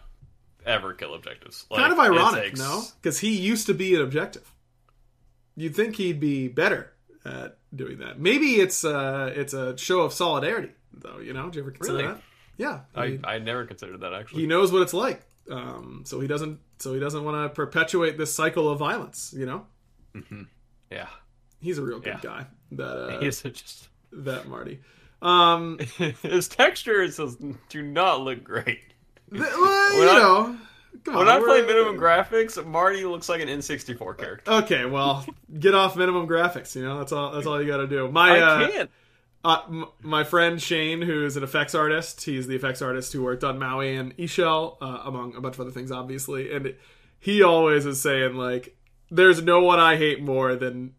ever 0.67 0.93
kill 0.93 1.15
objectives. 1.15 1.65
Like, 1.71 1.81
kind 1.81 1.93
of 1.95 1.99
ironic, 1.99 2.43
takes- 2.45 2.61
no? 2.61 2.83
Because 3.01 3.19
he 3.21 3.31
used 3.35 3.67
to 3.69 3.73
be 3.75 3.95
an 3.95 4.03
objective. 4.03 4.53
You'd 5.57 5.75
think 5.75 5.97
he'd 5.97 6.21
be 6.21 6.49
better 6.49 6.93
at 7.25 7.59
doing 7.75 7.99
that. 7.99 8.19
Maybe 8.19 8.57
it's 8.61 8.85
uh, 8.85 9.33
it's 9.35 9.53
a 9.55 9.77
show 9.77 10.01
of 10.01 10.13
solidarity, 10.13 10.71
though. 10.93 11.19
You 11.19 11.33
know, 11.33 11.51
do 11.51 11.59
you 11.59 11.63
ever 11.65 11.71
consider 11.73 11.99
Really? 11.99 12.09
that? 12.09 12.23
Yeah, 12.57 12.81
I, 12.95 13.19
I 13.25 13.39
never 13.39 13.65
considered 13.65 14.01
that 14.01 14.13
actually. 14.13 14.43
he 14.43 14.47
knows 14.47 14.71
what 14.71 14.83
it's 14.83 14.93
like 14.93 15.23
um, 15.51 16.03
so 16.05 16.21
he 16.21 16.27
doesn't 16.29 16.61
so 16.79 16.93
he 16.93 17.01
doesn't 17.01 17.25
want 17.25 17.37
to 17.43 17.49
perpetuate 17.55 18.19
this 18.19 18.35
cycle 18.35 18.69
of 18.69 18.79
violence 18.79 19.35
you 19.35 19.47
know 19.47 19.65
yeah, 20.91 21.07
he's 21.61 21.79
a 21.79 21.83
real 21.83 22.01
good 22.01 22.19
Yeah. 22.23 22.31
guy 22.31 22.47
that 22.73 22.85
uh, 23.17 23.21
he's 23.21 23.41
just 23.43 23.89
that 24.13 24.47
marty 24.49 24.81
um 25.23 25.79
his 26.23 26.49
textures 26.49 27.19
do 27.71 27.81
not 27.83 28.21
look 28.23 28.45
great. 28.45 28.81
well, 29.31 29.95
you 29.97 30.11
I- 30.11 30.19
know 30.19 30.59
come 31.05 31.15
When 31.15 31.29
on, 31.29 31.43
I 31.43 31.45
play 31.45 31.63
minimum 31.63 31.97
graphics, 31.97 32.65
Marty 32.65 33.05
looks 33.05 33.29
like 33.29 33.41
an 33.41 33.49
N64 33.49 34.19
character. 34.19 34.51
okay 34.51 34.85
well 34.85 35.25
get 35.59 35.75
off 35.75 35.97
minimum 35.97 36.27
graphics 36.29 36.75
you 36.77 36.83
know 36.83 36.99
that's 36.99 37.13
all 37.13 37.33
that's 37.33 37.47
all 37.47 37.61
you 37.61 37.67
gotta 37.69 37.87
do 37.87 38.11
my 38.11 38.37
I 38.37 38.41
uh, 38.41 38.71
can't. 38.71 38.91
Uh, 39.43 39.63
m- 39.69 39.87
my 40.03 40.23
friend 40.23 40.61
Shane, 40.61 41.01
who's 41.01 41.35
an 41.37 41.43
effects 41.43 41.75
artist, 41.75 42.25
he's 42.27 42.47
the 42.47 42.57
effects 42.57 42.83
artist 42.83 43.13
who 43.15 43.23
worked 43.23 43.43
on 43.43 43.59
Maui 43.59 43.97
and 43.97 44.13
Ix 44.19 44.33
Chel, 44.33 44.77
uh, 44.83 45.01
among 45.05 45.35
a 45.35 45.41
bunch 45.41 45.55
of 45.55 45.61
other 45.63 45.71
things, 45.71 45.91
obviously. 45.91 46.53
And 46.55 46.75
he 47.19 47.43
always 47.43 47.87
is 47.87 48.03
saying 48.03 48.35
like, 48.35 48.77
"There's 49.11 49.43
no 49.43 49.63
one 49.63 49.81
I 49.81 49.97
hate 49.97 50.21
more 50.23 50.57
than 50.57 50.93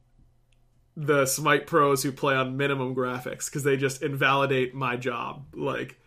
the 0.98 1.28
Smite 1.28 1.68
pros 1.68 2.02
who 2.02 2.12
play 2.12 2.34
on 2.34 2.58
minimum 2.58 2.96
graphics 2.96 3.46
because 3.46 3.62
they 3.64 3.78
just 3.78 4.02
invalidate 4.02 4.74
my 4.74 4.98
job. 4.98 5.46
Like, 5.54 6.00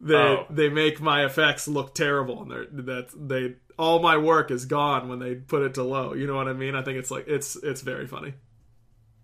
they 0.00 0.14
Oh. 0.14 0.46
they 0.50 0.68
make 0.68 1.00
my 1.00 1.24
effects 1.24 1.66
look 1.68 1.94
terrible, 1.94 2.42
and 2.42 2.50
they're 2.50 2.66
that 2.66 3.08
they 3.16 3.54
all 3.78 4.00
my 4.00 4.16
work 4.16 4.50
is 4.50 4.64
gone 4.64 5.08
when 5.08 5.18
they 5.18 5.34
put 5.34 5.62
it 5.62 5.74
to 5.74 5.82
low. 5.82 6.12
You 6.14 6.26
know 6.26 6.34
what 6.36 6.48
I 6.48 6.52
mean? 6.52 6.74
I 6.74 6.82
think 6.82 6.98
it's 6.98 7.10
like 7.10 7.26
it's 7.28 7.56
it's 7.56 7.80
very 7.82 8.06
funny. 8.06 8.34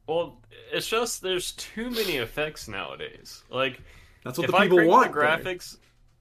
Well, 0.06 0.40
it's 0.72 0.88
just 0.88 1.22
there's 1.22 1.52
too 1.52 1.90
many 1.90 2.16
effects 2.16 2.68
nowadays. 2.68 3.42
Like 3.50 3.80
That's 4.24 4.38
what 4.38 4.48
the 4.48 4.52
people 4.58 4.78
crank 4.78 4.90
want. 4.90 5.12
the 5.12 5.18
graphics, 5.18 5.76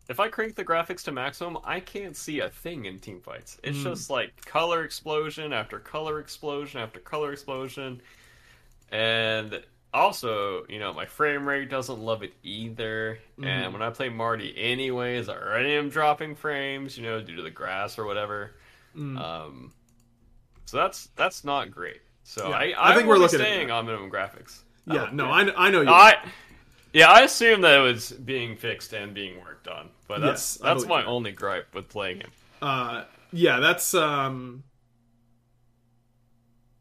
if 0.10 0.20
I 0.20 0.28
crank 0.30 0.56
the 0.56 0.64
graphics 0.66 1.04
to 1.06 1.12
maximum, 1.12 1.58
I 1.64 1.80
can't 1.80 2.16
see 2.16 2.40
a 2.42 2.50
thing 2.50 2.86
in 2.86 3.00
team 3.00 3.22
fights. 3.22 3.58
It's 3.64 3.78
Hmm. 3.80 3.84
just 3.86 4.10
like 4.10 4.46
color 4.46 4.84
explosion 4.84 5.52
after 5.54 5.80
color 5.80 6.20
explosion 6.20 6.80
after 6.80 7.00
color 7.00 7.32
explosion, 7.34 8.02
and 8.92 9.62
also, 9.94 10.66
you 10.70 10.80
know, 10.80 10.94
my 10.94 11.06
frame 11.06 11.48
rate 11.48 11.70
doesn't 11.70 12.00
love 12.00 12.24
it 12.24 12.34
either. 12.44 13.20
Hmm. 13.38 13.44
And 13.46 13.74
when 13.74 13.82
I 13.82 13.90
play 13.90 14.10
Marty, 14.10 14.54
anyways, 14.58 15.30
I 15.30 15.34
already 15.36 15.74
am 15.74 15.90
dropping 15.90 16.36
frames, 16.36 16.98
you 16.98 17.04
know, 17.04 17.22
due 17.22 17.36
to 17.36 17.42
the 17.42 17.52
grass 17.52 17.98
or 18.00 18.06
whatever. 18.06 18.56
Hmm. 18.94 19.18
Um, 19.18 19.74
so 20.66 20.78
that's 20.78 21.10
that's 21.16 21.44
not 21.44 21.72
great. 21.72 22.02
So 22.24 22.50
Yeah, 22.50 22.56
I, 22.56 22.74
I 22.78 22.92
I, 22.92 22.96
think 22.96 23.08
we're 23.08 23.18
looking 23.18 23.40
staying 23.40 23.68
that. 23.68 23.74
on 23.74 23.86
minimum 23.86 24.10
graphics. 24.12 24.62
Yeah, 24.86 25.08
Oh, 25.10 25.14
no, 25.14 25.26
I, 25.30 25.68
I 25.68 25.70
know 25.72 25.82
you. 25.82 25.90
I, 25.90 26.18
yeah, 26.94 27.10
I 27.10 27.22
assume 27.22 27.62
that 27.62 27.80
it 27.80 27.82
was 27.82 28.12
being 28.12 28.56
fixed 28.58 28.94
and 28.94 29.14
being 29.14 29.40
worked 29.42 29.68
on, 29.68 29.90
but 30.08 30.20
that's 30.22 30.58
Yes, 30.58 30.64
that's 30.64 30.86
my 30.86 31.02
that. 31.02 31.08
only 31.08 31.32
gripe 31.32 31.74
with 31.74 31.90
playing 31.90 32.22
him. 32.22 32.32
uh 32.62 33.04
yeah 33.34 33.60
that's 33.60 33.94
um 33.94 34.64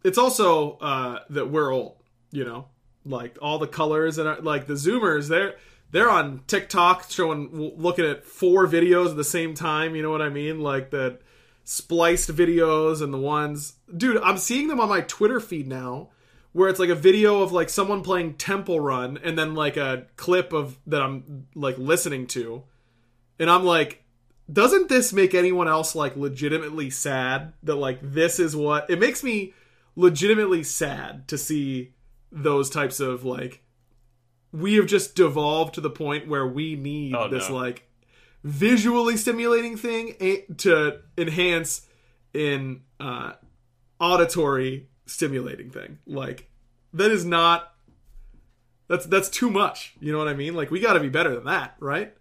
it's 0.05 0.19
also 0.19 0.79
uh 0.79 1.21
that 1.31 1.51
we're 1.51 1.73
old 1.73 1.97
you 2.33 2.45
know 2.45 2.67
like 3.05 3.39
all 3.41 3.59
the 3.59 3.67
colors 3.67 4.19
and 4.19 4.29
uh, 4.29 4.37
like 4.43 4.67
the 4.67 4.75
zoomers 4.75 5.29
they're 5.29 5.55
they're 5.91 6.11
on 6.11 6.43
tiktok 6.47 7.11
showing 7.11 7.49
looking 7.77 8.05
at 8.05 8.25
four 8.25 8.67
videos 8.67 9.11
at 9.11 9.17
the 9.17 9.25
same 9.25 9.55
time 9.55 9.97
you 9.97 10.03
know 10.03 10.11
what 10.11 10.23
i 10.23 10.29
mean? 10.29 10.61
Like 10.61 10.91
the 10.91 11.19
spliced 11.65 12.35
videos 12.35 13.01
and 13.01 13.13
the 13.13 13.19
ones. 13.19 13.75
Dude 13.95 14.19
i'm 14.23 14.39
seeing 14.39 14.69
them 14.69 14.81
on 14.81 14.89
my 14.89 15.01
twitter 15.03 15.41
feed 15.41 15.67
now 15.67 16.09
where 16.53 16.69
it's 16.69 16.81
like 16.81 16.91
a 16.91 16.97
video 16.97 17.43
of 17.43 17.53
like 17.53 17.69
someone 17.69 18.03
playing 18.03 18.35
temple 18.35 18.81
run 18.81 19.19
and 19.23 19.39
then 19.39 19.55
like 19.55 19.77
a 19.77 20.07
clip 20.17 20.53
of 20.53 20.79
that 20.87 21.03
i'm 21.03 21.47
like 21.55 21.79
listening 21.79 22.27
to. 22.29 22.65
And 23.39 23.49
i'm 23.49 23.65
like 23.65 24.05
doesn't 24.53 24.89
this 24.89 25.13
make 25.13 25.35
anyone 25.35 25.69
else 25.69 25.95
like 25.95 26.17
legitimately 26.17 26.91
sad 26.91 27.53
that 27.63 27.77
like 27.77 27.99
this 28.03 28.39
is 28.39 28.57
what 28.57 28.89
it 28.91 28.99
makes 28.99 29.23
me 29.23 29.55
legitimately 29.97 30.63
sad 30.63 31.29
to 31.29 31.39
see 31.39 31.93
those 32.33 32.71
types 32.71 33.01
of 33.01 33.25
like 33.25 33.63
we 34.53 34.75
have 34.75 34.87
just 34.87 35.15
devolved 35.15 35.75
to 35.75 35.81
the 35.81 35.91
point 35.91 36.27
where 36.29 36.47
we 36.47 36.75
need 36.77 37.15
Oh, 37.15 37.29
this 37.29 37.49
no. 37.49 37.55
like 37.57 37.89
visually 38.45 39.17
stimulating 39.17 39.77
thing 39.77 40.15
eh, 40.21 40.39
to 40.59 41.01
enhance 41.19 41.87
in 42.33 42.83
uh 42.99 43.33
auditory 43.99 44.89
stimulating 45.07 45.71
thing 45.71 45.99
like 46.07 46.49
that 46.93 47.11
is 47.11 47.25
not 47.25 47.75
that's 48.89 49.05
that's 49.07 49.29
too 49.29 49.51
much 49.51 49.95
you 50.01 50.11
know 50.13 50.19
what 50.19 50.29
i 50.29 50.35
mean 50.35 50.55
like 50.55 50.71
we 50.71 50.81
got 50.81 50.95
to 50.95 51.01
be 51.01 51.09
better 51.09 51.35
than 51.35 51.45
that 51.45 51.75
right 51.81 52.15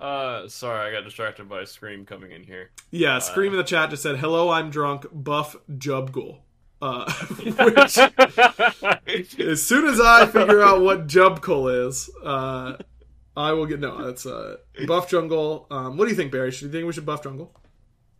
Uh, 0.00 0.48
sorry, 0.48 0.88
I 0.88 0.92
got 0.96 1.04
distracted 1.04 1.46
by 1.46 1.60
a 1.60 1.66
scream 1.66 2.06
coming 2.06 2.32
in 2.32 2.42
here. 2.42 2.70
Yeah, 2.90 3.18
Scream 3.18 3.52
in 3.52 3.58
the 3.58 3.64
chat 3.64 3.90
just 3.90 4.02
said, 4.02 4.16
"Hello, 4.16 4.48
I'm 4.48 4.70
drunk." 4.70 5.04
Buff 5.12 5.56
Jubgul. 5.70 6.38
Uh, 6.82 7.12
which, 7.42 7.98
as 9.38 9.62
soon 9.62 9.86
as 9.86 10.00
I 10.00 10.26
figure 10.26 10.62
out 10.62 10.80
what 10.80 11.06
Jubkul 11.06 11.88
is, 11.88 12.08
uh, 12.24 12.76
I 13.36 13.52
will 13.52 13.66
get. 13.66 13.80
No, 13.80 14.04
that's 14.04 14.26
uh, 14.26 14.56
Buff 14.86 15.08
Jungle. 15.10 15.66
Um, 15.70 15.96
what 15.96 16.06
do 16.06 16.10
you 16.10 16.16
think, 16.16 16.32
Barry? 16.32 16.50
Should 16.50 16.66
you 16.66 16.72
think 16.72 16.86
we 16.86 16.92
should 16.92 17.06
buff 17.06 17.22
Jungle? 17.22 17.52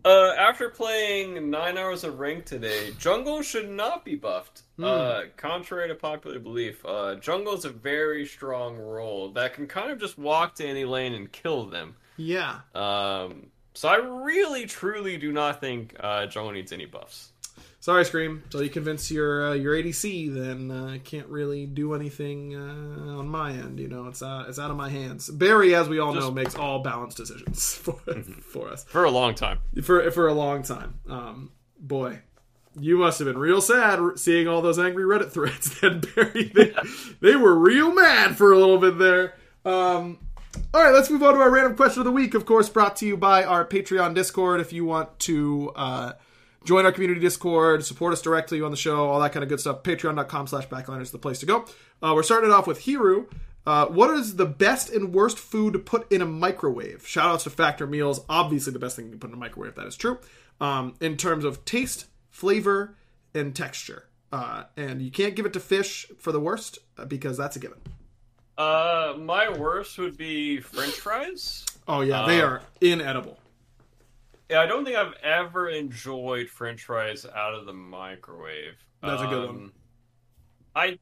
Uh, 0.04 0.32
after 0.38 0.70
playing 0.70 1.50
nine 1.50 1.76
hours 1.76 2.04
of 2.04 2.18
rank 2.18 2.46
today, 2.46 2.90
jungle 2.98 3.42
should 3.42 3.68
not 3.68 4.02
be 4.04 4.14
buffed. 4.14 4.62
Uh, 4.82 5.24
contrary 5.36 5.88
to 5.88 5.94
popular 5.94 6.38
belief, 6.38 6.84
uh, 6.86 7.16
jungle 7.16 7.52
is 7.52 7.66
a 7.66 7.70
very 7.70 8.24
strong 8.24 8.78
role 8.78 9.30
that 9.32 9.52
can 9.52 9.66
kind 9.66 9.90
of 9.90 9.98
just 9.98 10.16
walk 10.16 10.54
to 10.54 10.66
any 10.66 10.86
lane 10.86 11.12
and 11.12 11.30
kill 11.32 11.66
them. 11.66 11.96
Yeah. 12.16 12.60
Um, 12.74 13.48
so 13.74 13.88
I 13.90 13.96
really, 13.96 14.64
truly 14.64 15.18
do 15.18 15.32
not 15.32 15.60
think 15.60 15.94
uh, 16.00 16.24
jungle 16.26 16.52
needs 16.52 16.72
any 16.72 16.86
buffs. 16.86 17.32
Sorry, 17.80 18.04
Scream. 18.04 18.42
Until 18.44 18.62
you 18.62 18.70
convince 18.70 19.10
your 19.10 19.48
uh, 19.50 19.54
your 19.54 19.74
ADC, 19.74 20.32
then 20.34 20.70
uh, 20.70 20.98
can't 21.04 21.26
really 21.28 21.66
do 21.66 21.94
anything 21.94 22.54
uh, 22.54 23.18
on 23.18 23.28
my 23.28 23.50
end. 23.52 23.80
You 23.80 23.88
know, 23.88 24.06
it's 24.06 24.22
out 24.22 24.48
it's 24.48 24.58
out 24.58 24.70
of 24.70 24.76
my 24.76 24.88
hands. 24.88 25.28
Barry, 25.28 25.74
as 25.74 25.88
we 25.88 25.98
all 25.98 26.14
Just- 26.14 26.26
know, 26.26 26.32
makes 26.32 26.54
all 26.54 26.80
balanced 26.80 27.16
decisions 27.16 27.74
for 27.82 27.94
for 28.42 28.68
us 28.68 28.84
For 28.84 29.04
a 29.04 29.10
long 29.10 29.34
time. 29.34 29.58
for 29.82 30.10
for 30.10 30.28
a 30.28 30.34
long 30.34 30.62
time. 30.62 31.00
Um, 31.08 31.50
boy, 31.78 32.20
you 32.78 32.98
must 32.98 33.18
have 33.18 33.26
been 33.26 33.38
real 33.38 33.60
sad 33.60 33.98
seeing 34.16 34.46
all 34.46 34.62
those 34.62 34.78
angry 34.78 35.04
Reddit 35.04 35.30
threads. 35.32 35.74
Then 35.80 36.00
Barry, 36.14 36.52
they, 36.54 36.74
they 37.20 37.36
were 37.36 37.54
real 37.54 37.92
mad 37.92 38.36
for 38.36 38.52
a 38.52 38.58
little 38.58 38.78
bit 38.78 38.98
there. 38.98 39.34
Um, 39.64 40.18
all 40.74 40.82
right, 40.82 40.92
let's 40.92 41.10
move 41.10 41.22
on 41.22 41.34
to 41.34 41.40
our 41.40 41.50
random 41.50 41.76
question 41.76 42.00
of 42.00 42.04
the 42.06 42.12
week. 42.12 42.34
Of 42.34 42.44
course, 42.44 42.68
brought 42.68 42.96
to 42.96 43.06
you 43.06 43.16
by 43.16 43.44
our 43.44 43.64
Patreon 43.64 44.14
Discord. 44.14 44.60
If 44.60 44.72
you 44.72 44.84
want 44.84 45.16
to 45.20 45.70
uh, 45.76 46.12
join 46.64 46.84
our 46.84 46.92
community 46.92 47.20
Discord, 47.20 47.84
support 47.84 48.12
us 48.12 48.22
directly 48.22 48.60
on 48.62 48.70
the 48.70 48.76
show, 48.76 49.08
all 49.08 49.20
that 49.20 49.32
kind 49.32 49.42
of 49.42 49.48
good 49.48 49.60
stuff, 49.60 49.82
patreon.com 49.82 50.46
slash 50.46 50.68
backliners 50.68 51.02
is 51.02 51.10
the 51.10 51.18
place 51.18 51.38
to 51.40 51.46
go. 51.46 51.64
Uh, 52.02 52.12
we're 52.14 52.22
starting 52.22 52.50
it 52.50 52.52
off 52.52 52.66
with 52.66 52.82
Hiru. 52.84 53.30
Uh, 53.66 53.86
what 53.86 54.10
is 54.10 54.36
the 54.36 54.46
best 54.46 54.90
and 54.90 55.12
worst 55.12 55.38
food 55.38 55.74
to 55.74 55.78
put 55.78 56.10
in 56.10 56.22
a 56.22 56.26
microwave? 56.26 57.06
Shout 57.06 57.26
outs 57.26 57.44
to 57.44 57.50
Factor 57.50 57.86
Meals. 57.86 58.20
Obviously, 58.28 58.72
the 58.72 58.78
best 58.78 58.96
thing 58.96 59.04
you 59.06 59.10
can 59.12 59.20
put 59.20 59.28
in 59.30 59.34
a 59.34 59.38
microwave, 59.38 59.70
if 59.70 59.76
that 59.76 59.86
is 59.86 59.96
true. 59.96 60.18
Um, 60.60 60.94
in 61.00 61.16
terms 61.16 61.44
of 61.44 61.64
taste, 61.64 62.06
flavor, 62.30 62.96
and 63.34 63.54
texture. 63.54 64.06
Uh, 64.32 64.64
and 64.76 65.02
you 65.02 65.10
can't 65.10 65.34
give 65.36 65.44
it 65.44 65.52
to 65.52 65.60
fish 65.60 66.06
for 66.18 66.32
the 66.32 66.40
worst 66.40 66.78
uh, 66.96 67.04
because 67.04 67.36
that's 67.36 67.56
a 67.56 67.58
given. 67.58 67.78
Uh, 68.56 69.14
my 69.18 69.48
worst 69.50 69.98
would 69.98 70.16
be 70.16 70.60
French 70.60 70.92
fries. 70.94 71.64
Oh, 71.88 72.00
yeah, 72.02 72.26
they 72.26 72.40
Uh, 72.40 72.46
are 72.46 72.62
inedible. 72.80 73.38
Yeah, 74.50 74.60
I 74.60 74.66
don't 74.66 74.84
think 74.84 74.96
I've 74.96 75.14
ever 75.22 75.68
enjoyed 75.68 76.48
French 76.48 76.84
fries 76.84 77.24
out 77.24 77.54
of 77.54 77.66
the 77.66 77.72
microwave. 77.72 78.74
That's 79.00 79.22
a 79.22 79.26
good 79.28 79.48
Um, 79.48 79.56
one. 79.56 79.72
I 80.74 80.98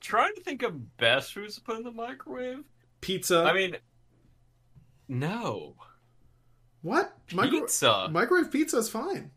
trying 0.00 0.34
to 0.36 0.40
think 0.40 0.62
of 0.62 0.96
best 0.98 1.32
foods 1.34 1.56
to 1.56 1.60
put 1.62 1.76
in 1.76 1.82
the 1.82 1.90
microwave. 1.90 2.64
Pizza. 3.00 3.42
I 3.44 3.52
mean, 3.52 3.76
no 5.08 5.74
what? 6.82 7.16
Micro- 7.32 7.60
pizza. 7.60 8.08
microwave 8.10 8.50
pizza 8.50 8.78
is 8.78 8.88
fine. 8.88 9.30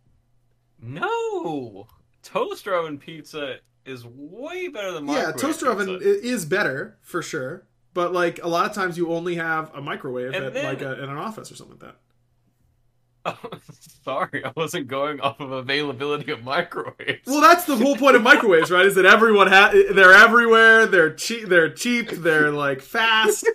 No, 0.79 1.87
toaster 2.23 2.73
oven 2.75 2.97
pizza 2.97 3.57
is 3.85 4.05
way 4.05 4.67
better 4.67 4.91
than 4.91 5.05
microwave. 5.05 5.35
Yeah, 5.35 5.41
toaster 5.41 5.69
oven 5.69 5.99
is 6.01 6.45
better 6.45 6.97
for 7.01 7.21
sure. 7.21 7.67
But 7.93 8.13
like 8.13 8.43
a 8.43 8.47
lot 8.47 8.69
of 8.69 8.73
times, 8.75 8.97
you 8.97 9.11
only 9.11 9.35
have 9.35 9.73
a 9.73 9.81
microwave 9.81 10.33
And 10.33 10.45
at 10.45 10.53
then- 10.53 10.65
like 10.65 10.81
a, 10.81 11.01
in 11.03 11.09
an 11.09 11.17
office 11.17 11.51
or 11.51 11.55
something 11.55 11.77
like 11.79 11.91
that. 11.93 11.99
Sorry, 14.03 14.45
I 14.45 14.51
wasn't 14.55 14.87
going 14.87 15.19
off 15.19 15.39
of 15.39 15.51
availability 15.51 16.31
of 16.31 16.43
microwaves. 16.43 17.25
Well, 17.25 17.41
that's 17.41 17.65
the 17.65 17.75
whole 17.75 17.95
point 17.97 18.15
of 18.15 18.21
microwaves, 18.21 18.69
right? 18.71 18.85
Is 18.85 18.95
that 18.95 19.05
everyone 19.05 19.47
ha- 19.47 19.71
they're 19.93 20.13
everywhere. 20.13 20.85
They're 20.85 21.11
cheap. 21.13 21.47
They're 21.49 21.69
cheap. 21.71 22.09
They're 22.11 22.51
like 22.51 22.81
fast. 22.81 23.49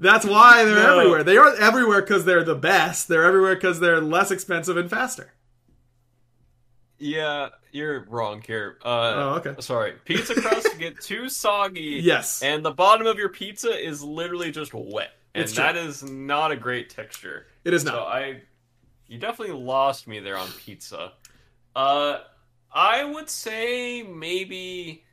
That's 0.00 0.24
why 0.24 0.64
they're 0.64 0.76
No. 0.82 0.98
everywhere. 0.98 1.22
They 1.24 1.36
aren't 1.36 1.60
everywhere 1.60 2.00
because 2.00 2.24
they're 2.24 2.42
the 2.44 2.54
best. 2.54 3.08
They're 3.08 3.24
everywhere 3.24 3.54
because 3.54 3.80
they're 3.80 4.00
less 4.00 4.30
expensive 4.30 4.76
and 4.76 4.88
faster. 4.90 5.32
yeah, 6.98 7.48
you're 7.72 8.04
wrong 8.08 8.42
here. 8.46 8.78
Uh, 8.84 8.88
Oh, 8.88 9.42
okay. 9.44 9.54
Sorry, 9.60 9.94
pizza 10.04 10.34
crust 10.40 10.78
get 10.78 11.00
too 11.00 11.28
soggy. 11.28 11.80
Yes. 12.02 12.42
and 12.42 12.64
the 12.64 12.70
bottom 12.70 13.06
of 13.06 13.18
your 13.18 13.28
pizza 13.28 13.70
is 13.70 14.02
literally 14.02 14.50
just 14.52 14.72
wet, 14.72 15.10
and 15.34 15.44
It's 15.44 15.52
true. 15.52 15.64
that 15.64 15.76
is 15.76 16.02
not 16.02 16.52
a 16.52 16.56
great 16.56 16.90
texture. 16.90 17.46
It 17.64 17.74
is 17.74 17.82
So 17.82 17.90
not. 17.92 18.06
I, 18.08 18.42
you 19.12 19.18
definitely 19.18 19.54
lost 19.54 20.08
me 20.08 20.20
there 20.20 20.38
on 20.38 20.48
pizza. 20.52 21.12
Uh, 21.76 22.20
I 22.72 23.04
would 23.04 23.28
say 23.28 24.02
maybe 24.02 25.04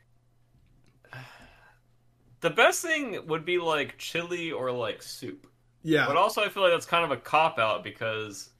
the 2.39 2.49
best 2.49 2.81
thing 2.81 3.27
would 3.27 3.43
be 3.43 3.57
like 3.57 3.97
chili 3.97 4.53
or 4.53 4.71
like 4.71 5.03
soup. 5.03 5.47
Yeah. 5.83 6.07
But 6.07 6.15
also, 6.15 6.41
I 6.41 6.47
feel 6.47 6.63
like 6.63 6.71
that's 6.71 6.85
kind 6.85 7.03
of 7.03 7.11
a 7.11 7.17
cop 7.17 7.59
out 7.59 7.83
because 7.83 8.51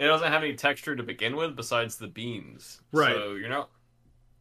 it 0.00 0.06
doesn't 0.06 0.32
have 0.32 0.42
any 0.42 0.54
texture 0.54 0.96
to 0.96 1.02
begin 1.04 1.36
with 1.36 1.54
besides 1.54 1.96
the 1.96 2.08
beans. 2.08 2.80
Right. 2.90 3.14
So 3.14 3.34
you're 3.34 3.48
not. 3.48 3.70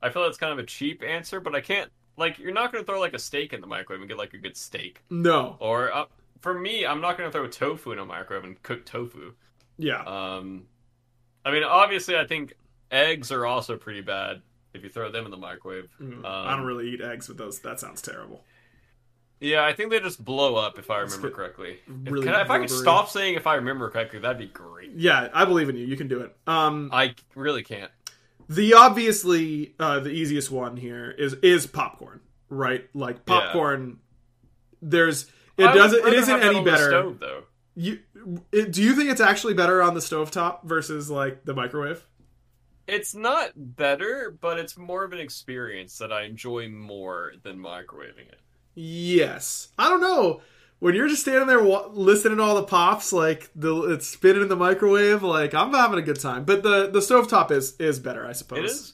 I 0.02 0.10
feel 0.10 0.24
that's 0.24 0.40
kind 0.40 0.54
of 0.54 0.58
a 0.58 0.66
cheap 0.66 1.04
answer, 1.04 1.40
but 1.40 1.54
I 1.54 1.62
can't. 1.62 1.92
Like, 2.18 2.40
you're 2.40 2.54
not 2.54 2.72
going 2.72 2.84
to 2.84 2.92
throw 2.92 3.00
like 3.00 3.14
a 3.14 3.20
steak 3.20 3.54
in 3.54 3.62
the 3.62 3.68
microwave 3.68 4.02
and 4.02 4.10
get 4.10 4.18
like 4.18 4.34
a 4.34 4.40
good 4.40 4.58
steak. 4.58 5.04
no. 5.12 5.58
Or 5.60 5.94
uh, 5.94 6.06
for 6.42 6.58
me, 6.58 6.84
I'm 6.84 7.02
not 7.02 7.16
going 7.16 7.30
to 7.30 7.32
throw 7.32 7.48
tofu 7.48 7.92
in 7.92 8.00
a 8.00 8.06
microwave 8.06 8.44
and 8.44 8.62
cook 8.64 8.86
tofu. 8.86 9.34
Yeah. 9.78 10.02
Um, 10.04 10.64
I 11.44 11.52
mean, 11.52 11.64
obviously, 11.64 12.18
I 12.18 12.26
think 12.26 12.54
eggs 12.92 13.32
are 13.32 13.46
also 13.46 13.78
pretty 13.78 14.02
bad 14.02 14.42
if 14.74 14.84
you 14.84 14.90
throw 14.90 15.12
them 15.12 15.26
in 15.26 15.32
the 15.32 15.38
microwave. 15.38 15.90
Mm, 16.02 16.18
Um, 16.20 16.26
I 16.26 16.56
don't 16.56 16.66
really 16.66 16.90
eat 16.92 17.02
eggs 17.02 17.28
with 17.28 17.38
those. 17.38 17.60
That 17.60 17.80
sounds 17.80 18.02
terrible. 18.02 18.44
Yeah, 19.42 19.66
I 19.66 19.74
think 19.74 19.92
they 19.92 20.00
just 20.00 20.24
blow 20.24 20.56
up 20.56 20.80
if 20.80 20.90
I 20.90 21.00
remember 21.00 21.30
correctly. 21.30 21.80
really 21.88 22.20
if, 22.22 22.26
can 22.26 22.34
I, 22.34 22.42
if 22.42 22.50
I 22.50 22.60
could 22.60 22.70
stop 22.70 23.10
saying 23.10 23.36
if 23.36 23.46
I 23.48 23.56
remember 23.56 23.90
correctly, 23.90 24.20
that'd 24.20 24.38
be 24.38 24.48
great. 24.48 24.92
Yeah, 24.96 25.28
I 25.34 25.44
believe 25.46 25.68
in 25.70 25.76
you. 25.76 25.86
You 25.86 25.98
can 25.98 26.08
do 26.08 26.22
it. 26.22 26.36
Um, 26.48 26.90
I 26.94 27.16
really 27.36 27.62
can't. 27.64 27.92
the 28.50 28.74
obviously 28.76 29.76
uh, 29.80 30.00
the 30.00 30.10
easiest 30.10 30.52
one 30.52 30.78
here 30.78 31.12
is 31.12 31.34
is 31.36 31.68
popcorn, 31.68 32.22
right? 32.50 32.88
Like 32.94 33.18
Yeah. 33.28 33.40
popcorn. 33.42 34.00
There's 34.82 35.26
it 35.58 35.66
I 35.68 35.74
doesn't 35.76 36.08
it 36.08 36.14
isn't 36.14 36.40
any 36.42 36.58
on 36.60 36.64
the 36.64 36.72
better. 36.72 36.88
stove, 36.90 37.20
though. 37.20 37.44
You 37.76 38.00
it, 38.52 38.72
do 38.72 38.82
you 38.82 38.96
think 38.96 39.10
it's 39.10 39.22
actually 39.22 39.54
better 39.54 39.82
on 39.82 39.94
the 39.94 40.00
stovetop 40.00 40.64
versus 40.64 41.10
like 41.10 41.44
the 41.46 41.54
microwave? 41.54 42.06
It's 42.88 43.16
not 43.16 43.52
better, 43.56 44.38
but 44.40 44.60
it's 44.60 44.78
more 44.78 45.04
of 45.04 45.12
an 45.12 45.20
experience 45.20 45.98
that 45.98 46.14
I 46.14 46.24
enjoy 46.24 46.70
more 46.70 47.34
than 47.44 47.58
microwaving 47.58 48.28
it. 48.30 48.40
Yes. 48.76 49.70
I 49.78 49.90
don't 49.90 50.02
know. 50.02 50.42
When 50.80 50.94
you're 50.94 51.08
just 51.08 51.22
standing 51.24 51.48
there 51.48 51.64
wa- 51.64 51.88
listening 51.92 52.38
to 52.38 52.44
all 52.44 52.56
the 52.56 52.64
pops, 52.64 53.12
like 53.12 53.50
the 53.56 53.94
it's 53.94 54.08
spinning 54.08 54.44
in 54.44 54.50
the 54.50 54.56
microwave, 54.56 55.24
like 55.24 55.54
I'm 55.54 55.74
having 55.74 55.98
a 56.00 56.02
good 56.02 56.20
time. 56.20 56.44
But 56.46 56.64
the 56.64 56.90
the 56.90 57.00
stovetop 57.00 57.50
is 57.52 57.76
is 57.78 58.00
better, 58.00 58.26
I 58.26 58.34
suppose. 58.34 58.60
It 58.60 58.66
is. 58.66 58.94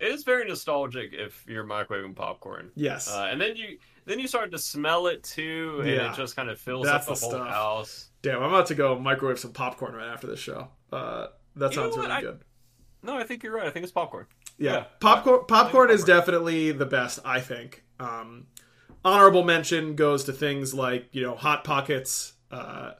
It 0.00 0.12
is 0.12 0.24
very 0.24 0.46
nostalgic 0.46 1.12
if 1.12 1.44
you're 1.46 1.64
microwaving 1.64 2.16
popcorn. 2.16 2.70
Yes. 2.74 3.12
Uh, 3.12 3.28
and 3.30 3.38
then 3.38 3.54
you 3.54 3.76
then 4.06 4.18
you 4.18 4.26
start 4.28 4.50
to 4.52 4.58
smell 4.58 5.06
it 5.06 5.22
too, 5.22 5.78
and 5.80 5.88
Yeah. 5.90 6.12
it 6.12 6.16
just 6.16 6.36
kind 6.36 6.48
of 6.50 6.58
fills 6.58 6.86
That's 6.86 7.08
up 7.08 7.14
the, 7.14 7.20
the 7.20 7.26
whole 7.36 7.44
stuff. 7.44 7.48
house. 7.54 8.10
Damn, 8.22 8.42
I'm 8.42 8.52
about 8.52 8.66
to 8.66 8.74
go 8.74 8.98
microwave 8.98 9.38
some 9.38 9.52
popcorn 9.52 9.94
right 9.94 10.08
after 10.08 10.26
this 10.26 10.40
show. 10.40 10.68
Uh, 10.92 11.28
that 11.56 11.70
You 11.70 11.76
sounds 11.76 11.96
really 11.96 12.10
I- 12.10 12.20
good. 12.20 12.40
No, 13.02 13.16
I 13.16 13.24
think 13.24 13.42
you're 13.42 13.54
right. 13.54 13.66
I 13.66 13.70
think 13.70 13.82
it's 13.84 13.92
popcorn. 13.92 14.26
Yeah, 14.58 14.72
Yeah. 14.72 14.84
popcorn. 15.00 15.46
Popcorn 15.48 15.90
is 15.90 16.00
popcorn. 16.02 16.18
definitely 16.18 16.72
the 16.72 16.84
best. 16.86 17.18
I 17.24 17.40
think. 17.40 17.82
Um, 17.98 18.46
honorable 19.04 19.42
mention 19.42 19.94
goes 19.96 20.24
to 20.24 20.32
things 20.34 20.74
like 20.74 21.08
you 21.12 21.22
know 21.22 21.34
hot 21.34 21.64
pockets, 21.64 22.34
uh, 22.50 22.92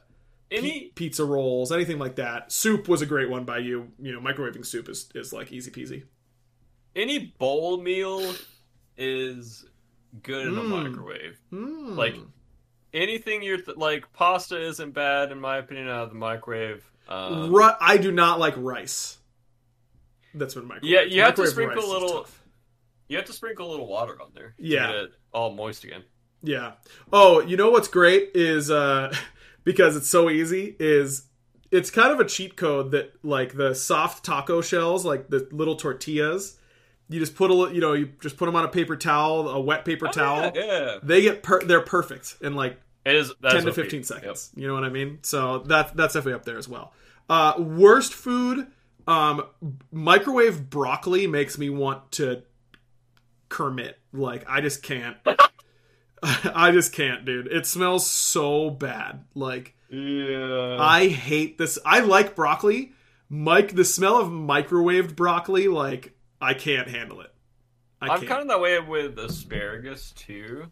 Any 0.49 0.85
pi- 0.85 0.91
pizza 0.95 1.23
rolls, 1.23 1.71
anything 1.71 1.99
like 1.99 2.15
that. 2.15 2.51
Soup 2.51 2.87
was 2.87 3.03
a 3.03 3.05
great 3.05 3.29
one 3.29 3.45
by 3.45 3.59
you. 3.59 3.91
You 3.99 4.11
know, 4.13 4.19
microwaving 4.19 4.65
soup 4.65 4.89
is 4.89 5.07
is 5.13 5.31
like 5.33 5.51
easy 5.51 5.69
peasy. 5.69 6.03
any 6.95 7.19
bowl 7.37 7.77
meal 7.81 8.33
is 8.97 9.65
good 10.23 10.47
in 10.47 10.57
a 10.57 10.61
Mm. 10.61 10.69
microwave. 10.89 11.39
Mm. 11.51 11.95
Like 11.95 12.15
anything 12.93 13.41
you're 13.43 13.61
th- 13.61 13.77
like 13.77 14.11
pasta 14.13 14.61
isn't 14.61 14.91
bad 14.91 15.31
in 15.31 15.39
my 15.39 15.57
opinion 15.57 15.87
out 15.87 16.03
of 16.03 16.09
the 16.09 16.15
microwave. 16.15 16.83
Um, 17.07 17.51
Ru- 17.53 17.69
I 17.79 17.97
do 17.97 18.11
not 18.11 18.39
like 18.39 18.53
rice. 18.57 19.17
That's 20.33 20.55
what 20.55 20.65
microwave. 20.65 20.89
Yeah, 20.91 21.01
you 21.01 21.21
have 21.21 21.35
to 21.35 21.47
sprinkle 21.47 21.77
a 21.91 21.97
is 21.97 22.03
little- 22.03 22.27
You 23.07 23.17
have 23.17 23.25
to 23.25 23.33
sprinkle 23.33 23.69
a 23.69 23.71
little 23.71 23.87
water 23.87 24.21
on 24.21 24.31
there. 24.33 24.53
to 24.57 24.63
Yeah. 24.65 24.87
get 24.87 24.95
it 24.95 25.11
all 25.33 25.51
moist 25.53 25.83
again. 25.83 26.03
Yeah. 26.43 26.73
Oh, 27.11 27.41
you 27.41 27.57
know 27.57 27.69
what's 27.69 27.87
great 27.89 28.31
is 28.33 28.71
uh 28.71 29.13
because 29.63 29.95
it's 29.95 30.07
so 30.07 30.29
easy 30.29 30.75
is 30.79 31.27
it's 31.71 31.89
kind 31.91 32.11
of 32.11 32.19
a 32.19 32.25
cheat 32.25 32.55
code 32.57 32.91
that 32.91 33.13
like 33.23 33.55
the 33.55 33.73
soft 33.75 34.23
taco 34.25 34.61
shells, 34.61 35.05
like 35.05 35.29
the 35.29 35.47
little 35.51 35.75
tortillas, 35.75 36.57
you 37.11 37.19
just 37.19 37.35
put 37.35 37.51
a 37.51 37.73
you 37.73 37.81
know, 37.81 37.93
you 37.93 38.09
just 38.21 38.37
put 38.37 38.45
them 38.47 38.55
on 38.55 38.63
a 38.65 38.67
paper 38.69 38.95
towel, 38.95 39.49
a 39.49 39.59
wet 39.59 39.85
paper 39.85 40.07
Oh, 40.07 40.11
towel. 40.11 40.51
yeah, 40.55 40.65
yeah. 40.65 40.97
They 41.03 41.21
get 41.21 41.43
per- 41.43 41.63
they're 41.63 41.81
perfect 41.81 42.37
in 42.41 42.55
like 42.55 42.79
It 43.05 43.15
is 43.15 43.33
10 43.43 43.57
is 43.57 43.63
to 43.65 43.69
OP. 43.71 43.75
15 43.75 43.97
Yep. 43.99 44.05
seconds. 44.05 44.51
You 44.55 44.67
know 44.67 44.73
what 44.73 44.83
I 44.83 44.89
mean? 44.89 45.19
So 45.23 45.59
that 45.67 45.95
that's 45.95 46.13
definitely 46.13 46.33
up 46.33 46.45
there 46.45 46.57
as 46.57 46.67
well. 46.67 46.93
Uh 47.29 47.53
worst 47.59 48.13
food 48.13 48.67
um 49.07 49.43
microwave 49.91 50.69
broccoli 50.69 51.27
makes 51.27 51.57
me 51.57 51.69
want 51.69 52.11
to 52.13 52.43
Kermit. 53.49 53.97
Like 54.13 54.45
I 54.49 54.61
just 54.61 54.81
can't. 54.83 55.17
I 56.23 56.71
just 56.71 56.93
can't, 56.93 57.25
dude. 57.25 57.47
It 57.47 57.65
smells 57.65 58.07
so 58.09 58.69
bad. 58.69 59.25
Like 59.35 59.75
Yeah. 59.89 60.77
I 60.79 61.07
hate 61.07 61.57
this. 61.57 61.79
I 61.85 61.99
like 62.01 62.35
broccoli. 62.35 62.93
Mike, 63.33 63.75
the 63.75 63.85
smell 63.85 64.17
of 64.17 64.27
microwaved 64.27 65.15
broccoli, 65.15 65.67
like 65.69 66.13
I 66.41 66.53
can't 66.53 66.87
handle 66.87 67.21
it. 67.21 67.33
I 68.01 68.07
I'm 68.07 68.17
can't. 68.19 68.27
kind 68.29 68.41
of 68.41 68.47
that 68.49 68.59
way 68.59 68.79
with 68.79 69.17
asparagus 69.19 70.11
too. 70.13 70.65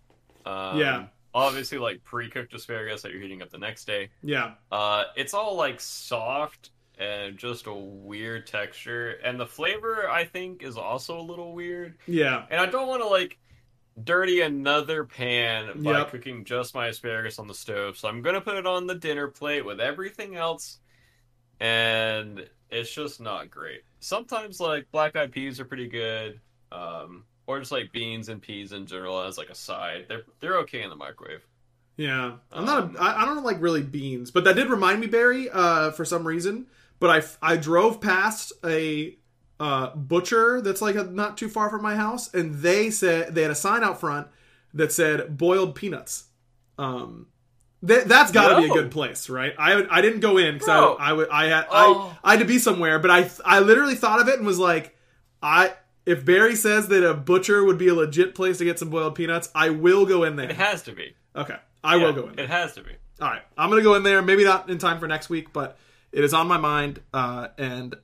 Um, 0.45 0.80
Yeah. 0.80 1.07
Obviously, 1.32 1.78
like 1.78 2.03
pre-cooked 2.03 2.53
asparagus 2.55 3.03
that 3.03 3.11
you're 3.11 3.22
heating 3.22 3.43
up 3.43 3.51
the 3.51 3.59
next 3.59 3.86
day. 3.86 4.09
yeah, 4.24 4.55
Uh, 4.72 5.03
it's 5.15 5.36
all 5.36 5.55
like 5.55 5.80
soft 5.80 6.72
and 6.97 7.38
just 7.38 7.67
a 7.67 7.74
weird 7.74 8.47
texture. 8.47 9.11
And 9.24 9.39
the 9.39 9.45
flavor, 9.45 10.09
I 10.09 10.26
think, 10.26 10.63
is 10.63 10.76
also 10.76 11.20
a 11.20 11.22
little 11.22 11.53
weird. 11.53 11.97
Yeah. 12.07 12.45
And 12.49 12.59
I 12.59 12.65
don't 12.65 12.88
want 12.88 13.03
to 13.03 13.07
like 13.07 13.38
dirty 14.03 14.41
another 14.41 15.03
pan 15.05 15.84
by 15.84 15.99
Yep. 15.99 16.09
cooking 16.11 16.45
just 16.45 16.74
my 16.74 16.88
asparagus 16.88 17.38
on 17.38 17.47
the 17.47 17.53
stove. 17.53 17.95
So 17.95 18.07
I'm 18.09 18.22
gonna 18.24 18.41
put 18.41 18.55
it 18.57 18.65
on 18.65 18.88
the 18.88 18.95
dinner 18.95 19.28
plate 19.28 19.63
with 19.65 19.80
everything 19.80 20.36
else, 20.36 20.80
and 21.59 22.49
it's 22.72 22.93
just 22.93 23.20
not 23.20 23.49
great. 23.49 23.82
Sometimes 23.99 24.59
like 24.59 24.91
black 24.91 25.15
eyed 25.15 25.32
peas 25.32 25.59
are 25.59 25.65
pretty 25.65 25.88
good, 25.88 26.39
um, 26.72 27.26
or 27.47 27.59
just 27.59 27.72
like 27.72 27.91
beans 27.91 28.30
and 28.30 28.41
peas 28.41 28.72
in 28.72 28.86
general 28.86 29.22
as 29.22 29.38
like 29.38 29.49
a 29.49 29.55
side. 29.55 30.05
They're 30.07 30.24
they're 30.39 30.57
okay 30.59 30.84
in 30.84 30.89
the 30.89 30.95
microwave. 30.95 31.45
Yeah, 31.97 32.38
I'm 32.51 32.65
not. 32.65 32.84
Um, 32.84 32.95
A, 32.97 33.01
I, 33.01 33.24
I 33.24 33.26
don't 33.26 33.43
like 33.43 33.61
really 33.61 33.84
beans, 33.84 34.32
but 34.32 34.43
that 34.45 34.55
did 34.55 34.70
remind 34.70 35.01
me, 35.01 35.07
Barry, 35.07 35.49
uh, 35.49 35.91
for 35.91 36.05
some 36.05 36.26
reason. 36.26 36.67
But 36.99 37.09
I 37.41 37.53
I 37.53 37.57
drove 37.57 37.99
past 37.99 38.53
a 38.63 39.17
uh, 39.59 39.95
butcher 39.95 40.61
that's 40.61 40.82
like 40.82 40.95
a, 40.95 41.03
not 41.03 41.38
too 41.38 41.49
far 41.49 41.70
from 41.70 41.82
my 41.82 41.95
house, 41.95 42.34
and 42.34 42.55
they 42.55 42.89
said 42.89 43.36
they 43.36 43.41
had 43.41 43.51
a 43.51 43.55
sign 43.55 43.84
out 43.84 43.99
front 43.99 44.28
that 44.74 44.91
said 44.93 45.38
boiled 45.38 45.76
peanuts. 45.76 46.26
Um, 46.78 47.28
that 47.84 48.08
that's 48.08 48.32
got 48.32 48.50
to 48.56 48.62
be 48.62 48.66
a 48.70 48.74
good 48.74 48.92
place, 48.92 49.30
right? 49.30 49.54
I 49.58 49.86
I 49.90 50.02
didn't 50.02 50.20
go 50.20 50.38
in 50.38 50.56
because 50.56 50.68
Bro. 50.68 50.96
I 50.96 51.10
I, 51.10 51.14
would- 51.14 51.30
I 51.30 51.46
had 51.46 51.66
Oh. 51.72 52.18
I 52.24 52.30
I 52.30 52.32
had 52.34 52.40
to 52.40 52.46
be 52.46 52.60
somewhere, 52.60 53.00
but 53.00 53.10
I 53.12 53.30
I 53.46 53.60
literally 53.60 53.96
thought 53.96 54.20
of 54.20 54.28
it 54.28 54.38
and 54.38 54.46
was 54.46 54.60
like, 54.60 54.96
I 55.42 55.74
if 56.06 56.26
Barry 56.26 56.56
says 56.56 56.88
that 56.90 57.08
a 57.08 57.14
butcher 57.14 57.64
would 57.64 57.78
be 57.78 57.88
a 57.88 57.94
legit 57.94 58.36
place 58.36 58.58
to 58.58 58.66
get 58.66 58.80
some 58.80 58.90
boiled 58.90 59.16
peanuts, 59.16 59.50
I 59.54 59.70
will 59.70 60.06
go 60.06 60.24
in 60.24 60.36
there. 60.36 60.50
It 60.50 60.56
has 60.58 60.84
to 60.84 60.92
be. 60.92 61.14
Okay, 61.36 61.56
I 61.84 61.96
Yeah, 61.98 62.04
will 62.06 62.14
go 62.14 62.28
in. 62.30 62.36
There. 62.36 62.46
It 62.46 62.50
has 62.52 62.74
to 62.76 62.82
be. 62.84 62.92
All 63.22 63.28
right, 63.30 63.42
I'm 63.58 63.70
gonna 63.70 63.82
go 63.84 63.96
in 63.96 64.04
there. 64.04 64.22
Maybe 64.22 64.44
not 64.44 64.70
in 64.70 64.78
time 64.78 65.00
for 65.00 65.08
next 65.08 65.30
week, 65.30 65.54
but 65.54 65.78
it 66.12 66.24
is 66.24 66.34
on 66.34 66.48
my 66.48 66.58
mind, 66.58 67.02
uh, 67.14 67.50
and 67.58 67.96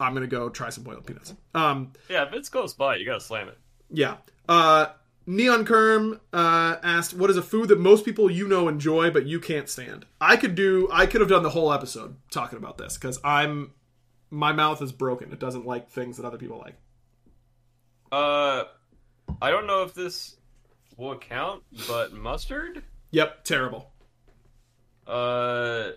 I'm 0.00 0.12
gonna 0.14 0.26
go 0.26 0.48
try 0.48 0.70
some 0.70 0.84
boiled 0.84 1.06
peanuts. 1.06 1.32
Um, 1.54 1.92
Yeah, 2.08 2.26
if 2.26 2.32
it's 2.34 2.48
close 2.48 2.74
by, 2.74 2.96
you 2.96 3.06
gotta 3.06 3.20
slam 3.20 3.48
it. 3.48 3.58
yeah. 3.90 4.16
Uh, 4.48 4.86
Neon 5.26 5.64
Kerm 5.64 6.20
uh, 6.32 6.76
asked, 6.82 7.14
"What 7.14 7.30
is 7.30 7.36
a 7.36 7.42
food 7.42 7.68
that 7.68 7.78
most 7.78 8.04
people 8.04 8.30
you 8.30 8.46
know 8.46 8.68
enjoy 8.68 9.10
but 9.10 9.26
you 9.26 9.40
can't 9.40 9.68
stand?" 9.68 10.06
I 10.20 10.36
could 10.36 10.54
do. 10.54 10.88
I 10.92 11.06
could 11.06 11.20
have 11.20 11.30
done 11.30 11.42
the 11.42 11.50
whole 11.50 11.72
episode 11.72 12.16
talking 12.30 12.58
about 12.58 12.78
this 12.78 12.98
because 12.98 13.18
I'm 13.24 13.72
my 14.30 14.52
mouth 14.52 14.82
is 14.82 14.92
broken. 14.92 15.32
It 15.32 15.38
doesn't 15.38 15.66
like 15.66 15.90
things 15.90 16.16
that 16.16 16.26
other 16.26 16.38
people 16.38 16.58
like. 16.58 16.74
Uh, 18.12 18.64
I 19.40 19.50
don't 19.50 19.66
know 19.66 19.82
if 19.82 19.94
this 19.94 20.36
will 20.96 21.18
count, 21.18 21.62
but 21.88 22.12
mustard. 22.12 22.82
Yep, 23.12 23.44
terrible. 23.44 23.90
Uh, 25.06 25.90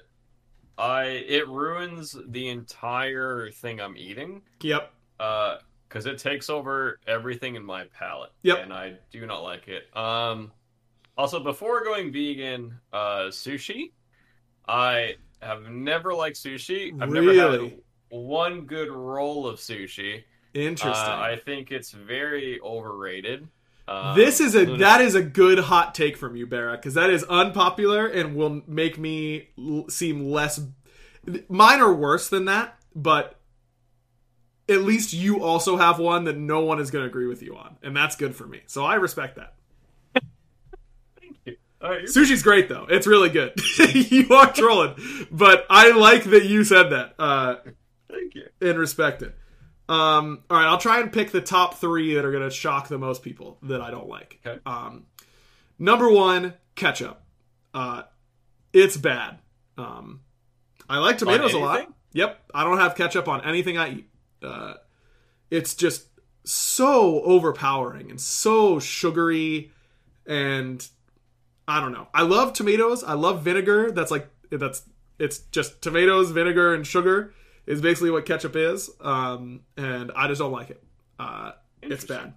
I 0.77 1.03
it 1.03 1.47
ruins 1.47 2.15
the 2.27 2.49
entire 2.49 3.51
thing 3.51 3.81
I'm 3.81 3.97
eating. 3.97 4.43
Yep. 4.61 4.91
Uh, 5.19 5.57
because 5.87 6.05
it 6.05 6.17
takes 6.17 6.49
over 6.49 6.99
everything 7.07 7.55
in 7.55 7.63
my 7.63 7.85
palate. 7.97 8.31
Yep. 8.43 8.59
and 8.63 8.73
I 8.73 8.93
do 9.11 9.25
not 9.25 9.43
like 9.43 9.67
it. 9.67 9.95
Um, 9.95 10.51
also 11.17 11.39
before 11.39 11.83
going 11.83 12.11
vegan, 12.11 12.79
uh, 12.93 13.25
sushi. 13.29 13.91
I 14.67 15.15
have 15.41 15.63
never 15.69 16.13
liked 16.13 16.37
sushi. 16.37 16.91
I've 17.01 17.09
never 17.09 17.33
had 17.33 17.79
one 18.09 18.61
good 18.65 18.89
roll 18.89 19.47
of 19.47 19.59
sushi. 19.59 20.23
Interesting. 20.53 21.13
Uh, 21.13 21.17
I 21.17 21.39
think 21.43 21.71
it's 21.71 21.91
very 21.91 22.59
overrated. 22.61 23.47
Um, 23.87 24.17
this 24.17 24.41
is 24.41 24.53
a 24.55 24.65
that 24.77 24.99
is 24.99 25.15
a 25.15 25.21
good 25.21 25.59
hot 25.59 25.95
take 25.95 26.17
from 26.17 26.35
you, 26.35 26.45
Barra, 26.45 26.75
because 26.75 26.95
that 26.95 27.09
is 27.09 27.23
unpopular 27.23 28.07
and 28.07 28.35
will 28.35 28.61
make 28.67 28.97
me 28.97 29.49
l- 29.57 29.85
seem 29.87 30.29
less. 30.29 30.59
Mine 31.47 31.79
are 31.79 31.93
worse 31.93 32.27
than 32.27 32.45
that, 32.45 32.77
but 32.95 33.36
at 34.69 34.81
least 34.81 35.13
you 35.13 35.43
also 35.43 35.77
have 35.77 35.99
one 35.99 36.25
that 36.25 36.37
no 36.37 36.61
one 36.61 36.79
is 36.79 36.91
going 36.91 37.03
to 37.03 37.07
agree 37.09 37.27
with 37.27 37.41
you 37.41 37.55
on, 37.55 37.77
and 37.83 37.95
that's 37.95 38.15
good 38.15 38.35
for 38.35 38.45
me. 38.45 38.61
So 38.67 38.83
I 38.85 38.95
respect 38.95 39.37
that. 39.37 39.53
Thank 41.19 41.37
you're- 41.45 41.57
Sushi's 42.03 42.43
great 42.43 42.69
though; 42.69 42.85
it's 42.89 43.07
really 43.07 43.29
good. 43.29 43.53
you 43.93 44.29
are 44.33 44.51
trolling, 44.51 44.95
but 45.31 45.65
I 45.69 45.91
like 45.91 46.23
that 46.25 46.45
you 46.45 46.63
said 46.63 46.89
that 46.89 47.13
uh, 47.19 47.55
Thank 48.09 48.35
you. 48.35 48.47
and 48.61 48.77
respect 48.79 49.21
it. 49.21 49.35
Um, 49.89 50.43
all 50.49 50.57
right, 50.57 50.65
I'll 50.67 50.79
try 50.79 50.99
and 50.99 51.13
pick 51.13 51.31
the 51.31 51.39
top 51.39 51.75
three 51.75 52.15
that 52.15 52.25
are 52.25 52.31
going 52.31 52.43
to 52.43 52.49
shock 52.49 52.89
the 52.89 52.97
most 52.97 53.23
people 53.23 53.57
that 53.63 53.79
I 53.79 53.89
don't 53.89 54.09
like. 54.09 54.39
Okay. 54.45 54.59
Um, 54.65 55.05
number 55.79 56.09
one, 56.11 56.55
ketchup. 56.75 57.21
Uh, 57.73 58.03
it's 58.73 58.97
bad. 58.97 59.37
Um, 59.77 60.21
I 60.89 60.97
like 60.97 61.19
tomatoes 61.19 61.53
a 61.53 61.57
lot. 61.59 61.87
Yep, 62.13 62.37
I 62.53 62.63
don't 62.63 62.79
have 62.79 62.95
ketchup 62.95 63.27
on 63.27 63.45
anything 63.45 63.77
I 63.77 63.91
eat. 63.91 64.09
Uh, 64.43 64.75
it's 65.49 65.73
just 65.75 66.07
so 66.43 67.21
overpowering 67.23 68.09
and 68.09 68.19
so 68.19 68.79
sugary, 68.79 69.71
and 70.25 70.87
I 71.67 71.79
don't 71.79 71.91
know. 71.91 72.07
I 72.13 72.23
love 72.23 72.53
tomatoes. 72.53 73.03
I 73.03 73.13
love 73.13 73.43
vinegar. 73.43 73.91
That's 73.91 74.11
like 74.11 74.29
that's 74.49 74.83
it's 75.19 75.39
just 75.51 75.81
tomatoes, 75.81 76.31
vinegar, 76.31 76.73
and 76.73 76.85
sugar 76.85 77.33
is 77.65 77.81
basically 77.81 78.11
what 78.11 78.25
ketchup 78.25 78.55
is. 78.55 78.89
Um, 79.01 79.61
and 79.75 80.11
I 80.15 80.27
just 80.27 80.39
don't 80.39 80.51
like 80.51 80.69
it. 80.69 80.83
Uh, 81.19 81.51
it's 81.81 82.05
bad. 82.05 82.33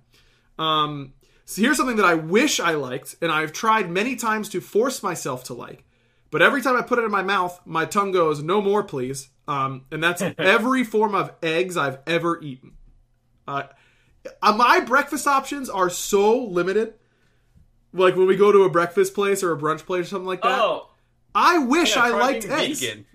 Um, 0.59 1.14
so 1.44 1.62
here's 1.62 1.76
something 1.76 1.96
that 1.96 2.07
I 2.07 2.14
wish 2.14 2.61
I 2.61 2.72
liked, 2.74 3.16
and 3.22 3.30
I've 3.30 3.53
tried 3.53 3.90
many 3.90 4.16
times 4.16 4.48
to 4.51 4.61
force 4.61 5.03
myself 5.03 5.44
to 5.44 5.55
like. 5.55 5.84
But 6.30 6.42
every 6.42 6.62
time 6.62 6.76
I 6.76 6.82
put 6.82 6.98
it 6.98 7.04
in 7.04 7.10
my 7.10 7.22
mouth, 7.22 7.60
my 7.64 7.84
tongue 7.84 8.12
goes, 8.12 8.42
"No 8.42 8.60
more, 8.62 8.82
please." 8.84 9.30
Um, 9.48 9.86
and 9.90 10.02
that's 10.02 10.22
every 10.38 10.84
form 10.84 11.14
of 11.14 11.32
eggs 11.42 11.76
I've 11.76 11.98
ever 12.06 12.40
eaten. 12.40 12.72
Uh, 13.46 13.64
uh, 14.42 14.52
my 14.52 14.80
breakfast 14.80 15.26
options 15.26 15.68
are 15.68 15.90
so 15.90 16.44
limited. 16.44 16.94
Like 17.92 18.14
when 18.14 18.26
we 18.26 18.36
go 18.36 18.52
to 18.52 18.62
a 18.62 18.70
breakfast 18.70 19.14
place 19.14 19.42
or 19.42 19.52
a 19.52 19.58
brunch 19.58 19.80
place 19.80 20.06
or 20.06 20.10
something 20.10 20.26
like 20.26 20.42
that. 20.42 20.60
Oh, 20.60 20.90
I 21.34 21.58
wish 21.58 21.96
yeah, 21.96 22.04
I 22.04 22.10
liked 22.10 22.44
eggs. 22.46 22.80
vegan. 22.80 23.06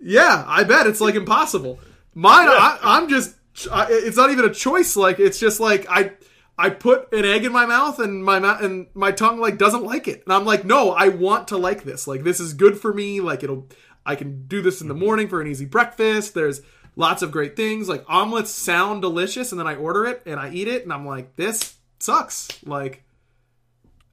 Yeah, 0.00 0.44
I 0.46 0.64
bet 0.64 0.86
it's 0.86 1.00
like 1.00 1.14
impossible. 1.14 1.78
Mine, 2.14 2.48
I, 2.48 2.78
I'm 2.82 3.08
just. 3.08 3.36
I, 3.70 3.86
it's 3.90 4.16
not 4.16 4.30
even 4.30 4.44
a 4.44 4.52
choice. 4.52 4.96
Like 4.96 5.20
it's 5.20 5.38
just 5.38 5.60
like 5.60 5.86
I, 5.88 6.12
I 6.58 6.70
put 6.70 7.12
an 7.12 7.24
egg 7.24 7.44
in 7.44 7.52
my 7.52 7.66
mouth 7.66 8.00
and 8.00 8.24
my 8.24 8.40
mouth 8.40 8.62
and 8.62 8.88
my 8.92 9.12
tongue 9.12 9.38
like 9.38 9.58
doesn't 9.58 9.84
like 9.84 10.08
it, 10.08 10.22
and 10.24 10.32
I'm 10.32 10.44
like, 10.44 10.64
no, 10.64 10.90
I 10.90 11.08
want 11.08 11.48
to 11.48 11.56
like 11.56 11.84
this. 11.84 12.06
Like 12.06 12.24
this 12.24 12.40
is 12.40 12.52
good 12.52 12.78
for 12.78 12.92
me. 12.92 13.20
Like 13.20 13.42
it'll, 13.42 13.68
I 14.04 14.16
can 14.16 14.46
do 14.46 14.60
this 14.60 14.80
in 14.80 14.88
the 14.88 14.94
morning 14.94 15.28
for 15.28 15.40
an 15.40 15.46
easy 15.46 15.66
breakfast. 15.66 16.34
There's 16.34 16.62
lots 16.96 17.22
of 17.22 17.30
great 17.30 17.54
things. 17.54 17.88
Like 17.88 18.04
omelets 18.08 18.50
sound 18.50 19.02
delicious, 19.02 19.52
and 19.52 19.58
then 19.60 19.66
I 19.68 19.76
order 19.76 20.04
it 20.06 20.22
and 20.26 20.40
I 20.40 20.50
eat 20.50 20.68
it, 20.68 20.82
and 20.82 20.92
I'm 20.92 21.06
like, 21.06 21.36
this 21.36 21.76
sucks. 22.00 22.48
Like 22.64 23.04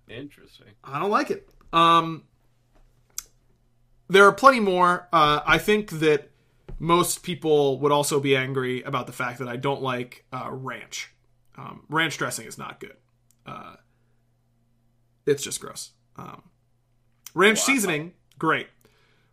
Interesting. 0.08 0.68
I 0.84 1.00
don't 1.00 1.10
like 1.10 1.32
it. 1.32 1.50
Um, 1.74 2.24
there 4.08 4.26
are 4.26 4.32
plenty 4.32 4.60
more. 4.60 5.08
Uh, 5.12 5.42
I 5.46 5.58
think 5.58 5.90
that 5.92 6.30
most 6.78 7.24
people 7.24 7.80
would 7.80 7.92
also 7.92 8.20
be 8.20 8.36
angry 8.36 8.84
about 8.84 9.08
the 9.08 9.14
fact 9.14 9.40
that 9.40 9.48
I 9.48 9.56
don't 9.56 9.82
like 9.82 10.26
uh, 10.32 10.50
ranch. 10.52 11.12
Um, 11.58 11.84
ranch 11.90 12.18
dressing 12.18 12.48
is 12.48 12.58
not 12.58 12.80
good. 12.80 12.98
Uh, 13.46 13.76
it's 15.26 15.44
just 15.44 15.60
gross. 15.60 15.92
Um, 16.18 16.44
ranch 17.34 17.60
seasoning, 17.60 18.14
great. 18.38 18.68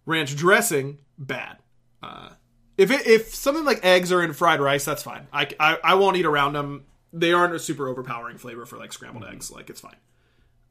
Ranch 0.06 0.36
dressing, 0.36 0.98
bad. 1.18 1.58
Uh, 2.02 2.30
if 2.76 2.90
it, 2.90 3.06
if 3.06 3.34
something 3.34 3.64
like 3.64 3.84
eggs 3.84 4.12
are 4.12 4.22
in 4.22 4.32
fried 4.32 4.60
rice, 4.60 4.84
that's 4.84 5.02
fine. 5.02 5.26
I, 5.32 5.48
I, 5.60 5.78
I 5.84 5.94
won't 5.94 6.16
eat 6.16 6.26
around 6.26 6.54
them. 6.54 6.84
They 7.12 7.32
aren't 7.32 7.54
a 7.54 7.58
super 7.58 7.88
overpowering 7.88 8.38
flavor 8.38 8.66
for 8.66 8.78
like 8.78 8.92
scrambled 8.92 9.24
eggs. 9.24 9.50
Like 9.50 9.70
it's 9.70 9.80
fine. 9.80 9.96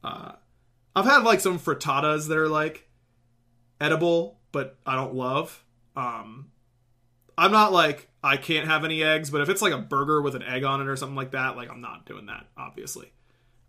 Uh, 0.02 0.32
I've 0.94 1.04
had 1.04 1.22
like 1.22 1.40
some 1.40 1.58
frittatas 1.58 2.28
that 2.28 2.36
are 2.36 2.48
like 2.48 2.88
edible, 3.80 4.40
but 4.50 4.76
I 4.84 4.96
don't 4.96 5.14
love. 5.14 5.64
Um, 5.96 6.51
I'm 7.42 7.50
not 7.52 7.72
like 7.72 8.08
I 8.22 8.36
can't 8.36 8.68
have 8.68 8.84
any 8.84 9.02
eggs, 9.02 9.30
but 9.30 9.40
if 9.40 9.48
it's 9.48 9.60
like 9.62 9.72
a 9.72 9.78
burger 9.78 10.22
with 10.22 10.36
an 10.36 10.42
egg 10.44 10.62
on 10.62 10.80
it 10.80 10.86
or 10.86 10.94
something 10.96 11.16
like 11.16 11.32
that, 11.32 11.56
like 11.56 11.68
I'm 11.70 11.80
not 11.80 12.06
doing 12.06 12.26
that. 12.26 12.46
Obviously. 12.56 13.12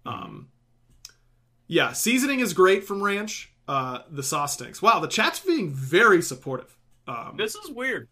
Um, 0.06 0.50
yeah, 1.68 1.94
seasoning 1.94 2.40
is 2.40 2.54
great 2.54 2.84
from 2.84 3.02
ranch. 3.02 3.52
Uh, 3.68 4.00
the 4.12 4.22
sauce 4.22 4.54
stinks. 4.54 4.82
Wow, 4.82 5.00
the 5.00 5.08
chat's 5.08 5.40
being 5.40 5.72
very 5.74 6.22
supportive. 6.22 6.78
Um, 7.08 7.36
This 7.38 7.56
is 7.56 7.72
weird. 7.72 8.10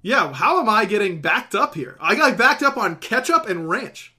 yeah, 0.00 0.32
how 0.32 0.60
am 0.60 0.68
I 0.68 0.84
getting 0.86 1.20
backed 1.20 1.54
up 1.54 1.74
here? 1.74 1.96
I 2.00 2.14
got 2.14 2.38
backed 2.38 2.62
up 2.62 2.76
on 2.78 2.96
ketchup 2.96 3.46
and 3.48 3.68
ranch. 3.68 4.14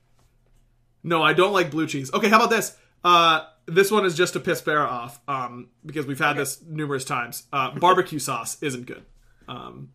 No, 1.03 1.23
I 1.23 1.33
don't 1.33 1.53
like 1.53 1.71
blue 1.71 1.87
cheese. 1.87 2.13
Okay, 2.13 2.29
how 2.29 2.37
about 2.37 2.49
this? 2.51 2.77
Uh, 3.03 3.45
this 3.65 3.89
one 3.89 4.05
is 4.05 4.15
just 4.15 4.33
to 4.33 4.39
piss 4.39 4.61
Barra 4.61 4.85
off 4.85 5.19
um, 5.27 5.69
because 5.85 6.05
we've 6.05 6.19
had 6.19 6.37
this 6.37 6.61
numerous 6.61 7.03
times. 7.05 7.43
Uh, 7.51 7.71
barbecue 7.71 8.19
sauce 8.29 8.61
isn't 8.61 8.85
good. 8.85 9.03
Um, 9.47 9.89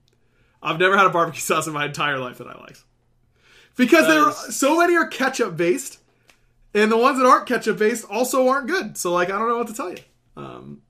I've 0.62 0.78
never 0.78 0.96
had 0.96 1.06
a 1.06 1.10
barbecue 1.10 1.40
sauce 1.42 1.66
in 1.66 1.72
my 1.72 1.86
entire 1.86 2.18
life 2.18 2.38
that 2.38 2.46
I 2.48 2.58
like 2.60 2.76
because 3.76 4.06
there 4.06 4.20
are 4.20 4.32
so 4.32 4.78
many 4.78 4.96
are 4.96 5.06
ketchup 5.06 5.56
based, 5.56 6.00
and 6.74 6.90
the 6.90 6.96
ones 6.96 7.18
that 7.18 7.26
aren't 7.26 7.46
ketchup 7.46 7.78
based 7.78 8.04
also 8.10 8.48
aren't 8.48 8.66
good. 8.68 8.96
So 8.98 9.12
like, 9.12 9.30
I 9.30 9.38
don't 9.38 9.48
know 9.48 9.58
what 9.58 9.68
to 9.68 9.74
tell 9.74 9.90
you. 9.90 9.98
Um, 10.36 10.82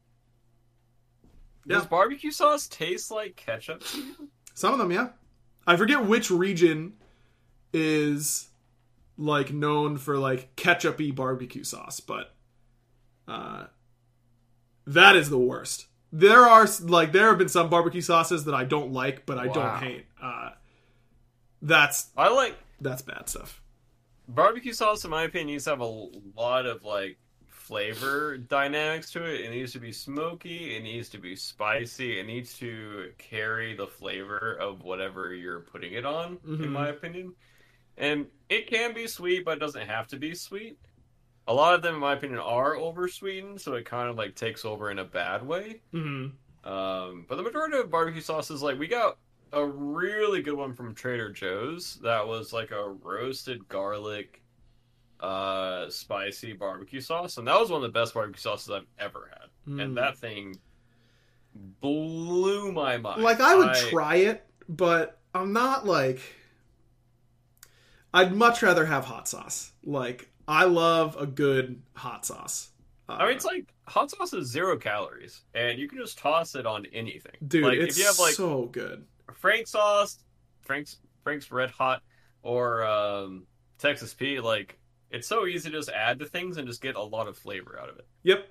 Does 1.67 1.83
Yeah. 1.83 1.89
barbecue 1.89 2.31
sauce 2.31 2.67
taste 2.67 3.11
like 3.11 3.37
ketchup? 3.37 3.83
to 3.85 3.99
you? 3.99 4.29
Some 4.55 4.73
of 4.73 4.79
them, 4.79 4.91
yeah. 4.91 5.11
I 5.67 5.77
forget 5.77 6.05
which 6.07 6.31
region 6.31 6.95
is 7.75 8.49
like 9.19 9.53
known 9.53 9.99
for 9.99 10.17
like 10.17 10.57
ketchupy 10.57 11.15
barbecue 11.15 11.65
sauce, 11.65 12.01
but 12.01 12.35
uh, 13.27 13.67
that 14.87 15.15
is 15.15 15.29
the 15.29 15.39
worst. 15.39 15.87
There 16.13 16.41
are 16.47 16.67
like 16.83 17.13
there 17.13 17.29
have 17.29 17.39
been 17.39 17.49
some 17.49 17.69
barbecue 17.69 18.01
sauces 18.01 18.45
that 18.47 18.55
I 18.55 18.65
don't 18.65 18.93
like, 18.93 19.27
but 19.27 19.39
I 19.39 19.47
Wow. 19.47 19.53
don't 19.53 19.83
hate. 19.83 20.07
Uh, 20.21 20.51
that's 21.63 22.11
I 22.17 22.29
like 22.29 22.57
that's 22.81 23.03
bad 23.03 23.29
stuff. 23.29 23.61
barbecue 24.29 24.73
sauce. 24.73 25.05
In 25.05 25.11
my 25.11 25.25
opinion, 25.25 25.49
needs 25.49 25.65
to 25.65 25.71
have 25.71 25.81
a 25.81 26.09
lot 26.37 26.67
of 26.67 26.85
like 26.85 27.19
flavor 27.49 28.39
dynamics 28.39 29.11
to 29.11 29.23
it. 29.25 29.43
It 29.43 29.51
needs 29.51 29.73
to 29.73 29.79
be 29.81 29.93
smoky. 29.93 30.77
It 30.77 30.83
needs 30.83 31.11
to 31.11 31.19
be 31.19 31.37
spicy. 31.37 32.19
It 32.19 32.27
needs 32.27 32.57
to 32.59 33.13
carry 33.19 33.75
the 33.77 33.87
flavor 33.87 34.57
of 34.61 34.83
whatever 34.83 35.35
you're 35.35 35.61
putting 35.61 35.93
it 35.93 36.07
on. 36.07 36.39
Mhm. 36.39 36.63
In 36.65 36.73
my 36.73 36.89
opinion, 36.89 37.35
and 37.99 38.27
it 38.49 38.69
can 38.69 38.95
be 38.95 39.07
sweet, 39.07 39.45
but 39.45 39.59
it 39.59 39.61
doesn't 39.61 39.87
have 39.87 40.07
to 40.09 40.17
be 40.17 40.35
sweet. 40.35 40.79
A 41.49 41.53
lot 41.55 41.75
of 41.75 41.83
them, 41.83 41.95
in 41.95 42.01
my 42.01 42.13
opinion, 42.13 42.39
are 42.39 42.77
over 42.77 43.09
sweetened, 43.09 43.61
so 43.61 43.75
it 43.75 43.87
kind 43.87 44.09
of 44.09 44.17
like 44.17 44.35
takes 44.35 44.65
over 44.65 44.91
in 44.91 44.99
a 44.99 45.05
bad 45.05 45.47
way. 45.47 45.81
Mm-hmm. 45.95 46.71
Um, 46.71 47.25
but 47.27 47.37
the 47.37 47.43
majority 47.43 47.79
of 47.79 47.91
barbecue 47.91 48.21
sauces, 48.21 48.63
like 48.63 48.79
we 48.79 48.87
got 48.87 49.17
a 49.53 49.65
really 49.65 50.43
good 50.43 50.55
one 50.55 50.75
from 50.75 50.95
Trader 50.95 51.31
Joe's 51.31 51.99
that 52.03 52.27
was 52.27 52.53
like 52.53 52.71
a 52.71 52.91
roasted 52.91 53.67
garlic, 53.69 54.43
uh, 55.21 55.89
spicy 55.89 56.53
barbecue 56.53 57.01
sauce, 57.01 57.39
and 57.39 57.49
that 57.49 57.59
was 57.59 57.71
one 57.71 57.83
of 57.83 57.93
the 57.93 57.99
best 57.99 58.13
barbecue 58.13 58.41
sauces 58.41 58.71
I've 58.71 58.87
ever 58.99 59.31
had. 59.33 59.73
Mm. 59.73 59.83
And 59.83 59.97
that 59.97 60.19
thing 60.19 60.57
blew 61.81 62.73
my 62.73 62.99
mind. 62.99 63.23
Like 63.23 63.41
I 63.41 63.55
would 63.55 63.75
try 63.75 64.17
it, 64.17 64.45
but 64.69 65.19
I'm 65.35 65.53
not 65.53 65.87
like. 65.87 66.21
I'd 68.13 68.35
much 68.35 68.63
rather 68.63 68.87
have 68.87 69.05
hot 69.05 69.29
sauce. 69.29 69.73
Like 69.85 70.31
I 70.49 70.65
love 70.65 71.17
a 71.19 71.27
good 71.27 71.83
hot 71.95 72.25
sauce. 72.25 72.71
Uh, 73.09 73.19
I 73.21 73.27
mean, 73.27 73.37
it's 73.37 73.45
like 73.45 73.73
hot 73.87 74.11
sauce 74.11 74.33
is 74.33 74.49
zero 74.49 74.77
calories, 74.79 75.43
and 75.55 75.79
you 75.79 75.89
can 75.89 75.99
just 75.99 76.19
toss 76.19 76.55
it 76.55 76.67
on 76.67 76.87
anything. 76.93 77.33
dude, 77.47 77.65
like 77.65 77.79
it's 77.79 77.97
if 77.97 78.01
you 78.01 78.07
have 78.07 78.19
like 78.19 78.35
so 78.35 78.65
good. 78.67 79.05
Frank 79.35 79.67
sauce, 79.67 80.19
Frank's 80.63 80.97
Frank's 81.23 81.53
Red 81.53 81.71
Hot, 81.71 82.03
or 82.43 82.85
um, 82.85 83.47
Texas 83.79 84.15
Pete, 84.15 84.43
like 84.43 84.79
it's 85.11 85.29
so 85.29 85.47
easy 85.47 85.71
to 85.71 85.77
just 85.77 85.91
add 85.91 86.19
to 86.19 86.27
things 86.27 86.57
and 86.57 86.67
just 86.67 86.83
get 86.83 86.97
a 86.97 87.03
lot 87.03 87.29
of 87.29 87.37
flavor 87.37 87.79
out 87.81 87.89
of 87.89 87.99
it. 87.99 88.07
Yep. 88.25 88.49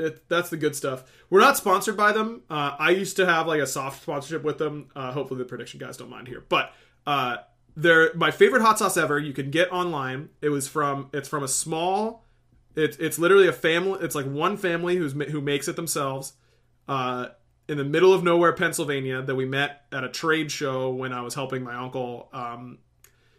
It, 0.00 0.28
that's 0.28 0.48
the 0.48 0.56
good 0.56 0.76
stuff. 0.76 1.10
We're 1.28 1.40
not 1.40 1.56
sponsored 1.56 1.96
by 1.96 2.12
them. 2.12 2.42
Uh, 2.48 2.76
I 2.78 2.90
used 2.90 3.16
to 3.16 3.26
have 3.26 3.48
like 3.48 3.60
a 3.60 3.66
soft 3.66 4.02
sponsorship 4.02 4.44
with 4.44 4.58
them. 4.58 4.90
Uh, 4.94 5.12
hopefully 5.12 5.38
the 5.38 5.44
prediction 5.44 5.80
guys 5.80 5.96
don't 5.96 6.08
mind 6.08 6.28
here. 6.28 6.44
But 6.48 6.72
uh, 7.04 7.38
they're 7.78 8.12
my 8.14 8.30
favorite 8.30 8.62
hot 8.62 8.78
sauce 8.78 8.96
ever. 8.96 9.18
You 9.18 9.32
can 9.32 9.50
get 9.50 9.72
online. 9.72 10.30
It 10.42 10.48
was 10.48 10.66
from 10.68 11.08
it's 11.12 11.28
from 11.28 11.42
a 11.42 11.48
small. 11.48 12.24
It's 12.74 12.96
it's 12.98 13.18
literally 13.18 13.48
a 13.48 13.52
family. 13.52 14.00
It's 14.02 14.14
like 14.14 14.26
one 14.26 14.56
family 14.56 14.96
who's 14.96 15.12
who 15.12 15.40
makes 15.40 15.68
it 15.68 15.76
themselves. 15.76 16.32
Uh, 16.88 17.28
in 17.68 17.76
the 17.76 17.84
middle 17.84 18.12
of 18.14 18.24
nowhere, 18.24 18.52
Pennsylvania, 18.52 19.20
that 19.22 19.34
we 19.34 19.44
met 19.44 19.82
at 19.92 20.02
a 20.02 20.08
trade 20.08 20.50
show 20.50 20.90
when 20.90 21.12
I 21.12 21.20
was 21.20 21.34
helping 21.34 21.62
my 21.62 21.74
uncle 21.76 22.28
um, 22.32 22.78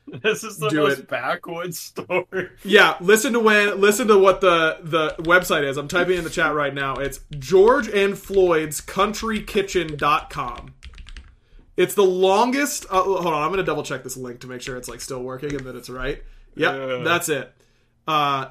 This 0.24 0.44
is 0.44 0.58
the 0.58 0.70
Do 0.70 0.84
most 0.84 1.00
it. 1.00 1.08
backwoods 1.08 1.78
story. 1.80 2.50
Yeah, 2.64 2.96
listen 3.02 3.34
to 3.34 3.40
when 3.40 3.80
listen 3.82 4.08
to 4.08 4.18
what 4.18 4.40
the 4.42 4.78
the 4.84 5.16
website 5.24 5.64
is. 5.64 5.78
I'm 5.78 5.88
typing 5.88 6.18
in 6.18 6.24
the 6.24 6.30
chat 6.30 6.54
right 6.54 6.74
now. 6.74 6.96
It's 6.96 7.20
George 7.38 7.88
and 7.90 8.18
Floyd's 8.18 8.82
countrykitchen.com. 8.82 10.74
It's 11.80 11.96
the 11.96 12.04
longest 12.04 12.86
uh, 12.90 13.02
hold 13.02 13.26
on, 13.26 13.42
I'm 13.42 13.50
going 13.50 13.58
to 13.58 13.64
double 13.64 13.84
check 13.84 14.04
this 14.04 14.18
link 14.18 14.42
to 14.42 14.48
make 14.48 14.62
sure 14.62 14.76
it's 14.78 14.90
like 14.90 15.02
still 15.02 15.24
working 15.24 15.56
and 15.56 15.62
that 15.66 15.76
it's 15.76 15.90
right. 15.90 16.22
Yep, 16.56 16.76
Yeah. 16.76 17.04
that's 17.04 17.30
it. 17.30 17.54
Uh 18.08 18.50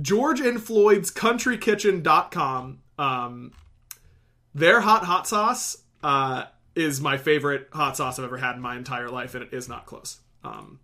George 0.00 0.40
and 0.40 0.60
Floyd's 0.62 1.10
countrykitchen.com. 1.12 2.78
Um 2.98 3.52
their 4.54 4.80
hot 4.80 5.04
hot 5.04 5.26
sauce 5.28 5.76
uh 6.02 6.44
is 6.74 7.00
my 7.00 7.16
favorite 7.18 7.68
hot 7.72 7.96
sauce 7.96 8.18
I've 8.18 8.24
ever 8.24 8.38
had 8.38 8.56
in 8.56 8.62
my 8.62 8.76
entire 8.76 9.08
life 9.10 9.34
and 9.34 9.44
it 9.44 9.52
is 9.52 9.68
not 9.68 9.86
close. 9.86 10.20
Um 10.42 10.80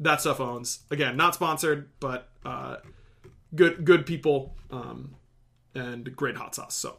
that 0.00 0.20
stuff 0.20 0.40
owns. 0.40 0.80
Again, 0.90 1.16
not 1.16 1.34
sponsored, 1.34 1.90
but 2.00 2.28
uh, 2.44 2.76
good 3.54 3.84
good 3.84 4.06
people 4.06 4.56
um, 4.70 5.14
and 5.74 6.16
great 6.16 6.36
hot 6.36 6.54
sauce. 6.54 6.74
So 6.74 6.96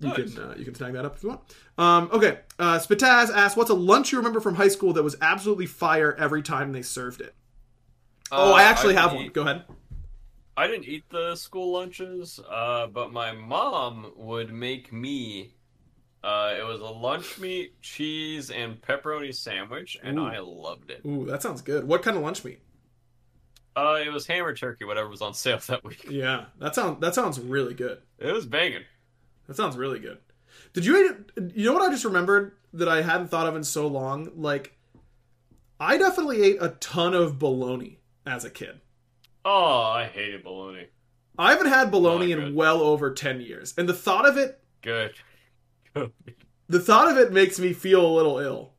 you 0.00 0.08
Nice. 0.08 0.34
can 0.34 0.42
uh, 0.42 0.54
you 0.56 0.64
can 0.64 0.74
snag 0.74 0.92
that 0.92 1.04
up 1.04 1.16
if 1.16 1.22
you 1.22 1.30
want. 1.30 1.40
Um, 1.76 2.08
okay, 2.12 2.38
uh, 2.58 2.78
Spitaz 2.78 3.30
asks, 3.34 3.56
"What's 3.56 3.70
a 3.70 3.74
lunch 3.74 4.12
you 4.12 4.18
remember 4.18 4.40
from 4.40 4.54
high 4.54 4.68
school 4.68 4.92
that 4.92 5.02
was 5.02 5.16
absolutely 5.20 5.66
fire 5.66 6.14
every 6.18 6.42
time 6.42 6.72
they 6.72 6.82
served 6.82 7.20
it?" 7.20 7.34
oh, 8.30 8.52
Uh, 8.52 8.54
I 8.54 8.62
actually 8.62 8.94
have 8.94 9.10
didn't 9.10 9.16
one. 9.16 9.26
eat- 9.26 9.32
Go 9.34 9.42
ahead. 9.42 9.64
I 10.56 10.66
didn't 10.66 10.86
eat 10.86 11.04
the 11.10 11.36
school 11.36 11.72
lunches, 11.72 12.40
uh, 12.50 12.88
but 12.88 13.12
my 13.12 13.30
mom 13.32 14.12
would 14.16 14.52
make 14.52 14.92
me. 14.92 15.54
Uh, 16.24 16.52
it 16.58 16.64
was 16.64 16.80
a 16.80 16.84
lunch 16.84 17.38
meat, 17.38 17.80
cheese, 17.80 18.50
and 18.50 18.80
pepperoni 18.82 19.32
sandwich, 19.32 19.96
and 20.02 20.18
Ooh. 20.18 20.24
I 20.26 20.40
loved 20.40 20.90
it. 20.90 21.02
Ooh, 21.06 21.24
that 21.26 21.42
sounds 21.42 21.62
good. 21.62 21.86
What 21.86 22.02
kind 22.02 22.16
of 22.16 22.24
lunch 22.24 22.44
meat? 22.44 22.60
Uh, 23.76 24.00
it 24.04 24.12
was 24.12 24.26
hammer 24.26 24.52
turkey, 24.52 24.84
whatever 24.84 25.08
was 25.08 25.22
on 25.22 25.32
sale 25.34 25.60
that 25.68 25.84
week. 25.84 26.06
Yeah, 26.10 26.46
that 26.58 26.74
sounds 26.74 27.00
that 27.00 27.14
sounds 27.14 27.38
really 27.38 27.74
good. 27.74 27.98
It 28.18 28.32
was 28.32 28.44
banging. 28.46 28.82
That 29.48 29.56
sounds 29.56 29.76
really 29.76 29.98
good. 29.98 30.18
Did 30.72 30.84
you 30.84 30.96
eat? 31.36 31.52
You 31.56 31.64
know 31.66 31.72
what 31.72 31.82
I 31.82 31.90
just 31.90 32.04
remembered 32.04 32.52
that 32.74 32.88
I 32.88 33.02
hadn't 33.02 33.28
thought 33.28 33.46
of 33.48 33.56
in 33.56 33.64
so 33.64 33.86
long? 33.88 34.30
Like, 34.36 34.76
I 35.80 35.96
definitely 35.98 36.42
ate 36.42 36.58
a 36.60 36.70
ton 36.80 37.14
of 37.14 37.38
bologna 37.38 37.98
as 38.26 38.44
a 38.44 38.50
kid. 38.50 38.80
Oh, 39.44 39.80
I 39.82 40.04
hated 40.06 40.44
bologna. 40.44 40.88
I 41.38 41.52
haven't 41.52 41.68
had 41.68 41.90
bologna 41.90 42.32
in 42.32 42.54
well 42.54 42.80
over 42.82 43.12
10 43.14 43.40
years. 43.40 43.72
And 43.78 43.88
the 43.88 43.94
thought 43.94 44.28
of 44.28 44.36
it, 44.36 44.60
Good. 44.82 45.14
Good. 45.94 46.12
the 46.68 46.80
thought 46.80 47.10
of 47.10 47.16
it 47.16 47.32
makes 47.32 47.58
me 47.58 47.72
feel 47.72 48.04
a 48.04 48.14
little 48.14 48.38
ill. 48.38 48.72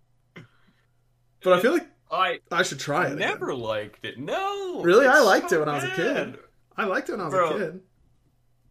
But 1.43 1.53
I 1.53 1.61
feel 1.61 1.71
like 1.71 1.87
I 2.11 2.39
I 2.51 2.63
should 2.63 2.79
try 2.79 3.03
it. 3.07 3.13
again. 3.13 3.19
never 3.29 3.55
liked 3.55 4.03
it. 4.05 4.19
No. 4.19 4.81
Really? 4.83 5.07
I 5.07 5.21
liked 5.21 5.49
so 5.51 5.55
it 5.55 5.59
when 5.61 5.69
I 5.69 5.75
was 5.75 5.83
a 5.85 5.91
kid. 5.95 6.37
I 6.75 6.85
liked 6.85 7.07
it 7.09 7.13
when 7.13 7.21
I 7.21 7.25
was 7.25 7.33
Bro. 7.33 7.49
a 7.49 7.57
kid. 7.59 7.79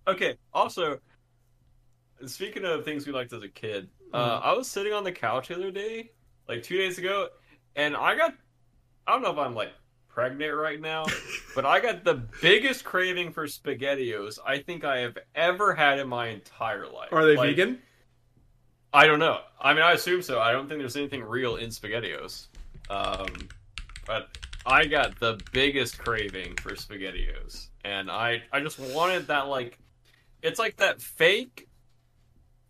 Okay. 0.06 0.36
Also, 0.52 1.00
speaking 2.26 2.64
of 2.64 2.84
things 2.84 3.06
we 3.06 3.12
liked 3.12 3.32
as 3.32 3.42
a 3.42 3.48
kid, 3.48 3.88
uh, 4.12 4.38
Mm-hmm. 4.38 4.48
I 4.48 4.52
was 4.52 4.68
sitting 4.68 4.92
on 4.92 5.04
the 5.04 5.12
couch 5.12 5.48
the 5.48 5.54
other 5.56 5.70
day, 5.70 6.10
like 6.48 6.62
two 6.62 6.76
days 6.78 6.98
ago, 6.98 7.28
and 7.76 7.96
I 7.96 8.16
got. 8.16 8.34
I 9.06 9.12
don't 9.12 9.22
know 9.22 9.30
if 9.32 9.38
I'm 9.38 9.54
like 9.54 9.72
pregnant 10.08 10.54
right 10.54 10.80
now, 10.80 11.04
but 11.54 11.64
I 11.64 11.80
got 11.80 12.04
the 12.04 12.22
biggest 12.42 12.84
craving 12.84 13.32
for 13.32 13.46
SpaghettiOs 13.46 14.38
I 14.46 14.58
think 14.58 14.84
I 14.84 14.98
have 14.98 15.16
ever 15.34 15.74
had 15.74 15.98
in 15.98 16.08
my 16.08 16.28
entire 16.28 16.86
life. 16.86 17.12
Are 17.12 17.24
they 17.24 17.36
Like, 17.36 17.50
vegan? 17.56 17.78
I 18.92 19.06
don't 19.06 19.18
know. 19.18 19.40
I 19.60 19.74
mean, 19.74 19.82
I 19.82 19.92
assume 19.92 20.22
so. 20.22 20.40
I 20.40 20.52
don't 20.52 20.68
think 20.68 20.80
there's 20.80 20.96
anything 20.96 21.22
real 21.22 21.56
in 21.56 21.68
SpaghettiOs. 21.68 22.46
Um, 22.90 23.48
but 24.06 24.28
I 24.64 24.86
got 24.86 25.18
the 25.20 25.38
biggest 25.52 25.98
craving 25.98 26.56
for 26.56 26.70
SpaghettiOs, 26.70 27.68
and 27.84 28.10
I 28.10 28.42
I 28.52 28.60
just 28.60 28.78
wanted 28.78 29.26
that 29.28 29.48
like, 29.48 29.78
it's 30.42 30.58
like 30.58 30.76
that 30.78 31.00
fake 31.02 31.67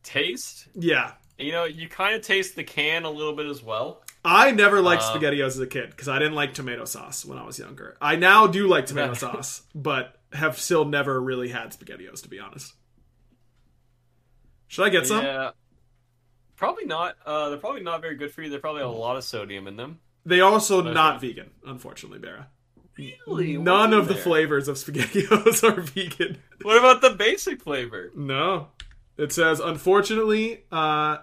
taste. 0.03 0.67
Yeah. 0.75 1.13
You 1.39 1.53
know, 1.53 1.65
you 1.65 1.89
kind 1.89 2.15
of 2.17 2.23
taste 2.23 2.57
the 2.57 2.65
can 2.65 3.05
a 3.05 3.11
little 3.11 3.35
bit 3.35 3.47
as 3.47 3.63
well. 3.63 4.03
I 4.25 4.51
never 4.51 4.81
liked 4.81 5.03
Uh, 5.03 5.15
SpaghettiOs 5.15 5.47
as 5.47 5.61
a 5.61 5.67
kid 5.67 5.91
because 5.91 6.09
I 6.09 6.19
didn't 6.19 6.35
like 6.35 6.53
tomato 6.55 6.85
sauce 6.85 7.25
when 7.25 7.39
I 7.39 7.45
was 7.45 7.59
younger. 7.59 7.97
I 8.01 8.17
now 8.17 8.47
do 8.47 8.67
like 8.67 8.87
tomato 8.87 9.15
sauce, 9.15 9.63
but 9.75 10.21
have 10.33 10.59
still 10.59 10.85
never 10.85 11.21
really 11.21 11.49
had 11.49 11.71
SpaghettiOs 11.71 12.23
to 12.23 12.29
be 12.29 12.41
honest. 12.41 12.75
Should 14.67 14.85
I 14.85 14.89
get 14.91 15.07
some? 15.07 15.25
Yeah. 15.25 15.51
Probably 16.57 16.85
not. 16.85 17.17
Uh, 17.25 17.49
they're 17.51 17.59
probably 17.59 17.83
not 17.83 18.01
very 18.03 18.17
good 18.17 18.33
for 18.33 18.43
you. 18.43 18.51
They 18.51 18.59
probably 18.59 18.83
have 18.83 18.91
a 18.91 18.95
lot 18.95 19.17
of 19.17 19.25
sodium 19.25 19.67
in 19.69 19.77
them. 19.77 20.01
They 20.27 20.41
also 20.41 20.83
not 20.83 21.21
vegan, 21.21 21.51
unfortunately, 21.65 22.19
Bera. 22.19 22.49
Really? 22.99 23.57
None 23.57 23.93
of 23.95 24.09
in 24.11 24.17
the 24.17 24.21
flavors 24.21 24.67
of 24.67 24.77
SpaghettiOs 24.79 25.63
are 25.63 25.81
vegan. 25.81 26.39
What 26.63 26.77
about 26.77 27.01
the 27.01 27.11
basic 27.11 27.63
flavor? 27.63 28.11
No. 28.17 28.69
It 29.19 29.33
says, 29.33 29.59
unfortunately, 29.61 30.65
uh, 30.73 31.19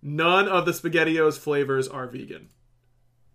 none 0.00 0.48
of 0.48 0.64
the 0.64 0.72
SpaghettiOs 0.72 1.38
flavors 1.38 1.88
are 1.88 2.06
vegan. 2.06 2.48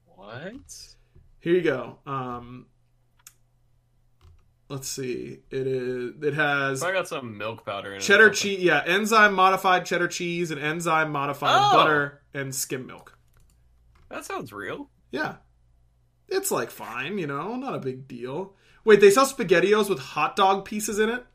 What? 0.05 0.95
Here 1.39 1.53
you 1.53 1.61
go. 1.61 1.99
Um, 2.05 2.67
let's 4.69 4.87
see. 4.87 5.39
It 5.51 5.67
is. 5.67 6.13
It 6.23 6.33
has 6.33 6.83
I 6.83 6.91
got 6.91 7.07
some 7.07 7.37
milk 7.37 7.65
powder 7.65 7.91
in 7.91 7.97
it. 7.97 8.01
cheddar 8.01 8.29
cheese. 8.29 8.59
Yeah, 8.61 8.81
enzyme 8.85 9.33
modified 9.33 9.85
cheddar 9.85 10.07
cheese 10.07 10.51
and 10.51 10.59
enzyme 10.61 11.11
modified 11.11 11.51
Oh. 11.53 11.77
butter 11.77 12.21
and 12.33 12.53
skim 12.53 12.87
milk. 12.87 13.17
That 14.09 14.25
sounds 14.25 14.53
real. 14.53 14.89
Yeah, 15.11 15.35
it's 16.27 16.51
like 16.51 16.71
fine. 16.71 17.17
You 17.17 17.27
know, 17.27 17.55
not 17.55 17.75
a 17.75 17.79
big 17.79 18.07
deal. 18.07 18.55
Wait, 18.85 19.01
they 19.01 19.11
sell 19.11 19.25
SpaghettiOs 19.25 19.89
with 19.89 19.99
hot 19.99 20.35
dog 20.37 20.63
pieces 20.65 20.97
in 20.97 21.09
it. 21.09 21.25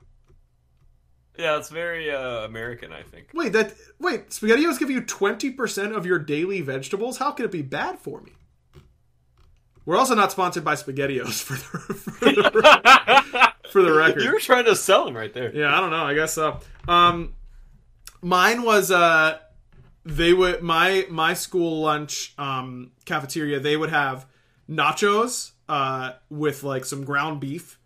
Yeah, 1.39 1.57
it's 1.57 1.71
very 1.71 2.11
uh, 2.11 2.45
American, 2.45 2.93
I 2.93 3.03
think. 3.03 3.29
Wait, 3.33 3.53
that 3.55 3.75
wait, 3.99 4.31
SpaghettiOs 4.31 4.79
give 4.79 4.91
you 4.91 5.01
twenty 5.01 5.51
percent 5.51 5.95
of 5.95 6.05
your 6.05 6.19
daily 6.19 6.61
vegetables. 6.61 7.19
How 7.19 7.31
can 7.33 7.47
it 7.47 7.51
be 7.51 7.63
bad 7.63 7.99
for 7.99 8.21
me? 8.21 8.33
We're 9.85 9.97
also 9.97 10.15
not 10.15 10.31
sponsored 10.31 10.65
by 10.65 10.75
SpaghettiOs 10.75 11.43
for 11.43 11.55
the, 11.55 11.95
for 11.95 12.63
the, 12.63 13.53
for 13.71 13.83
the 13.83 13.93
record. 13.93 14.23
You 14.23 14.33
were 14.33 14.39
trying 14.39 14.67
to 14.67 14.77
sell 14.77 15.05
them 15.05 15.17
right 15.17 15.33
there. 15.33 15.55
Yeah, 15.55 15.77
I 15.77 15.81
don't 15.81 15.91
know. 15.91 16.05
I 16.05 16.15
guess 16.15 16.35
so. 16.35 16.61
Um, 16.87 17.35
mine 18.21 18.63
was 18.63 18.91
uh, 18.91 19.39
they 20.05 20.33
would 20.35 20.63
my 20.63 21.07
my 21.11 21.35
school 21.35 21.81
lunch 21.81 22.35
um 22.39 22.93
cafeteria. 23.05 23.59
They 23.59 23.77
would 23.77 23.91
have 23.91 24.27
nachos 24.71 25.53
uh 25.69 26.13
with 26.29 26.63
like 26.63 26.85
some 26.85 27.05
ground 27.05 27.41
beef, 27.41 27.79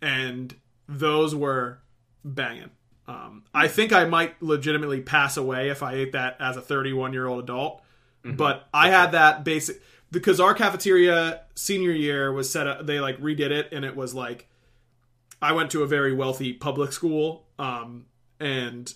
and 0.00 0.54
those 0.88 1.34
were 1.34 1.80
banging. 2.24 2.70
Um, 3.12 3.44
I 3.52 3.68
think 3.68 3.92
I 3.92 4.06
might 4.06 4.42
legitimately 4.42 5.02
pass 5.02 5.36
away 5.36 5.68
if 5.68 5.82
I 5.82 5.94
ate 5.94 6.12
that 6.12 6.36
as 6.40 6.56
a 6.56 6.62
31 6.62 7.12
year 7.12 7.26
old 7.26 7.44
adult. 7.44 7.82
But 8.24 8.68
I 8.72 8.88
had 8.88 9.12
that 9.12 9.44
basic 9.44 9.82
because 10.10 10.40
our 10.40 10.54
cafeteria 10.54 11.42
senior 11.54 11.90
year 11.90 12.32
was 12.32 12.50
set 12.50 12.66
up. 12.66 12.86
They 12.86 13.00
like 13.00 13.18
redid 13.18 13.50
it, 13.50 13.68
and 13.72 13.84
it 13.84 13.96
was 13.96 14.14
like 14.14 14.48
I 15.42 15.52
went 15.52 15.70
to 15.72 15.82
a 15.82 15.86
very 15.86 16.14
wealthy 16.14 16.52
public 16.52 16.92
school, 16.92 17.46
um, 17.58 18.06
and 18.38 18.94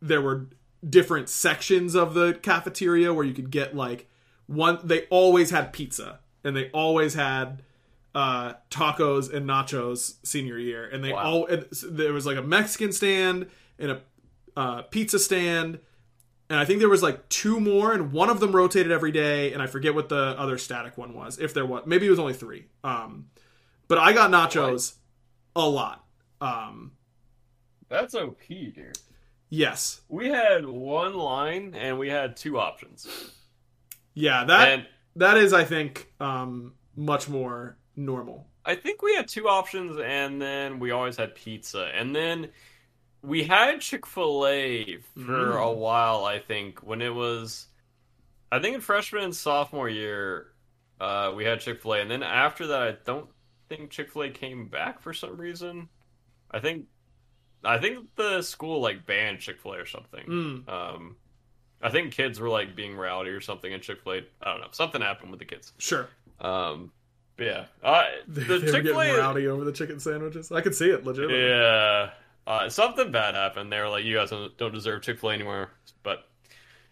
there 0.00 0.22
were 0.22 0.46
different 0.88 1.28
sections 1.28 1.94
of 1.94 2.14
the 2.14 2.32
cafeteria 2.34 3.12
where 3.12 3.24
you 3.24 3.34
could 3.34 3.50
get 3.50 3.76
like 3.76 4.08
one. 4.46 4.78
They 4.82 5.02
always 5.10 5.50
had 5.50 5.72
pizza, 5.72 6.20
and 6.42 6.56
they 6.56 6.70
always 6.70 7.12
had 7.12 7.62
uh, 8.16 8.54
tacos 8.70 9.30
and 9.32 9.46
nachos 9.46 10.14
senior 10.26 10.58
year, 10.58 10.88
and 10.88 11.04
they 11.04 11.12
Wow. 11.12 11.22
all 11.24 11.46
and 11.46 11.66
there 11.90 12.14
was 12.14 12.24
like 12.24 12.38
a 12.38 12.42
Mexican 12.42 12.90
stand 12.90 13.46
and 13.78 13.90
a 13.90 14.00
uh, 14.56 14.82
pizza 14.82 15.18
stand, 15.18 15.78
and 16.48 16.58
I 16.58 16.64
think 16.64 16.78
there 16.80 16.88
was 16.88 17.02
like 17.02 17.28
two 17.28 17.60
more, 17.60 17.92
and 17.92 18.12
one 18.12 18.30
of 18.30 18.40
them 18.40 18.52
rotated 18.56 18.90
every 18.90 19.12
day, 19.12 19.52
and 19.52 19.60
I 19.62 19.66
forget 19.66 19.94
what 19.94 20.08
the 20.08 20.34
other 20.38 20.56
static 20.56 20.96
one 20.96 21.12
was, 21.14 21.38
if 21.38 21.52
there 21.52 21.66
was. 21.66 21.82
Maybe 21.84 22.06
it 22.06 22.10
was 22.10 22.18
only 22.18 22.32
three. 22.32 22.64
Um, 22.82 23.26
but 23.86 23.98
I 23.98 24.14
got 24.14 24.30
nachos 24.30 24.94
a 25.54 25.68
lot. 25.68 26.02
Um, 26.40 26.92
That's 27.90 28.14
OP, 28.14 28.48
dude. 28.48 28.98
yes, 29.50 30.00
We 30.08 30.28
had 30.28 30.64
one 30.66 31.14
line 31.14 31.74
and 31.74 31.98
we 31.98 32.08
had 32.08 32.36
two 32.36 32.58
options. 32.58 33.06
yeah, 34.14 34.44
that 34.44 34.68
and 34.68 34.86
that 35.16 35.36
is, 35.36 35.52
I 35.52 35.64
think, 35.64 36.10
um, 36.18 36.72
much 36.96 37.28
more 37.28 37.76
normal. 37.96 38.46
I 38.64 38.74
think 38.74 39.02
we 39.02 39.14
had 39.14 39.28
two 39.28 39.48
options, 39.48 39.98
and 39.98 40.40
then 40.40 40.78
we 40.78 40.90
always 40.90 41.16
had 41.16 41.34
pizza, 41.34 41.90
and 41.94 42.14
then 42.14 42.50
we 43.22 43.44
had 43.44 43.80
Chick 43.80 44.06
Fil 44.06 44.46
A 44.46 44.96
for 45.14 45.20
Mm. 45.54 45.62
a 45.62 45.72
while. 45.72 46.24
I 46.24 46.38
think 46.38 46.80
when 46.82 47.00
it 47.00 47.14
was, 47.14 47.66
I 48.52 48.58
think 48.60 48.74
in 48.74 48.80
freshman 48.80 49.24
and 49.24 49.34
sophomore 49.36 49.88
year, 49.88 50.52
uh, 51.00 51.32
we 51.34 51.44
had 51.44 51.60
Chick 51.60 51.80
Fil 51.82 51.94
A, 51.94 52.00
and 52.00 52.10
then 52.10 52.22
after 52.22 52.66
that, 52.68 52.82
I 52.82 52.92
don't 53.04 53.28
think 53.68 53.90
Chick 53.90 54.10
Fil 54.12 54.22
A 54.24 54.30
came 54.30 54.68
back 54.68 55.00
for 55.00 55.12
some 55.12 55.36
reason. 55.36 55.88
I 56.50 56.60
think, 56.60 56.86
I 57.64 57.78
think 57.78 58.14
the 58.16 58.42
school 58.42 58.80
like 58.80 59.06
banned 59.06 59.40
Chick 59.40 59.60
Fil 59.60 59.72
A 59.74 59.78
or 59.78 59.86
something. 59.86 60.24
Mm. 60.26 60.68
Um, 60.68 61.16
I 61.82 61.90
think 61.90 62.12
kids 62.14 62.40
were 62.40 62.48
like 62.48 62.74
being 62.76 62.96
rowdy 62.96 63.30
or 63.30 63.40
something 63.40 63.70
in 63.72 63.80
Chick 63.80 64.02
Fil 64.02 64.12
A. 64.14 64.16
I 64.42 64.50
don't 64.52 64.60
know. 64.60 64.68
Something 64.72 65.02
happened 65.02 65.30
with 65.30 65.40
the 65.40 65.46
kids. 65.46 65.72
Sure, 65.78 66.08
Um, 66.40 66.92
yeah, 67.38 67.66
uh, 67.82 68.04
the 68.28 68.40
they 68.40 68.48
were 68.54 68.60
Chick 68.60 68.84
Fil 68.84 68.94
getting 68.94 69.16
rowdy 69.18 69.46
over 69.46 69.64
the 69.64 69.72
chicken 69.72 70.00
sandwiches. 70.00 70.50
I 70.52 70.60
could 70.60 70.74
see 70.74 70.90
it 70.90 71.04
legitimately. 71.04 71.48
Yeah. 71.48 72.10
Uh, 72.46 72.68
something 72.68 73.10
bad 73.10 73.34
happened. 73.34 73.72
They 73.72 73.80
were 73.80 73.88
like, 73.88 74.04
you 74.04 74.14
guys 74.16 74.30
don't, 74.30 74.56
don't 74.56 74.72
deserve 74.72 75.02
Chick 75.02 75.18
fil 75.18 75.30
A 75.30 75.32
anymore. 75.34 75.70
But 76.04 76.28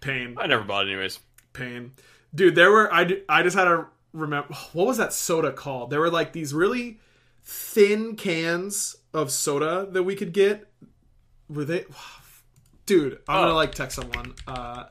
Pain. 0.01 0.36
I 0.38 0.47
never 0.49 0.64
bought 0.64 0.86
it 0.86 0.90
anyways. 0.90 1.20
pain 1.53 1.92
dude 2.34 2.55
there 2.57 2.70
were 2.70 2.92
I. 2.92 3.22
I 3.28 3.42
just 3.45 3.57
had 3.57 3.64
to 3.66 3.86
remember 4.12 4.53
what 4.72 4.86
was 4.86 4.97
that 4.99 5.12
soda 5.12 5.53
called 5.53 5.90
there 5.90 6.01
were 6.01 6.11
like 6.11 6.32
these 6.32 6.53
really 6.53 6.99
thin 7.45 8.16
cans 8.16 8.97
of 9.12 9.30
soda 9.30 9.86
that 9.92 10.03
we 10.03 10.14
could 10.16 10.32
get 10.32 10.68
were 11.49 11.64
they 11.64 11.84
dude 12.86 13.18
i'm 13.28 13.40
gonna 13.42 13.53
Oh. 13.53 13.55
like 13.55 13.72
text 13.74 13.97
someone 13.97 14.34
uh 14.47 14.84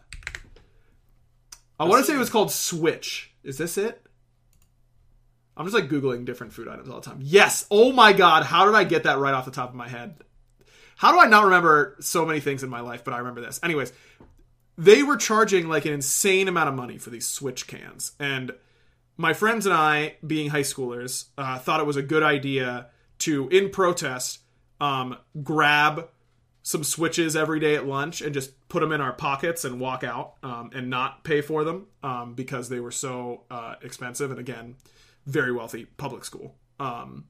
i 1.79 1.83
want 1.85 2.03
to 2.03 2.09
say 2.09 2.15
it 2.15 2.19
was 2.19 2.29
called 2.29 2.51
switch 2.51 3.33
is 3.43 3.57
this 3.57 3.77
it 3.77 4.02
i'm 5.55 5.65
just 5.65 5.75
like 5.75 5.89
googling 5.89 6.25
different 6.25 6.53
food 6.53 6.67
items 6.67 6.89
all 6.89 6.99
the 6.99 7.05
time. 7.05 7.19
Yes! 7.21 7.65
Oh 7.69 7.91
my 7.91 8.13
god 8.13 8.43
how 8.43 8.65
did 8.65 8.75
i 8.75 8.83
get 8.83 9.03
that 9.03 9.19
right 9.19 9.33
off 9.33 9.45
the 9.45 9.51
top 9.51 9.69
of 9.69 9.75
my 9.75 9.87
head? 9.87 10.17
How 10.97 11.11
do 11.11 11.19
i 11.19 11.27
not 11.27 11.45
remember 11.45 11.95
so 11.99 12.25
many 12.25 12.39
things 12.39 12.63
in 12.63 12.69
my 12.69 12.81
life 12.81 13.03
but 13.03 13.13
i 13.13 13.17
remember 13.17 13.41
this? 13.41 13.59
Anyways 13.63 13.93
they 14.77 15.03
were 15.03 15.17
charging 15.17 15.67
like 15.67 15.85
an 15.85 15.93
insane 15.93 16.47
amount 16.47 16.69
of 16.69 16.75
money 16.75 16.97
for 16.97 17.09
these 17.09 17.27
switch 17.27 17.67
cans 17.67 18.13
and 18.19 18.51
my 19.17 19.33
friends 19.33 19.65
and 19.65 19.75
i 19.75 20.15
being 20.25 20.49
high 20.49 20.61
schoolers 20.61 21.25
uh, 21.37 21.59
thought 21.59 21.79
it 21.79 21.85
was 21.85 21.97
a 21.97 22.01
good 22.01 22.23
idea 22.23 22.87
to 23.19 23.47
in 23.49 23.69
protest 23.69 24.39
um, 24.81 25.15
grab 25.43 26.09
some 26.63 26.83
switches 26.83 27.35
every 27.35 27.59
day 27.59 27.75
at 27.75 27.85
lunch 27.85 28.21
and 28.21 28.33
just 28.33 28.67
put 28.69 28.79
them 28.79 28.91
in 28.91 29.01
our 29.01 29.13
pockets 29.13 29.63
and 29.65 29.79
walk 29.79 30.03
out 30.03 30.35
um, 30.43 30.71
and 30.73 30.89
not 30.89 31.23
pay 31.23 31.41
for 31.41 31.63
them 31.63 31.87
um, 32.01 32.33
because 32.33 32.69
they 32.69 32.79
were 32.79 32.91
so 32.91 33.43
uh, 33.51 33.75
expensive 33.81 34.31
and 34.31 34.39
again 34.39 34.75
very 35.25 35.51
wealthy 35.51 35.85
public 35.97 36.25
school. 36.25 36.55
Um, 36.79 37.25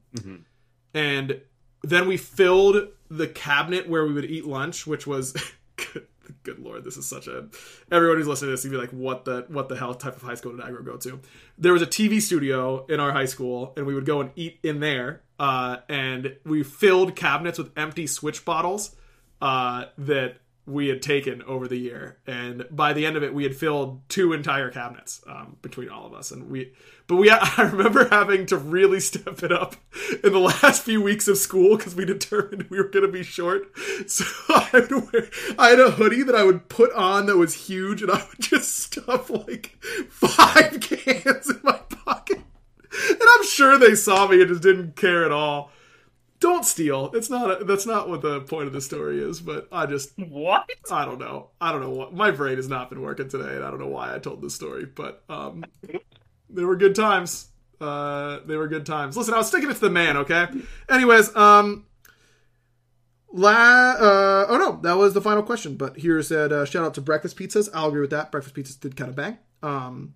and 0.94 1.40
then 1.82 2.08
we 2.08 2.16
filled 2.16 2.88
the 3.10 3.28
cabinet 3.28 3.88
where 3.88 4.06
we 4.06 4.12
would 4.12 4.24
eat 4.24 4.46
lunch 4.46 4.86
which 4.86 5.06
was 5.06 5.32
good, 5.76 6.06
good 6.42 6.58
lord 6.58 6.82
this 6.82 6.96
is 6.96 7.06
such 7.06 7.26
a 7.26 7.46
everyone 7.92 8.16
who's 8.16 8.26
listening 8.26 8.48
to 8.48 8.52
this 8.52 8.64
you'd 8.64 8.70
be 8.70 8.76
like 8.76 8.90
what 8.90 9.24
the 9.24 9.44
what 9.48 9.68
the 9.68 9.76
hell 9.76 9.94
type 9.94 10.16
of 10.16 10.22
high 10.22 10.34
school 10.34 10.52
did 10.52 10.62
i 10.62 10.70
go 10.70 10.96
to? 10.96 11.20
There 11.58 11.72
was 11.72 11.82
a 11.82 11.86
tv 11.86 12.20
studio 12.20 12.86
in 12.86 13.00
our 13.00 13.12
high 13.12 13.26
school 13.26 13.74
and 13.76 13.86
we 13.86 13.94
would 13.94 14.06
go 14.06 14.20
and 14.20 14.30
eat 14.34 14.58
in 14.62 14.80
there 14.80 15.22
uh, 15.38 15.78
and 15.88 16.36
we 16.44 16.62
filled 16.62 17.16
cabinets 17.16 17.58
with 17.58 17.70
empty 17.76 18.06
switch 18.06 18.44
bottles 18.44 18.94
uh, 19.42 19.86
that 19.98 20.36
we 20.66 20.88
had 20.88 21.02
taken 21.02 21.42
over 21.42 21.68
the 21.68 21.76
year 21.76 22.18
and 22.26 22.64
by 22.70 22.92
the 22.92 23.04
end 23.04 23.16
of 23.16 23.22
it 23.22 23.34
we 23.34 23.42
had 23.42 23.54
filled 23.54 24.00
two 24.08 24.32
entire 24.32 24.70
cabinets 24.70 25.22
um, 25.26 25.56
between 25.60 25.88
all 25.88 26.06
of 26.06 26.14
us 26.14 26.30
and 26.30 26.50
we 26.50 26.72
but 27.06 27.16
we 27.16 27.30
i 27.32 27.62
remember 27.62 28.08
having 28.08 28.46
to 28.46 28.56
really 28.56 29.00
step 29.00 29.42
it 29.42 29.52
up 29.52 29.76
in 30.22 30.32
the 30.32 30.38
last 30.38 30.82
few 30.82 31.02
weeks 31.02 31.28
of 31.28 31.38
school 31.38 31.76
because 31.76 31.94
we 31.94 32.04
determined 32.04 32.64
we 32.70 32.78
were 32.78 32.88
going 32.88 33.04
to 33.04 33.12
be 33.12 33.22
short. 33.22 33.70
So 34.06 34.24
I, 34.48 34.68
would 34.72 35.12
wear, 35.12 35.28
I 35.58 35.70
had 35.70 35.80
a 35.80 35.92
hoodie 35.92 36.22
that 36.22 36.34
i 36.34 36.44
would 36.44 36.68
put 36.68 36.92
on 36.92 37.26
that 37.26 37.36
was 37.36 37.66
huge 37.66 38.02
and 38.02 38.10
i 38.10 38.26
would 38.28 38.40
just 38.40 38.78
stuff 38.78 39.30
like 39.30 39.76
five 40.08 40.80
cans 40.80 41.50
in 41.50 41.60
my 41.62 41.78
pocket. 41.88 42.38
And 43.08 43.22
i'm 43.22 43.44
sure 43.44 43.78
they 43.78 43.94
saw 43.94 44.28
me 44.28 44.40
and 44.40 44.48
just 44.48 44.62
didn't 44.62 44.96
care 44.96 45.24
at 45.24 45.32
all 45.32 45.70
don't 46.44 46.64
steal 46.64 47.10
it's 47.14 47.30
not 47.30 47.62
a, 47.62 47.64
that's 47.64 47.86
not 47.86 48.08
what 48.08 48.20
the 48.22 48.40
point 48.42 48.66
of 48.66 48.72
the 48.72 48.80
story 48.80 49.22
is 49.22 49.40
but 49.40 49.66
i 49.72 49.86
just 49.86 50.12
What? 50.18 50.68
I 50.90 51.04
don't 51.04 51.18
know. 51.18 51.50
I 51.60 51.72
don't 51.72 51.80
know 51.80 51.90
what 51.90 52.12
my 52.12 52.30
brain 52.30 52.56
has 52.56 52.68
not 52.68 52.90
been 52.90 53.00
working 53.00 53.28
today, 53.28 53.56
and 53.56 53.64
I 53.64 53.70
don't 53.70 53.80
know 53.80 53.88
why 53.88 54.14
I 54.14 54.18
told 54.18 54.42
this 54.42 54.54
story, 54.54 54.84
but 54.84 55.22
um, 55.28 55.64
they 56.50 56.64
were 56.64 56.76
good 56.76 56.94
times. 56.94 57.48
Uh, 57.80 58.40
they 58.46 58.56
were 58.56 58.68
good 58.68 58.86
times. 58.86 59.16
Listen, 59.16 59.34
I 59.34 59.38
was 59.38 59.48
sticking 59.48 59.70
it 59.70 59.74
to 59.74 59.80
the 59.80 59.90
man. 59.90 60.16
Okay. 60.18 60.46
Anyways, 60.90 61.34
um, 61.36 61.86
la. 63.32 63.50
Uh, 63.50 64.46
oh 64.48 64.58
no, 64.58 64.80
that 64.82 64.96
was 64.96 65.14
the 65.14 65.20
final 65.20 65.42
question. 65.42 65.76
But 65.76 65.96
here 65.98 66.20
said 66.22 66.52
uh, 66.52 66.64
shout 66.64 66.84
out 66.84 66.94
to 66.94 67.00
breakfast 67.00 67.36
pizzas. 67.36 67.68
I'll 67.74 67.88
agree 67.88 68.00
with 68.00 68.10
that. 68.10 68.30
Breakfast 68.30 68.54
pizzas 68.54 68.78
did 68.78 68.96
kind 68.96 69.10
of 69.10 69.16
bang. 69.16 69.38
Um, 69.62 70.14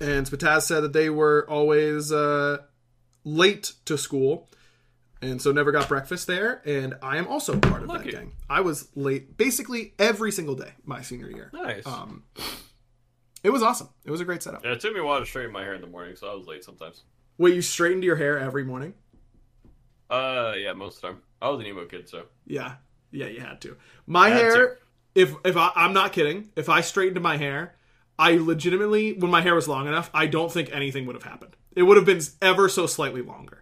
and 0.00 0.26
Spataz 0.26 0.62
said 0.62 0.80
that 0.82 0.92
they 0.92 1.10
were 1.10 1.46
always 1.48 2.12
uh, 2.12 2.58
late 3.24 3.72
to 3.86 3.96
school 3.96 4.48
and 5.22 5.40
so 5.40 5.50
never 5.52 5.72
got 5.72 5.88
breakfast 5.88 6.26
there 6.26 6.60
and 6.66 6.94
i 7.02 7.16
am 7.16 7.26
also 7.26 7.58
part 7.58 7.82
of 7.82 7.88
Lucky. 7.88 8.10
that 8.10 8.16
gang 8.18 8.32
i 8.50 8.60
was 8.60 8.88
late 8.94 9.36
basically 9.36 9.94
every 9.98 10.30
single 10.30 10.54
day 10.54 10.72
my 10.84 11.00
senior 11.02 11.30
year 11.30 11.50
Nice. 11.54 11.86
um 11.86 12.22
it 13.42 13.50
was 13.50 13.62
awesome 13.62 13.88
it 14.04 14.10
was 14.10 14.20
a 14.20 14.24
great 14.24 14.42
setup 14.42 14.64
yeah, 14.64 14.72
it 14.72 14.80
took 14.80 14.92
me 14.92 15.00
a 15.00 15.04
while 15.04 15.20
to 15.20 15.26
straighten 15.26 15.52
my 15.52 15.62
hair 15.62 15.74
in 15.74 15.80
the 15.80 15.86
morning, 15.86 16.16
so 16.16 16.28
I 16.30 16.34
was 16.34 16.46
late 16.46 16.64
sometimes. 16.64 17.02
wait 17.38 17.54
you 17.54 17.62
straightened 17.62 18.04
your 18.04 18.16
hair 18.16 18.38
every 18.38 18.64
morning 18.64 18.94
Uh, 20.10 20.52
yeah, 20.56 20.72
most 20.72 20.96
of 20.96 21.00
the 21.02 21.08
time. 21.08 21.18
I 21.42 21.48
was 21.50 21.60
an 21.60 21.66
emo 21.66 21.84
kid, 21.86 22.08
so. 22.08 22.24
yeah 22.46 22.76
yeah 23.12 23.26
you 23.26 23.40
had 23.40 23.60
to 23.62 23.76
my 24.06 24.28
Had 24.30 24.38
hair 24.40 24.66
to. 24.66 24.76
if 25.14 25.34
if 25.44 25.56
I, 25.56 25.70
i'm 25.76 25.92
not 25.92 26.12
kidding 26.12 26.50
if 26.56 26.68
i 26.68 26.80
straightened 26.80 27.22
my 27.22 27.36
hair 27.36 27.76
i 28.18 28.34
legitimately 28.36 29.12
when 29.14 29.30
my 29.30 29.40
hair 29.42 29.54
was 29.54 29.68
long 29.68 29.86
enough 29.86 30.10
i 30.12 30.26
don't 30.26 30.50
think 30.50 30.68
anything 30.72 31.06
would 31.06 31.14
have 31.14 31.22
happened 31.22 31.56
it 31.76 31.82
would 31.84 31.96
have 31.96 32.04
been 32.06 32.20
ever 32.42 32.68
so 32.68 32.86
slightly 32.86 33.22
longer 33.22 33.55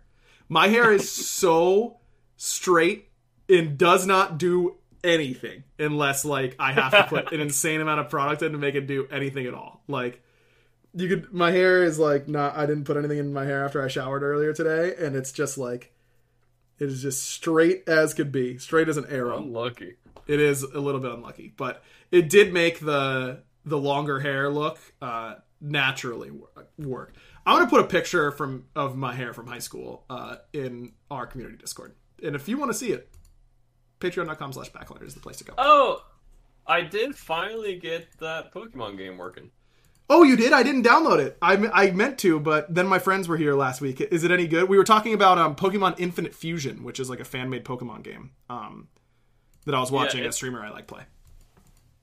my 0.49 0.69
hair 0.69 0.93
is 0.93 1.11
so 1.11 1.99
straight 2.37 3.09
and 3.49 3.77
does 3.79 4.07
not 4.07 4.39
do 4.39 4.77
anything 5.03 5.65
unless 5.79 6.25
like 6.25 6.57
I 6.59 6.73
have 6.73 6.93
to 6.93 7.05
put 7.05 7.33
an 7.33 7.41
insane 7.47 7.81
amount 7.81 8.01
of 8.01 8.09
product 8.09 8.43
in 8.43 8.53
to 8.53 8.59
make 8.59 8.75
it 8.75 8.87
do 8.87 9.07
anything 9.11 9.47
at 9.47 9.55
all. 9.55 9.83
Like 9.87 10.23
you 10.95 11.09
could 11.09 11.33
my 11.33 11.51
hair 11.51 11.85
is 11.85 11.99
like 11.99 12.29
not 12.29 12.57
I 12.57 12.67
didn't 12.67 12.85
put 12.85 12.97
anything 12.97 13.19
in 13.19 13.33
my 13.33 13.45
hair 13.45 13.65
after 13.65 13.83
I 13.85 13.89
showered 13.89 14.23
earlier 14.23 14.53
today 14.53 14.95
and 14.99 15.15
it's 15.17 15.33
just 15.33 15.59
like 15.59 15.93
It 16.79 16.89
is 16.89 17.03
just 17.03 17.23
straight 17.23 17.85
as 17.87 18.15
could 18.15 18.33
be, 18.33 18.59
straight 18.59 18.89
as 18.89 18.97
an 18.97 19.07
arrow. 19.09 19.39
Unlucky. 19.39 19.97
It 20.27 20.41
is 20.41 20.63
a 20.63 20.81
little 20.81 21.01
bit 21.01 21.13
unlucky, 21.13 21.53
but 21.57 21.83
it 22.11 22.31
did 22.31 22.53
make 22.53 22.81
the 22.81 23.43
the 23.65 23.79
longer 23.79 24.21
hair 24.21 24.49
look 24.51 24.79
uh, 25.03 25.35
naturally 25.61 26.31
work. 26.79 27.15
I'm 27.47 27.59
gonna 27.59 27.71
put 27.71 27.81
a 27.81 27.87
picture 27.87 28.31
from 28.31 28.65
of 28.75 28.97
my 28.97 29.15
hair 29.15 29.35
from 29.35 29.47
high 29.47 29.59
school 29.59 30.05
uh, 30.09 30.37
in 30.53 30.93
our 31.11 31.27
community 31.27 31.59
Discord, 31.59 31.95
and 32.23 32.35
if 32.35 32.49
you 32.49 32.57
want 32.57 32.71
to 32.71 32.79
see 32.79 32.93
it, 32.93 33.11
Patreon.com/slash 34.01 34.73
Backliners 34.73 35.09
is 35.09 35.15
the 35.15 35.21
place 35.21 35.37
to 35.37 35.45
go. 35.45 35.55
Oh, 35.59 36.05
I 36.67 36.81
did 36.81 37.15
finally 37.15 37.77
get 37.77 38.07
that 38.21 38.53
Pokemon 38.53 38.97
game 38.97 39.19
working. 39.19 39.51
Oh, 40.09 40.23
you 40.23 40.37
did? 40.37 40.53
I 40.53 40.63
didn't 40.63 40.85
download 40.85 41.19
it. 41.19 41.39
I, 41.41 41.55
I 41.73 41.91
meant 41.91 42.19
to, 42.21 42.39
but 42.39 42.73
then 42.73 42.87
my 42.87 42.99
friends 42.99 43.27
were 43.27 43.39
here 43.39 43.55
last 43.55 43.81
week. 43.81 44.03
Is 44.03 44.23
it 44.23 44.31
any 44.31 44.47
good? 44.47 44.69
We 44.69 44.77
were 44.77 44.85
talking 44.85 45.15
about 45.15 45.39
um, 45.39 45.57
Pokemon 45.57 45.99
Infinite 45.99 46.35
Fusion, 46.35 46.85
which 46.85 47.01
is 47.01 47.09
like 47.09 47.21
a 47.21 47.25
fan 47.25 47.49
made 47.49 47.65
Pokemon 47.65 48.03
game 48.03 48.33
um, 48.51 48.89
that 49.65 49.75
I 49.75 49.81
was 49.81 49.91
watching 49.91 50.23
yeah, 50.23 50.29
a 50.29 50.33
streamer 50.33 50.63
I 50.63 50.71
like 50.71 50.87
play. 50.87 51.05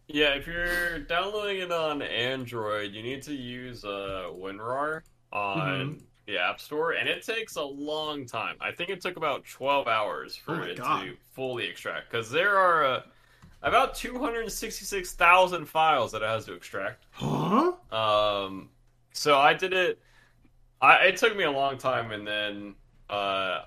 Yeah, 0.07 0.33
if 0.33 0.47
you're 0.47 0.99
downloading 0.99 1.61
it 1.61 1.71
on 1.71 2.01
Android, 2.01 2.91
you 2.91 3.03
need 3.03 3.21
to 3.23 3.35
use 3.35 3.85
uh, 3.85 4.29
WinRAR 4.33 5.03
on 5.31 5.59
mm-hmm. 5.59 6.03
the 6.25 6.37
App 6.37 6.59
Store, 6.59 6.91
and 6.93 7.07
it 7.07 7.25
takes 7.25 7.55
a 7.55 7.63
long 7.63 8.25
time. 8.25 8.55
I 8.59 8.71
think 8.71 8.89
it 8.89 9.01
took 9.01 9.17
about 9.17 9.45
12 9.45 9.87
hours 9.87 10.35
for 10.35 10.61
oh 10.61 10.63
it 10.63 10.77
God. 10.77 11.03
to 11.03 11.15
fully 11.33 11.65
extract 11.67 12.11
because 12.11 12.29
there 12.29 12.57
are. 12.57 12.85
Uh, 12.85 13.01
about 13.63 13.95
266,000 13.95 15.65
files 15.65 16.11
that 16.11 16.21
it 16.21 16.27
has 16.27 16.45
to 16.45 16.53
extract. 16.53 17.05
Huh? 17.11 17.73
Um, 17.91 18.69
so 19.13 19.37
I 19.37 19.53
did 19.53 19.73
it. 19.73 19.99
I, 20.81 21.05
it 21.07 21.17
took 21.17 21.37
me 21.37 21.43
a 21.43 21.51
long 21.51 21.77
time, 21.77 22.11
and 22.11 22.25
then 22.25 22.75
uh, 23.09 23.65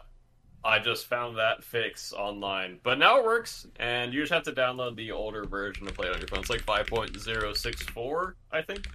I 0.64 0.78
just 0.80 1.06
found 1.06 1.38
that 1.38 1.62
fix 1.62 2.12
online. 2.12 2.80
But 2.82 2.98
now 2.98 3.18
it 3.18 3.24
works, 3.24 3.66
and 3.76 4.12
you 4.12 4.20
just 4.20 4.32
have 4.32 4.42
to 4.44 4.52
download 4.52 4.96
the 4.96 5.12
older 5.12 5.44
version 5.44 5.86
to 5.86 5.92
play 5.92 6.08
it 6.08 6.14
on 6.14 6.18
your 6.18 6.26
phone. 6.26 6.40
It's 6.40 6.50
like 6.50 6.66
5.064, 6.66 8.34
I 8.50 8.62
think. 8.62 8.88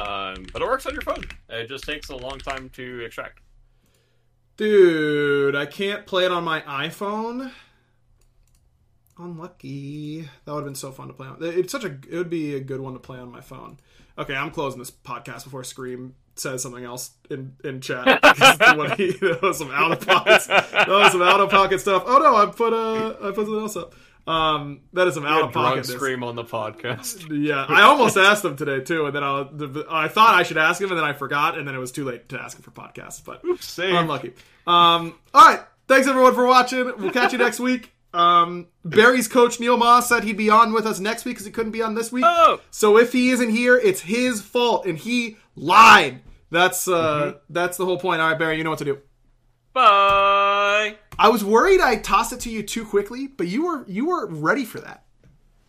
Um, 0.00 0.46
but 0.52 0.62
it 0.62 0.66
works 0.66 0.86
on 0.86 0.92
your 0.92 1.02
phone. 1.02 1.24
It 1.48 1.68
just 1.68 1.84
takes 1.84 2.08
a 2.08 2.16
long 2.16 2.38
time 2.38 2.68
to 2.70 3.04
extract. 3.04 3.40
Dude, 4.56 5.54
I 5.54 5.66
can't 5.66 6.06
play 6.06 6.24
it 6.24 6.32
on 6.32 6.44
my 6.44 6.60
iPhone. 6.62 7.52
Unlucky. 9.18 10.28
That 10.44 10.52
would 10.52 10.58
have 10.60 10.64
been 10.64 10.74
so 10.74 10.92
fun 10.92 11.08
to 11.08 11.14
play 11.14 11.26
on. 11.26 11.38
It's 11.40 11.72
such 11.72 11.84
a. 11.84 11.96
It 12.08 12.16
would 12.16 12.30
be 12.30 12.54
a 12.54 12.60
good 12.60 12.80
one 12.80 12.92
to 12.94 12.98
play 13.00 13.18
on 13.18 13.30
my 13.30 13.40
phone. 13.40 13.78
Okay, 14.16 14.34
I'm 14.34 14.50
closing 14.50 14.78
this 14.78 14.90
podcast 14.90 15.44
before 15.44 15.64
Scream 15.64 16.14
says 16.36 16.62
something 16.62 16.84
else 16.84 17.10
in 17.30 17.54
in 17.64 17.80
chat. 17.80 18.06
he, 18.96 19.12
that 19.12 19.38
was 19.42 19.58
some 19.58 19.70
out 19.70 19.92
of 19.92 20.06
pocket. 20.06 20.42
That 20.46 20.88
was 20.88 21.12
some 21.12 21.22
out 21.22 21.40
of 21.40 21.50
pocket 21.50 21.80
stuff. 21.80 22.04
Oh 22.06 22.18
no, 22.18 22.36
I 22.36 22.46
put 22.46 22.72
uh 22.72 23.16
I 23.20 23.30
put 23.30 23.46
something 23.46 23.60
else 23.60 23.76
up. 23.76 23.94
Um, 24.28 24.82
that 24.92 25.08
is 25.08 25.14
some 25.14 25.24
out 25.24 25.42
of 25.42 25.52
pocket. 25.52 25.86
Scream 25.86 26.22
on 26.22 26.36
the 26.36 26.44
podcast. 26.44 27.26
Yeah, 27.38 27.64
I 27.66 27.82
almost 27.82 28.16
asked 28.16 28.44
him 28.44 28.56
today 28.56 28.80
too, 28.80 29.06
and 29.06 29.14
then 29.14 29.22
I, 29.22 29.46
I 29.88 30.08
thought 30.08 30.34
I 30.34 30.42
should 30.42 30.58
ask 30.58 30.80
him, 30.80 30.90
and 30.90 30.98
then 30.98 31.04
I 31.04 31.12
forgot, 31.12 31.56
and 31.56 31.66
then 31.66 31.74
it 31.74 31.78
was 31.78 31.92
too 31.92 32.04
late 32.04 32.28
to 32.30 32.40
ask 32.40 32.58
him 32.58 32.62
for 32.62 32.70
podcasts. 32.70 33.24
But 33.24 33.44
Oops, 33.44 33.78
unlucky. 33.78 34.34
Um, 34.66 35.14
all 35.32 35.48
right, 35.48 35.60
thanks 35.86 36.06
everyone 36.06 36.34
for 36.34 36.46
watching. 36.46 36.84
We'll 36.98 37.12
catch 37.12 37.32
you 37.32 37.38
next 37.38 37.60
week. 37.60 37.92
Um, 38.12 38.66
Barry's 38.84 39.28
coach 39.28 39.60
Neil 39.60 39.76
Moss 39.76 40.08
said 40.08 40.24
he'd 40.24 40.36
be 40.36 40.50
on 40.50 40.72
with 40.72 40.86
us 40.86 40.98
next 40.98 41.24
week 41.24 41.36
because 41.36 41.46
he 41.46 41.52
couldn't 41.52 41.72
be 41.72 41.82
on 41.82 41.94
this 41.94 42.10
week. 42.10 42.24
Oh. 42.26 42.60
So 42.70 42.98
if 42.98 43.12
he 43.12 43.30
isn't 43.30 43.50
here, 43.50 43.76
it's 43.76 44.00
his 44.00 44.42
fault, 44.42 44.84
and 44.84 44.98
he 44.98 45.36
lied. 45.54 46.22
That's 46.50 46.88
uh, 46.88 46.92
mm-hmm. 46.92 47.38
that's 47.50 47.76
the 47.76 47.84
whole 47.84 47.98
point. 47.98 48.20
All 48.20 48.28
right, 48.28 48.38
Barry, 48.38 48.58
you 48.58 48.64
know 48.64 48.70
what 48.70 48.80
to 48.80 48.84
do. 48.84 48.98
Bye. 49.78 50.96
I 51.20 51.28
was 51.28 51.44
worried 51.44 51.80
I 51.80 51.96
tossed 51.96 52.32
it 52.32 52.40
to 52.40 52.50
you 52.50 52.64
too 52.64 52.84
quickly, 52.84 53.28
but 53.28 53.46
you 53.46 53.64
were 53.64 53.84
you 53.86 54.06
were 54.06 54.26
ready 54.26 54.64
for 54.64 54.80
that. 54.80 55.04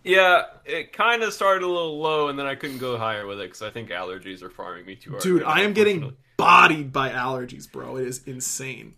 Yeah, 0.03 0.45
it 0.65 0.93
kind 0.93 1.21
of 1.21 1.31
started 1.31 1.63
a 1.63 1.67
little 1.67 1.99
low, 1.99 2.29
and 2.29 2.39
then 2.39 2.47
I 2.47 2.55
couldn't 2.55 2.79
go 2.79 2.97
higher 2.97 3.27
with 3.27 3.39
it 3.39 3.43
because 3.43 3.61
I 3.61 3.69
think 3.69 3.89
allergies 3.89 4.41
are 4.41 4.49
farming 4.49 4.87
me 4.87 4.95
too 4.95 5.11
hard. 5.11 5.21
Dude, 5.21 5.43
right 5.43 5.59
I 5.59 5.61
am 5.61 5.73
getting 5.73 6.15
bodied 6.37 6.91
by 6.91 7.11
allergies, 7.11 7.71
bro. 7.71 7.97
It 7.97 8.07
is 8.07 8.23
insane. 8.23 8.95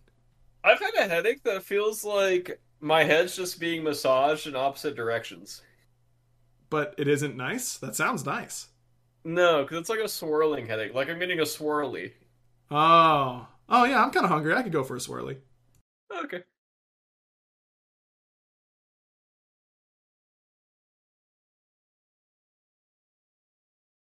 I've 0.64 0.80
had 0.80 0.94
a 0.94 1.10
headache 1.10 1.44
that 1.44 1.64
feels 1.64 2.06
like 2.06 2.62
my 2.80 3.04
head's 3.04 3.36
just 3.36 3.60
being 3.60 3.84
massaged 3.84 4.48
in 4.48 4.56
opposite 4.56 4.96
directions. 4.96 5.62
But 6.70 6.96
it 6.98 7.10
isn't 7.10 7.36
nice? 7.36 7.78
That 7.80 7.98
sounds 7.98 8.26
nice. 8.26 8.70
No, 9.26 9.64
because 9.64 9.80
it's 9.80 9.90
like 9.90 10.00
a 10.00 10.08
swirling 10.08 10.68
headache. 10.68 10.94
Like 10.94 11.10
I'm 11.10 11.20
getting 11.20 11.40
a 11.40 11.44
swirly. 11.44 12.14
Oh. 12.70 13.48
Oh, 13.74 13.86
yeah, 13.86 14.04
I'm 14.04 14.12
kind 14.12 14.26
of 14.26 14.30
hungry. 14.30 14.54
I 14.54 14.64
could 14.64 14.74
go 14.74 14.84
for 14.84 14.98
a 14.98 15.00
swirly. 15.00 15.38
Okay. 16.26 16.44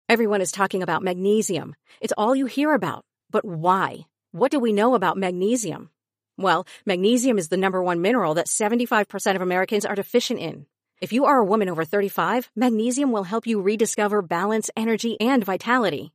Everyone 0.09 0.41
is 0.41 0.53
talking 0.53 0.83
about 0.83 1.03
magnesium. 1.03 1.77
It's 2.01 2.15
all 2.17 2.35
you 2.35 2.47
hear 2.47 2.73
about. 2.73 3.05
But 3.31 3.45
why? 3.45 4.07
What 4.33 4.51
do 4.51 4.59
we 4.59 4.73
know 4.73 4.95
about 4.95 5.19
magnesium? 5.19 5.91
Well, 6.39 6.67
magnesium 6.87 7.37
is 7.37 7.49
the 7.49 7.59
number 7.59 7.83
one 7.83 8.01
mineral 8.01 8.33
that 8.35 8.47
75% 8.47 9.37
of 9.37 9.43
Americans 9.43 9.85
are 9.85 9.95
deficient 9.95 10.41
in. 10.41 10.65
If 11.03 11.13
you 11.13 11.27
are 11.27 11.37
a 11.37 11.45
woman 11.45 11.69
over 11.69 11.85
35, 11.85 12.51
magnesium 12.57 13.13
will 13.13 13.25
help 13.25 13.47
you 13.47 13.61
rediscover 13.61 14.23
balance, 14.23 14.71
energy, 14.79 15.21
and 15.21 15.45
vitality. 15.45 16.15